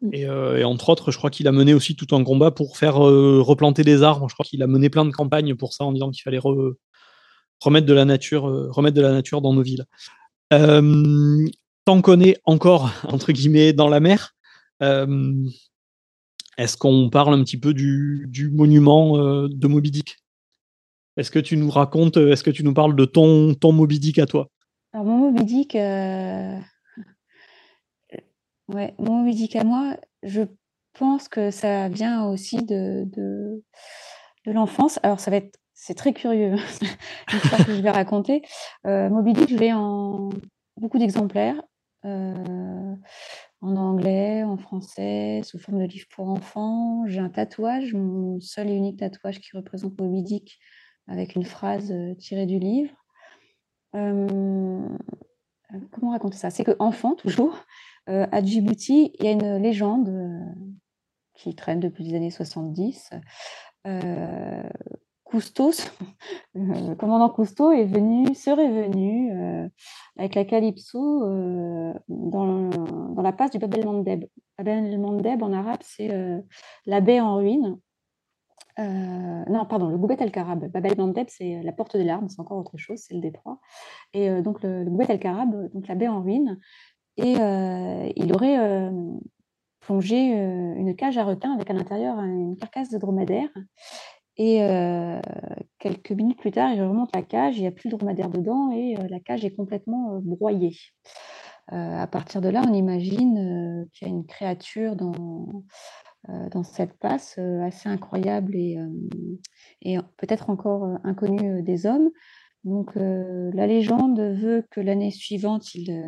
Mm. 0.03 0.11
Et, 0.13 0.21
et, 0.21 0.65
entre 0.65 0.89
autres, 0.91 1.11
je 1.11 1.19
crois 1.19 1.31
qu'il 1.31 1.49
a 1.49 1.53
mené 1.53 1.75
aussi 1.75 1.97
tout 1.97 2.15
un 2.15 2.23
combat 2.23 2.53
pour 2.53 2.77
faire 2.77 2.97
replanter 2.97 3.83
des 3.83 4.05
arbres. 4.05 4.29
Je 4.29 4.35
crois 4.35 4.45
qu'il 4.45 4.63
a 4.63 4.69
mené 4.69 4.89
plein 4.89 5.05
de 5.05 5.11
campagnes 5.11 5.57
pour 5.57 5.73
ça 5.73 5.85
en 5.85 5.93
disant 5.93 6.11
qu'il 6.11 6.23
fallait 6.23 6.39
re, 6.39 6.75
remettre 7.61 7.87
de 7.87 7.95
la 7.95 8.05
nature, 8.05 8.49
euh, 8.49 8.71
remettre 8.71 8.97
de 8.97 9.03
la 9.03 9.13
nature 9.13 9.41
dans 9.41 9.53
nos 9.53 9.63
villes. 9.63 9.85
Euh, 10.53 11.47
tant 11.85 12.01
qu'on 12.03 12.21
est 12.21 12.41
encore 12.45 12.91
entre 13.05 13.33
guillemets 13.33 13.73
dans 13.73 13.89
la 13.89 14.01
mer, 14.01 14.35
euh, 14.83 15.35
est-ce 16.57 16.77
qu'on 16.77 17.11
parle 17.11 17.35
un 17.35 17.45
petit 17.45 17.59
peu 17.59 17.75
du, 17.75 18.51
monument 18.53 19.17
de 19.47 19.69
Moby 19.69 19.91
Dick? 19.91 20.17
Est-ce 21.17 21.31
que 21.31 21.39
tu 21.39 21.57
nous 21.57 21.71
racontes, 21.71 22.17
est-ce 22.17 22.43
que 22.43 22.51
tu 22.51 22.65
nous 22.65 22.75
parles 22.75 22.97
de 22.97 23.05
ton, 23.05 23.55
ton 23.55 23.73
Moby 23.73 24.01
Dick 24.01 24.19
à 24.19 24.27
toi? 24.27 24.49
Alors 24.93 25.07
mon 25.07 25.19
Moby 25.31 25.45
Dick, 25.45 25.77
à 25.77 26.63
moi, 29.65 29.97
je 30.25 30.43
pense 30.99 31.29
que 31.29 31.51
ça 31.51 31.89
vient 31.89 32.25
aussi 32.27 32.57
de, 32.57 33.05
de, 33.05 33.63
de 34.47 34.53
l'enfance. 34.53 34.99
Alors 35.05 35.21
ça 35.21 35.31
va 35.31 35.37
être 35.37 35.59
c'est 35.89 35.95
très 35.95 36.13
curieux, 36.13 36.53
l'histoire 37.33 37.65
que 37.65 37.75
je 37.75 37.81
vais 37.81 37.91
raconter. 37.91 38.43
Euh, 38.87 39.09
Moby 39.09 39.33
Dick, 39.33 39.49
je 39.49 39.57
l'ai 39.57 39.73
en 39.73 40.29
beaucoup 40.77 40.99
d'exemplaires, 40.99 41.63
euh, 42.05 42.95
en 43.63 43.75
anglais, 43.75 44.43
en 44.43 44.59
français, 44.59 45.41
sous 45.45 45.59
forme 45.59 45.79
de 45.79 45.87
livre 45.87 46.07
pour 46.15 46.29
enfants. 46.29 47.07
J'ai 47.07 47.21
un 47.21 47.31
tatouage, 47.31 47.95
mon 47.95 48.39
seul 48.39 48.69
et 48.69 48.75
unique 48.75 48.99
tatouage 48.99 49.41
qui 49.41 49.57
représente 49.57 49.99
Moby 49.99 50.23
Dick, 50.23 50.59
avec 51.07 51.37
une 51.37 51.47
phrase 51.47 51.91
euh, 51.91 52.15
tirée 52.17 52.45
du 52.45 52.59
livre. 52.59 52.95
comment 53.95 54.91
raconter 56.11 56.37
ça? 56.37 56.51
C'est 56.51 56.65
que 56.65 56.77
enfant, 56.81 57.15
toujours, 57.15 57.65
à 58.07 58.45
Djibouti, 58.45 59.13
il 59.19 59.25
y 59.25 59.29
a 59.29 59.33
une 59.33 59.57
légende 59.57 60.13
qui 61.35 61.55
traîne 61.55 61.81
depuis 61.81 62.05
les 62.05 62.15
années 62.15 62.31
70. 62.31 63.11
Cousteau, 65.29 65.73
le 66.55 66.95
commandant 66.95 67.29
Cousteau 67.29 67.71
est 67.71 67.85
venu, 67.85 68.35
serait 68.35 68.71
venu 68.71 69.31
euh, 69.33 69.69
avec 70.17 70.35
la 70.35 70.47
Calypso 70.47 71.23
euh, 71.23 71.93
dans, 72.09 73.21
la 73.21 73.33
passe 73.33 73.51
du 73.51 73.59
Bab 73.59 73.75
el-Mandeb. 73.75 74.25
Bab 74.57 74.69
el-Mandeb 74.69 75.43
en 75.43 75.53
arabe, 75.53 75.81
c'est 75.83 76.11
euh, 76.11 76.41
la 76.87 77.03
baie 77.03 77.21
en 77.21 77.37
ruine. 77.37 77.79
non, 78.79 79.67
pardon, 79.67 79.91
le 79.91 79.99
Goubet 79.99 80.17
el-Karab. 80.19 80.71
Bab 80.71 80.87
el-Mandeb, 80.87 81.27
c'est 81.29 81.63
la 81.63 81.73
porte 81.73 81.99
des 81.99 82.05
larmes, 82.05 82.31
c'est 82.31 82.41
encore 82.41 82.57
autre 82.57 82.79
chose, 82.79 83.01
c'est 83.01 83.15
le 83.15 83.21
détroit. 83.21 83.61
Et 84.15 84.41
donc 84.41 84.63
le, 84.63 84.83
le 84.83 84.91
Goubet 84.91 85.07
el-Karab, 85.11 85.71
donc 85.75 85.89
la 85.89 85.95
baie 85.95 86.09
en 86.09 86.23
ruine. 86.23 86.59
Et 87.19 87.33
il 87.33 88.33
aurait 88.33 88.91
plongé 89.81 90.33
une 90.33 90.95
cage 90.97 91.19
à 91.19 91.25
requins 91.25 91.53
avec 91.53 91.69
à 91.69 91.75
l'intérieur 91.75 92.19
une 92.21 92.57
carcasse 92.57 92.89
de 92.89 92.97
dromadaire. 92.97 93.51
Et 94.39 94.61
quelques 95.81 96.13
minutes 96.13 96.39
plus 96.39 96.53
tard, 96.53 96.73
il 96.73 96.81
remonte 96.81 97.15
la 97.15 97.23
cage, 97.23 97.57
il 97.57 97.63
n'y 97.63 97.67
a 97.67 97.73
plus 97.73 97.89
de 97.89 97.97
dromadaire 97.97 98.31
dedans 98.31 98.71
et 98.71 98.95
la 99.11 99.19
cage 99.19 99.45
est 99.45 99.55
complètement 99.55 100.21
broyée. 100.23 100.77
à 101.67 102.07
partir 102.07 102.41
de 102.41 102.49
là, 102.49 102.63
on 102.65 102.73
imagine 102.73 103.85
qu'il 103.93 104.07
y 104.07 104.11
a 104.11 104.15
une 104.15 104.27
créature 104.27 104.95
dans, 104.95 105.65
dans 106.53 106.63
cette 106.63 106.97
passe 106.99 107.37
assez 107.39 107.89
incroyable 107.89 108.55
et, 108.55 108.79
et 109.83 109.99
peut-être 110.19 110.51
encore 110.51 110.89
inconnue 111.03 111.61
des 111.65 111.87
hommes. 111.87 112.11
Donc 112.63 112.95
la 112.95 113.67
légende 113.67 114.21
veut 114.21 114.65
que 114.71 114.81
l'année 114.81 115.11
suivante, 115.11 115.75
il, 115.75 116.01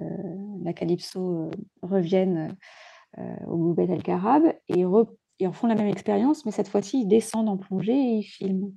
la 0.62 0.72
Calypso 0.72 1.50
revienne 1.82 2.56
au 3.48 3.56
Moubel 3.56 3.90
El 3.90 4.04
Karab 4.04 4.44
et 4.68 4.84
ils 5.40 5.46
en 5.46 5.52
font 5.52 5.66
la 5.66 5.74
même 5.74 5.88
expérience, 5.88 6.44
mais 6.44 6.52
cette 6.52 6.68
fois-ci, 6.68 7.00
ils 7.00 7.08
descendent 7.08 7.48
en 7.48 7.56
plongée 7.56 7.96
et 7.96 8.18
ils 8.18 8.22
filment. 8.22 8.72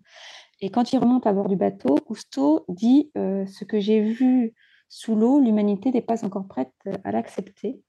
Et 0.62 0.70
quand 0.70 0.94
ils 0.94 0.98
remontent 0.98 1.30
à 1.30 1.34
bord 1.34 1.50
du 1.50 1.58
bateau, 1.58 1.96
Cousteau 1.96 2.64
dit 2.70 3.12
euh, 3.18 3.46
Ce 3.48 3.66
que 3.66 3.82
j'ai 3.82 4.02
vu 4.02 4.54
sous 4.88 5.14
l'eau, 5.14 5.42
l'humanité 5.42 5.92
n'est 5.92 6.02
pas 6.02 6.24
encore 6.24 6.48
prête 6.48 6.72
à 7.04 7.12
l'accepter. 7.12 7.82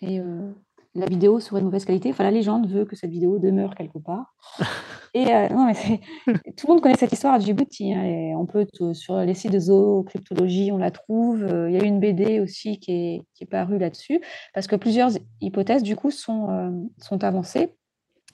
Et 0.00 0.18
euh, 0.18 0.50
la 0.94 1.04
vidéo 1.04 1.40
serait 1.40 1.60
de 1.60 1.66
mauvaise 1.66 1.84
qualité. 1.84 2.08
Enfin, 2.08 2.24
la 2.24 2.30
légende 2.30 2.68
veut 2.70 2.86
que 2.86 2.96
cette 2.96 3.10
vidéo 3.10 3.38
demeure 3.38 3.74
quelque 3.74 3.98
part. 3.98 4.34
Et 5.14 5.26
euh, 5.26 5.48
non, 5.50 5.66
mais 5.66 6.00
tout 6.56 6.66
le 6.66 6.72
monde 6.72 6.80
connaît 6.80 6.96
cette 6.96 7.12
histoire 7.12 7.34
à 7.34 7.38
Djibouti. 7.38 7.92
Hein, 7.92 8.02
et 8.02 8.34
on 8.34 8.46
peut, 8.46 8.66
sur 8.94 9.18
les 9.18 9.34
sites 9.34 9.52
de 9.52 9.58
zoocryptologie, 9.58 10.72
on 10.72 10.78
la 10.78 10.90
trouve. 10.90 11.40
Il 11.68 11.74
y 11.74 11.76
a 11.76 11.84
eu 11.84 11.86
une 11.86 12.00
BD 12.00 12.40
aussi 12.40 12.80
qui 12.80 12.92
est, 12.92 13.22
qui 13.34 13.44
est 13.44 13.46
parue 13.46 13.76
là-dessus. 13.76 14.22
Parce 14.54 14.66
que 14.66 14.76
plusieurs 14.76 15.10
hypothèses, 15.42 15.82
du 15.82 15.96
coup, 15.96 16.10
sont, 16.10 16.88
sont 16.96 17.22
avancées. 17.24 17.74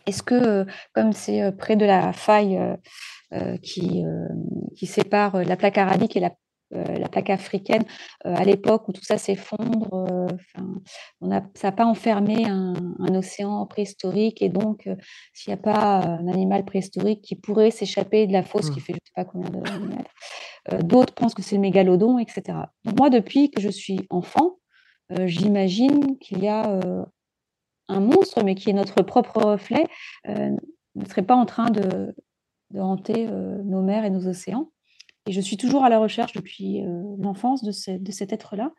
Est-ce 0.08 0.22
que, 0.22 0.66
comme 0.94 1.12
c'est 1.12 1.52
près 1.56 1.76
de 1.76 1.84
la 1.86 2.12
faille 2.12 2.58
qui, 3.62 4.04
qui, 4.76 4.86
sépare 4.86 5.44
la 5.44 5.56
plaque 5.56 5.78
arabique 5.78 6.16
et 6.16 6.20
la 6.20 6.30
la 6.70 7.08
plaque 7.08 7.30
africaine, 7.30 7.84
à 8.24 8.44
l'époque 8.44 8.88
où 8.88 8.92
tout 8.92 9.02
ça 9.02 9.16
s'effondre, 9.16 10.28
on 11.20 11.30
a, 11.30 11.40
ça 11.54 11.68
n'a 11.68 11.72
pas 11.72 11.86
enfermé 11.86 12.44
un, 12.46 12.74
océan 13.14 13.64
préhistorique 13.66 14.42
et 14.42 14.50
donc 14.50 14.88
s'il 15.32 15.50
n'y 15.50 15.58
a 15.58 15.62
pas 15.62 16.04
un 16.04 16.28
animal 16.28 16.64
préhistorique 16.64 17.22
qui 17.22 17.36
pourrait 17.36 17.70
s'échapper 17.70 18.26
de 18.26 18.32
la 18.32 18.42
fosse 18.42 18.70
qui 18.70 18.80
mmh. 18.80 18.82
fait 18.82 18.92
je 18.92 18.98
ne 18.98 19.06
sais 19.06 19.12
pas 19.16 19.24
combien 19.24 19.50
de 19.50 20.82
d'autres 20.82 21.14
pensent 21.14 21.34
que 21.34 21.42
c'est 21.42 21.56
le 21.56 21.62
mégalodon, 21.62 22.18
etc. 22.18 22.58
moi, 22.98 23.08
depuis 23.08 23.50
que 23.50 23.62
je 23.62 23.70
suis 23.70 24.00
enfant, 24.10 24.58
j'imagine 25.24 26.18
qu'il 26.18 26.44
y 26.44 26.48
a 26.48 26.78
un 27.88 28.00
monstre, 28.00 28.42
mais 28.44 28.54
qui 28.54 28.70
est 28.70 28.74
notre 28.74 29.02
propre 29.02 29.42
reflet, 29.42 29.86
ne 30.26 31.04
serait 31.06 31.22
pas 31.22 31.34
en 31.34 31.46
train 31.46 31.70
de, 31.70 32.14
hanter 32.76 33.26
nos 33.26 33.82
mers 33.82 34.04
et 34.04 34.10
nos 34.10 34.26
océans. 34.28 34.70
Et 35.26 35.32
je 35.32 35.40
suis 35.40 35.56
toujours 35.56 35.84
à 35.84 35.88
la 35.88 35.98
recherche 35.98 36.32
depuis 36.32 36.82
l'enfance 37.18 37.62
de, 37.62 37.72
cet 37.72 38.32
être-là. 38.32 38.72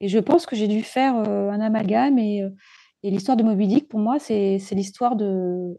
Et 0.00 0.08
je 0.08 0.18
pense 0.18 0.46
que 0.46 0.56
j'ai 0.56 0.68
dû 0.68 0.82
faire 0.82 1.14
un 1.14 1.60
amalgame. 1.60 2.18
Et, 2.18 2.42
l'histoire 3.02 3.36
de 3.36 3.42
Moby 3.42 3.66
Dick, 3.66 3.88
pour 3.88 4.00
moi, 4.00 4.18
c'est 4.18 4.58
l'histoire 4.72 5.16
de, 5.16 5.78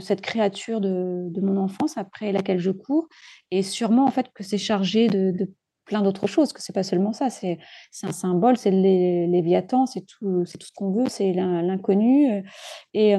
cette 0.00 0.20
créature 0.20 0.80
de, 0.80 1.40
mon 1.40 1.56
enfance 1.56 1.96
après 1.98 2.32
laquelle 2.32 2.58
je 2.58 2.70
cours. 2.70 3.08
Et 3.50 3.62
sûrement, 3.62 4.04
en 4.04 4.10
fait, 4.10 4.32
que 4.32 4.44
c'est 4.44 4.58
chargé 4.58 5.08
de 5.08 5.50
plein 5.88 6.02
d'autres 6.02 6.26
choses, 6.26 6.52
que 6.52 6.62
c'est 6.62 6.74
pas 6.74 6.82
seulement 6.84 7.12
ça. 7.12 7.30
C'est 7.30 7.58
un 8.02 8.12
symbole, 8.12 8.56
c'est 8.56 8.70
les 8.70 9.26
Léviathan, 9.26 9.86
c'est 9.86 10.02
tout, 10.02 10.44
tout 10.44 10.66
ce 10.66 10.72
qu'on 10.76 10.92
veut, 10.92 11.08
c'est 11.08 11.32
l'inconnu. 11.32 12.44
Et, 12.92 13.16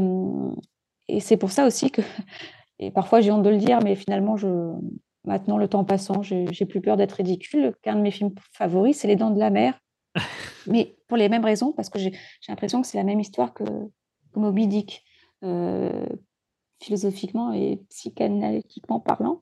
et 1.07 1.19
c'est 1.19 1.37
pour 1.37 1.51
ça 1.51 1.65
aussi 1.65 1.89
que 1.89 2.01
et 2.79 2.91
parfois, 2.91 3.19
j'ai 3.19 3.31
honte 3.31 3.43
de 3.43 3.49
le 3.49 3.57
dire, 3.57 3.79
mais 3.83 3.95
finalement, 3.95 4.37
je, 4.37 4.47
maintenant, 5.25 5.57
le 5.57 5.67
temps 5.67 5.83
passant, 5.83 6.21
j'ai 6.21 6.65
plus 6.65 6.79
peur 6.79 6.95
d'être 6.95 7.13
ridicule. 7.13 7.73
Qu'un 7.81 7.95
de 7.95 8.01
mes 8.01 8.11
films 8.11 8.33
favoris, 8.53 8.97
c'est 8.97 9.07
Les 9.07 9.15
Dents 9.15 9.31
de 9.31 9.39
la 9.39 9.49
Mer. 9.49 9.79
mais 10.67 10.95
pour 11.07 11.17
les 11.17 11.27
mêmes 11.27 11.45
raisons, 11.45 11.73
parce 11.73 11.89
que 11.89 11.99
j'ai 11.99 12.13
l'impression 12.47 12.81
que 12.81 12.87
c'est 12.87 12.97
la 12.97 13.03
même 13.03 13.19
histoire 13.19 13.53
que, 13.53 13.63
Moby 14.35 14.67
Dick, 14.67 15.03
euh, 15.43 16.05
philosophiquement 16.79 17.51
et 17.51 17.81
psychanalytiquement 17.89 18.99
parlant. 18.99 19.41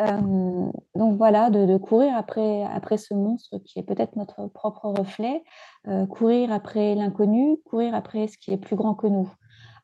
Euh, 0.00 0.70
donc 0.94 1.16
voilà, 1.16 1.50
de, 1.50 1.76
courir 1.76 2.16
après, 2.16 2.64
après 2.64 2.96
ce 2.96 3.14
monstre 3.14 3.58
qui 3.58 3.78
est 3.78 3.82
peut-être 3.82 4.16
notre 4.16 4.46
propre 4.46 4.86
reflet, 4.86 5.42
euh, 5.88 6.06
courir 6.06 6.52
après 6.52 6.94
l'inconnu, 6.94 7.58
courir 7.64 7.94
après 7.94 8.28
ce 8.28 8.38
qui 8.38 8.52
est 8.52 8.56
plus 8.56 8.76
grand 8.76 8.94
que 8.94 9.06
nous. 9.06 9.30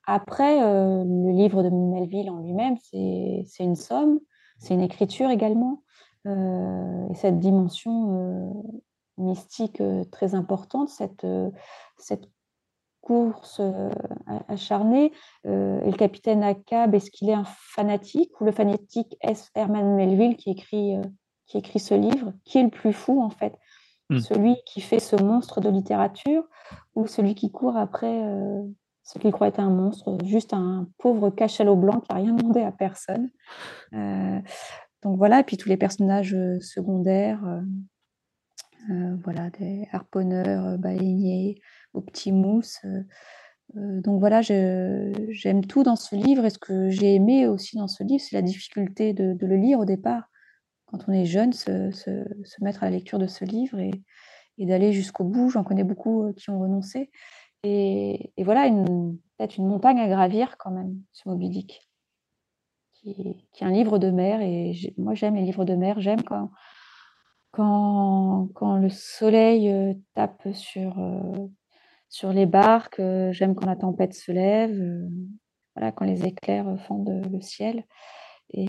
Après, 0.07 0.63
euh, 0.63 1.05
le 1.05 1.33
livre 1.33 1.63
de 1.63 1.69
Melville 1.71 2.31
en 2.31 2.39
lui-même, 2.39 2.77
c'est 2.83 3.45
une 3.65 3.77
somme, 3.77 4.21
c'est 4.59 4.75
une 4.75 4.83
écriture 4.83 5.31
également. 5.31 5.83
Et 6.29 7.15
cette 7.15 7.39
dimension 7.39 8.53
mystique 9.17 9.81
très 10.11 10.35
importante, 10.35 10.89
cette, 10.89 11.25
cette 11.99 12.29
course 13.07 13.61
acharnée. 14.49 15.13
et 15.45 15.49
le 15.91 15.97
capitaine 15.97 16.43
Akab, 16.43 16.95
est-ce 16.95 17.11
qu'il 17.11 17.31
est 17.31 17.35
un 17.35 17.45
fanatique 17.47 18.41
ou 18.41 18.45
le 18.45 18.53
fanatique 18.53 19.17
est 19.21 19.51
Herman 19.55 19.95
Melville 19.95 20.37
qui 20.37 20.51
écrit, 20.51 20.97
qui 21.47 21.59
écrit 21.59 21.79
ce 21.79 21.95
livre 21.95 22.33
Qui 22.45 22.59
est 22.59 22.65
le 22.65 22.71
plus 22.71 22.93
fou 22.93 23.23
en 23.23 23.31
fait 23.31 23.55
mmh. 24.11 24.19
Celui 24.19 24.57
qui 24.67 24.81
fait 24.81 24.99
ce 24.99 25.17
monstre 25.17 25.61
de 25.61 25.69
littérature 25.69 26.45
ou 26.95 27.07
celui 27.07 27.35
qui 27.35 27.51
court 27.51 27.77
après 27.77 28.23
ce 29.07 29.21
qu'il 29.21 29.31
croit 29.31 29.47
être 29.47 29.61
un 29.61 29.71
monstre, 29.71 30.19
juste 30.25 30.53
un 30.53 30.89
pauvre 30.99 31.31
cachalot 31.31 31.77
blanc 31.77 32.01
qui 32.01 32.13
n'a 32.13 32.17
rien 32.17 32.33
demandé 32.33 32.63
à 32.63 32.73
personne. 32.73 33.31
Euh, 33.95 34.41
donc 35.03 35.17
voilà, 35.17 35.41
et 35.41 35.45
puis 35.45 35.57
tous 35.57 35.69
les 35.69 35.77
personnages 35.77 36.35
euh, 36.35 36.59
secondaires, 36.61 37.41
euh, 37.47 37.61
voilà, 39.25 39.51
des 39.51 39.89
harponneurs, 39.93 40.79
baleiniers, 40.79 41.61
aux 41.95 42.01
petits 42.01 42.33
mousses. 42.33 42.81
donc 43.75 44.21
voilà, 44.21 44.43
j'aime 44.43 45.65
tout 45.67 45.83
dans 45.83 45.97
ce 45.97 46.15
livre, 46.15 46.45
et 46.45 46.51
ce 46.51 46.59
que 46.59 46.91
j'ai 46.91 47.15
aimé 47.15 47.47
aussi 47.47 47.77
dans 47.77 47.89
ce 47.89 48.05
livre, 48.05 48.23
c'est 48.23 48.37
la 48.37 48.43
difficulté 48.43 49.13
de, 49.13 49.37
le 49.41 49.57
lire 49.57 49.79
au 49.79 49.85
départ, 49.85 50.31
quand 50.87 51.09
on 51.09 51.13
est 51.13 51.27
jeune, 51.27 51.53
se, 51.53 51.91
mettre 52.61 52.83
à 52.83 52.87
la 52.87 52.97
lecture 52.97 53.19
de 53.19 53.27
ce 53.27 53.45
livre 53.45 53.79
et, 53.79 53.93
d'aller 54.59 54.93
jusqu'au 54.93 55.25
bout. 55.25 55.51
J'en 55.51 55.65
connais 55.65 55.85
beaucoup 55.85 56.33
qui 56.35 56.51
ont 56.51 56.59
renoncé. 56.59 57.11
Et, 57.63 58.33
voilà, 58.39 58.71
peut-être 58.71 59.57
une 59.59 59.67
montagne 59.67 59.99
à 59.99 60.09
gravir 60.09 60.57
quand 60.59 60.71
même, 60.71 61.01
ce 61.13 61.29
Moby 61.29 61.51
Dick, 61.51 61.89
qui, 62.95 63.11
est 63.61 63.65
un 63.65 63.71
livre 63.71 63.99
de 63.99 64.11
mer. 64.11 64.41
Et 64.41 64.73
moi, 64.97 65.15
j'aime 65.15 65.35
les 65.35 65.43
livres 65.43 65.65
de 65.65 65.75
mer. 65.75 66.01
J'aime 66.01 66.23
quand, 66.23 66.51
quand, 67.57 68.49
quand, 68.55 68.77
le 68.77 68.89
soleil 68.89 69.97
tape 70.15 70.49
sur, 70.53 70.95
sur 72.09 72.33
les 72.33 72.47
barques. 72.47 73.01
J'aime 73.31 73.55
quand 73.55 73.67
la 73.67 73.77
tempête 73.77 74.15
se 74.15 74.33
lève. 74.33 74.79
voilà, 75.75 75.93
quand 75.93 76.05
les 76.05 76.25
éclairs 76.25 76.77
fendent 76.87 77.23
le 77.31 77.41
ciel. 77.41 77.85
Et, 78.51 78.67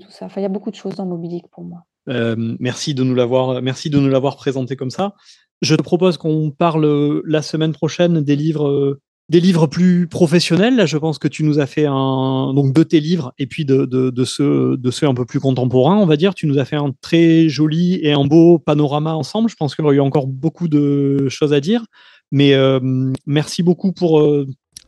tout 0.00 0.10
ça. 0.10 0.26
Enfin, 0.26 0.40
il 0.40 0.44
y 0.44 0.46
a 0.46 0.50
beaucoup 0.50 0.70
de 0.70 0.76
choses 0.76 0.94
dans 0.94 1.18
Dick 1.18 1.48
pour 1.48 1.64
moi. 1.64 1.84
merci 2.06 2.94
de 2.94 3.02
nous 3.02 3.14
l'avoir, 3.14 3.60
merci 3.60 3.90
de 3.90 3.98
nous 3.98 4.08
l'avoir 4.08 4.36
présenté 4.36 4.76
comme 4.76 4.90
ça. 4.90 5.14
Je 5.60 5.74
te 5.74 5.82
propose 5.82 6.16
qu'on 6.16 6.50
parle 6.50 7.22
la 7.24 7.42
semaine 7.42 7.72
prochaine 7.72 8.20
des 8.20 8.36
livres, 8.36 8.98
des 9.28 9.40
livres 9.40 9.66
plus 9.66 10.06
professionnels. 10.06 10.76
Là, 10.76 10.86
je 10.86 10.98
pense 10.98 11.18
que 11.18 11.28
tu 11.28 11.44
nous 11.44 11.58
as 11.58 11.66
fait 11.66 11.86
un, 11.86 12.52
donc 12.54 12.72
de 12.72 12.82
tes 12.82 13.00
livres 13.00 13.32
et 13.38 13.46
puis 13.46 13.64
de, 13.64 13.84
de, 13.86 14.24
ceux, 14.24 14.76
de 14.76 14.90
ceux 14.90 15.06
un 15.06 15.14
peu 15.14 15.24
plus 15.24 15.40
contemporains, 15.40 15.96
on 15.96 16.06
va 16.06 16.16
dire. 16.16 16.34
Tu 16.34 16.46
nous 16.46 16.58
as 16.58 16.64
fait 16.64 16.76
un 16.76 16.92
très 17.00 17.48
joli 17.48 17.98
et 18.02 18.12
un 18.12 18.24
beau 18.24 18.58
panorama 18.58 19.14
ensemble. 19.14 19.48
Je 19.48 19.56
pense 19.56 19.74
qu'il 19.74 19.84
y 19.84 19.86
aurait 19.86 19.96
eu 19.96 20.00
encore 20.00 20.26
beaucoup 20.26 20.68
de 20.68 21.26
choses 21.28 21.52
à 21.52 21.60
dire. 21.60 21.84
Mais 22.30 22.54
euh, 22.54 22.80
merci 23.26 23.62
beaucoup 23.62 23.92
pour 23.92 24.22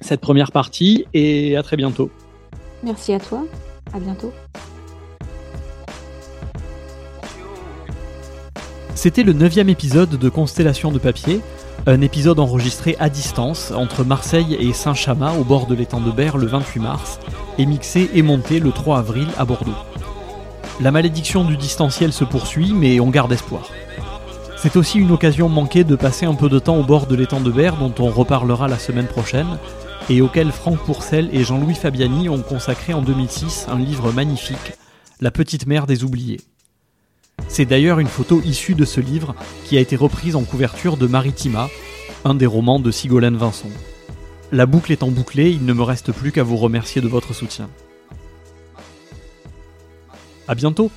cette 0.00 0.20
première 0.20 0.52
partie 0.52 1.04
et 1.14 1.56
à 1.56 1.62
très 1.62 1.76
bientôt. 1.76 2.10
Merci 2.82 3.12
à 3.12 3.20
toi. 3.20 3.44
À 3.92 4.00
bientôt. 4.00 4.32
C'était 8.94 9.22
le 9.22 9.32
neuvième 9.32 9.68
épisode 9.68 10.10
de 10.10 10.28
Constellation 10.28 10.92
de 10.92 10.98
papier, 10.98 11.40
un 11.86 12.00
épisode 12.00 12.40
enregistré 12.40 12.96
à 12.98 13.10
distance 13.10 13.70
entre 13.70 14.04
Marseille 14.04 14.56
et 14.58 14.72
Saint-Chamas 14.72 15.34
au 15.34 15.44
bord 15.44 15.66
de 15.66 15.74
l'étang 15.74 16.00
de 16.00 16.10
Berre 16.10 16.38
le 16.38 16.46
28 16.46 16.80
mars 16.80 17.20
et 17.58 17.66
mixé 17.66 18.10
et 18.14 18.22
monté 18.22 18.58
le 18.58 18.72
3 18.72 18.98
avril 18.98 19.28
à 19.36 19.44
Bordeaux. 19.44 19.76
La 20.80 20.90
malédiction 20.90 21.44
du 21.44 21.58
distanciel 21.58 22.12
se 22.12 22.24
poursuit 22.24 22.72
mais 22.72 23.00
on 23.00 23.10
garde 23.10 23.32
espoir. 23.32 23.68
C'est 24.56 24.76
aussi 24.76 24.98
une 24.98 25.10
occasion 25.10 25.50
manquée 25.50 25.84
de 25.84 25.94
passer 25.94 26.24
un 26.24 26.34
peu 26.34 26.48
de 26.48 26.58
temps 26.58 26.78
au 26.78 26.84
bord 26.84 27.06
de 27.06 27.16
l'étang 27.16 27.40
de 27.40 27.50
Berre 27.50 27.76
dont 27.76 27.92
on 27.98 28.08
reparlera 28.08 28.66
la 28.66 28.78
semaine 28.78 29.06
prochaine 29.06 29.58
et 30.08 30.22
auquel 30.22 30.52
Franck 30.52 30.78
Pourcel 30.78 31.28
et 31.32 31.44
Jean-Louis 31.44 31.74
Fabiani 31.74 32.30
ont 32.30 32.40
consacré 32.40 32.94
en 32.94 33.02
2006 33.02 33.66
un 33.70 33.78
livre 33.78 34.10
magnifique, 34.10 34.72
La 35.20 35.30
petite 35.30 35.66
mère 35.66 35.86
des 35.86 36.02
oubliés. 36.02 36.40
C'est 37.48 37.64
d'ailleurs 37.64 38.00
une 38.00 38.08
photo 38.08 38.40
issue 38.42 38.74
de 38.74 38.84
ce 38.84 39.00
livre 39.00 39.34
qui 39.64 39.76
a 39.76 39.80
été 39.80 39.96
reprise 39.96 40.36
en 40.36 40.42
couverture 40.42 40.96
de 40.96 41.06
Maritima, 41.06 41.68
un 42.24 42.34
des 42.34 42.46
romans 42.46 42.80
de 42.80 42.90
Sigolène 42.90 43.36
Vincent. 43.36 43.70
La 44.50 44.66
boucle 44.66 44.92
étant 44.92 45.10
bouclée, 45.10 45.50
il 45.50 45.64
ne 45.64 45.72
me 45.72 45.82
reste 45.82 46.12
plus 46.12 46.32
qu'à 46.32 46.42
vous 46.42 46.56
remercier 46.56 47.00
de 47.00 47.08
votre 47.08 47.34
soutien. 47.34 47.68
A 50.48 50.54
bientôt 50.54 50.90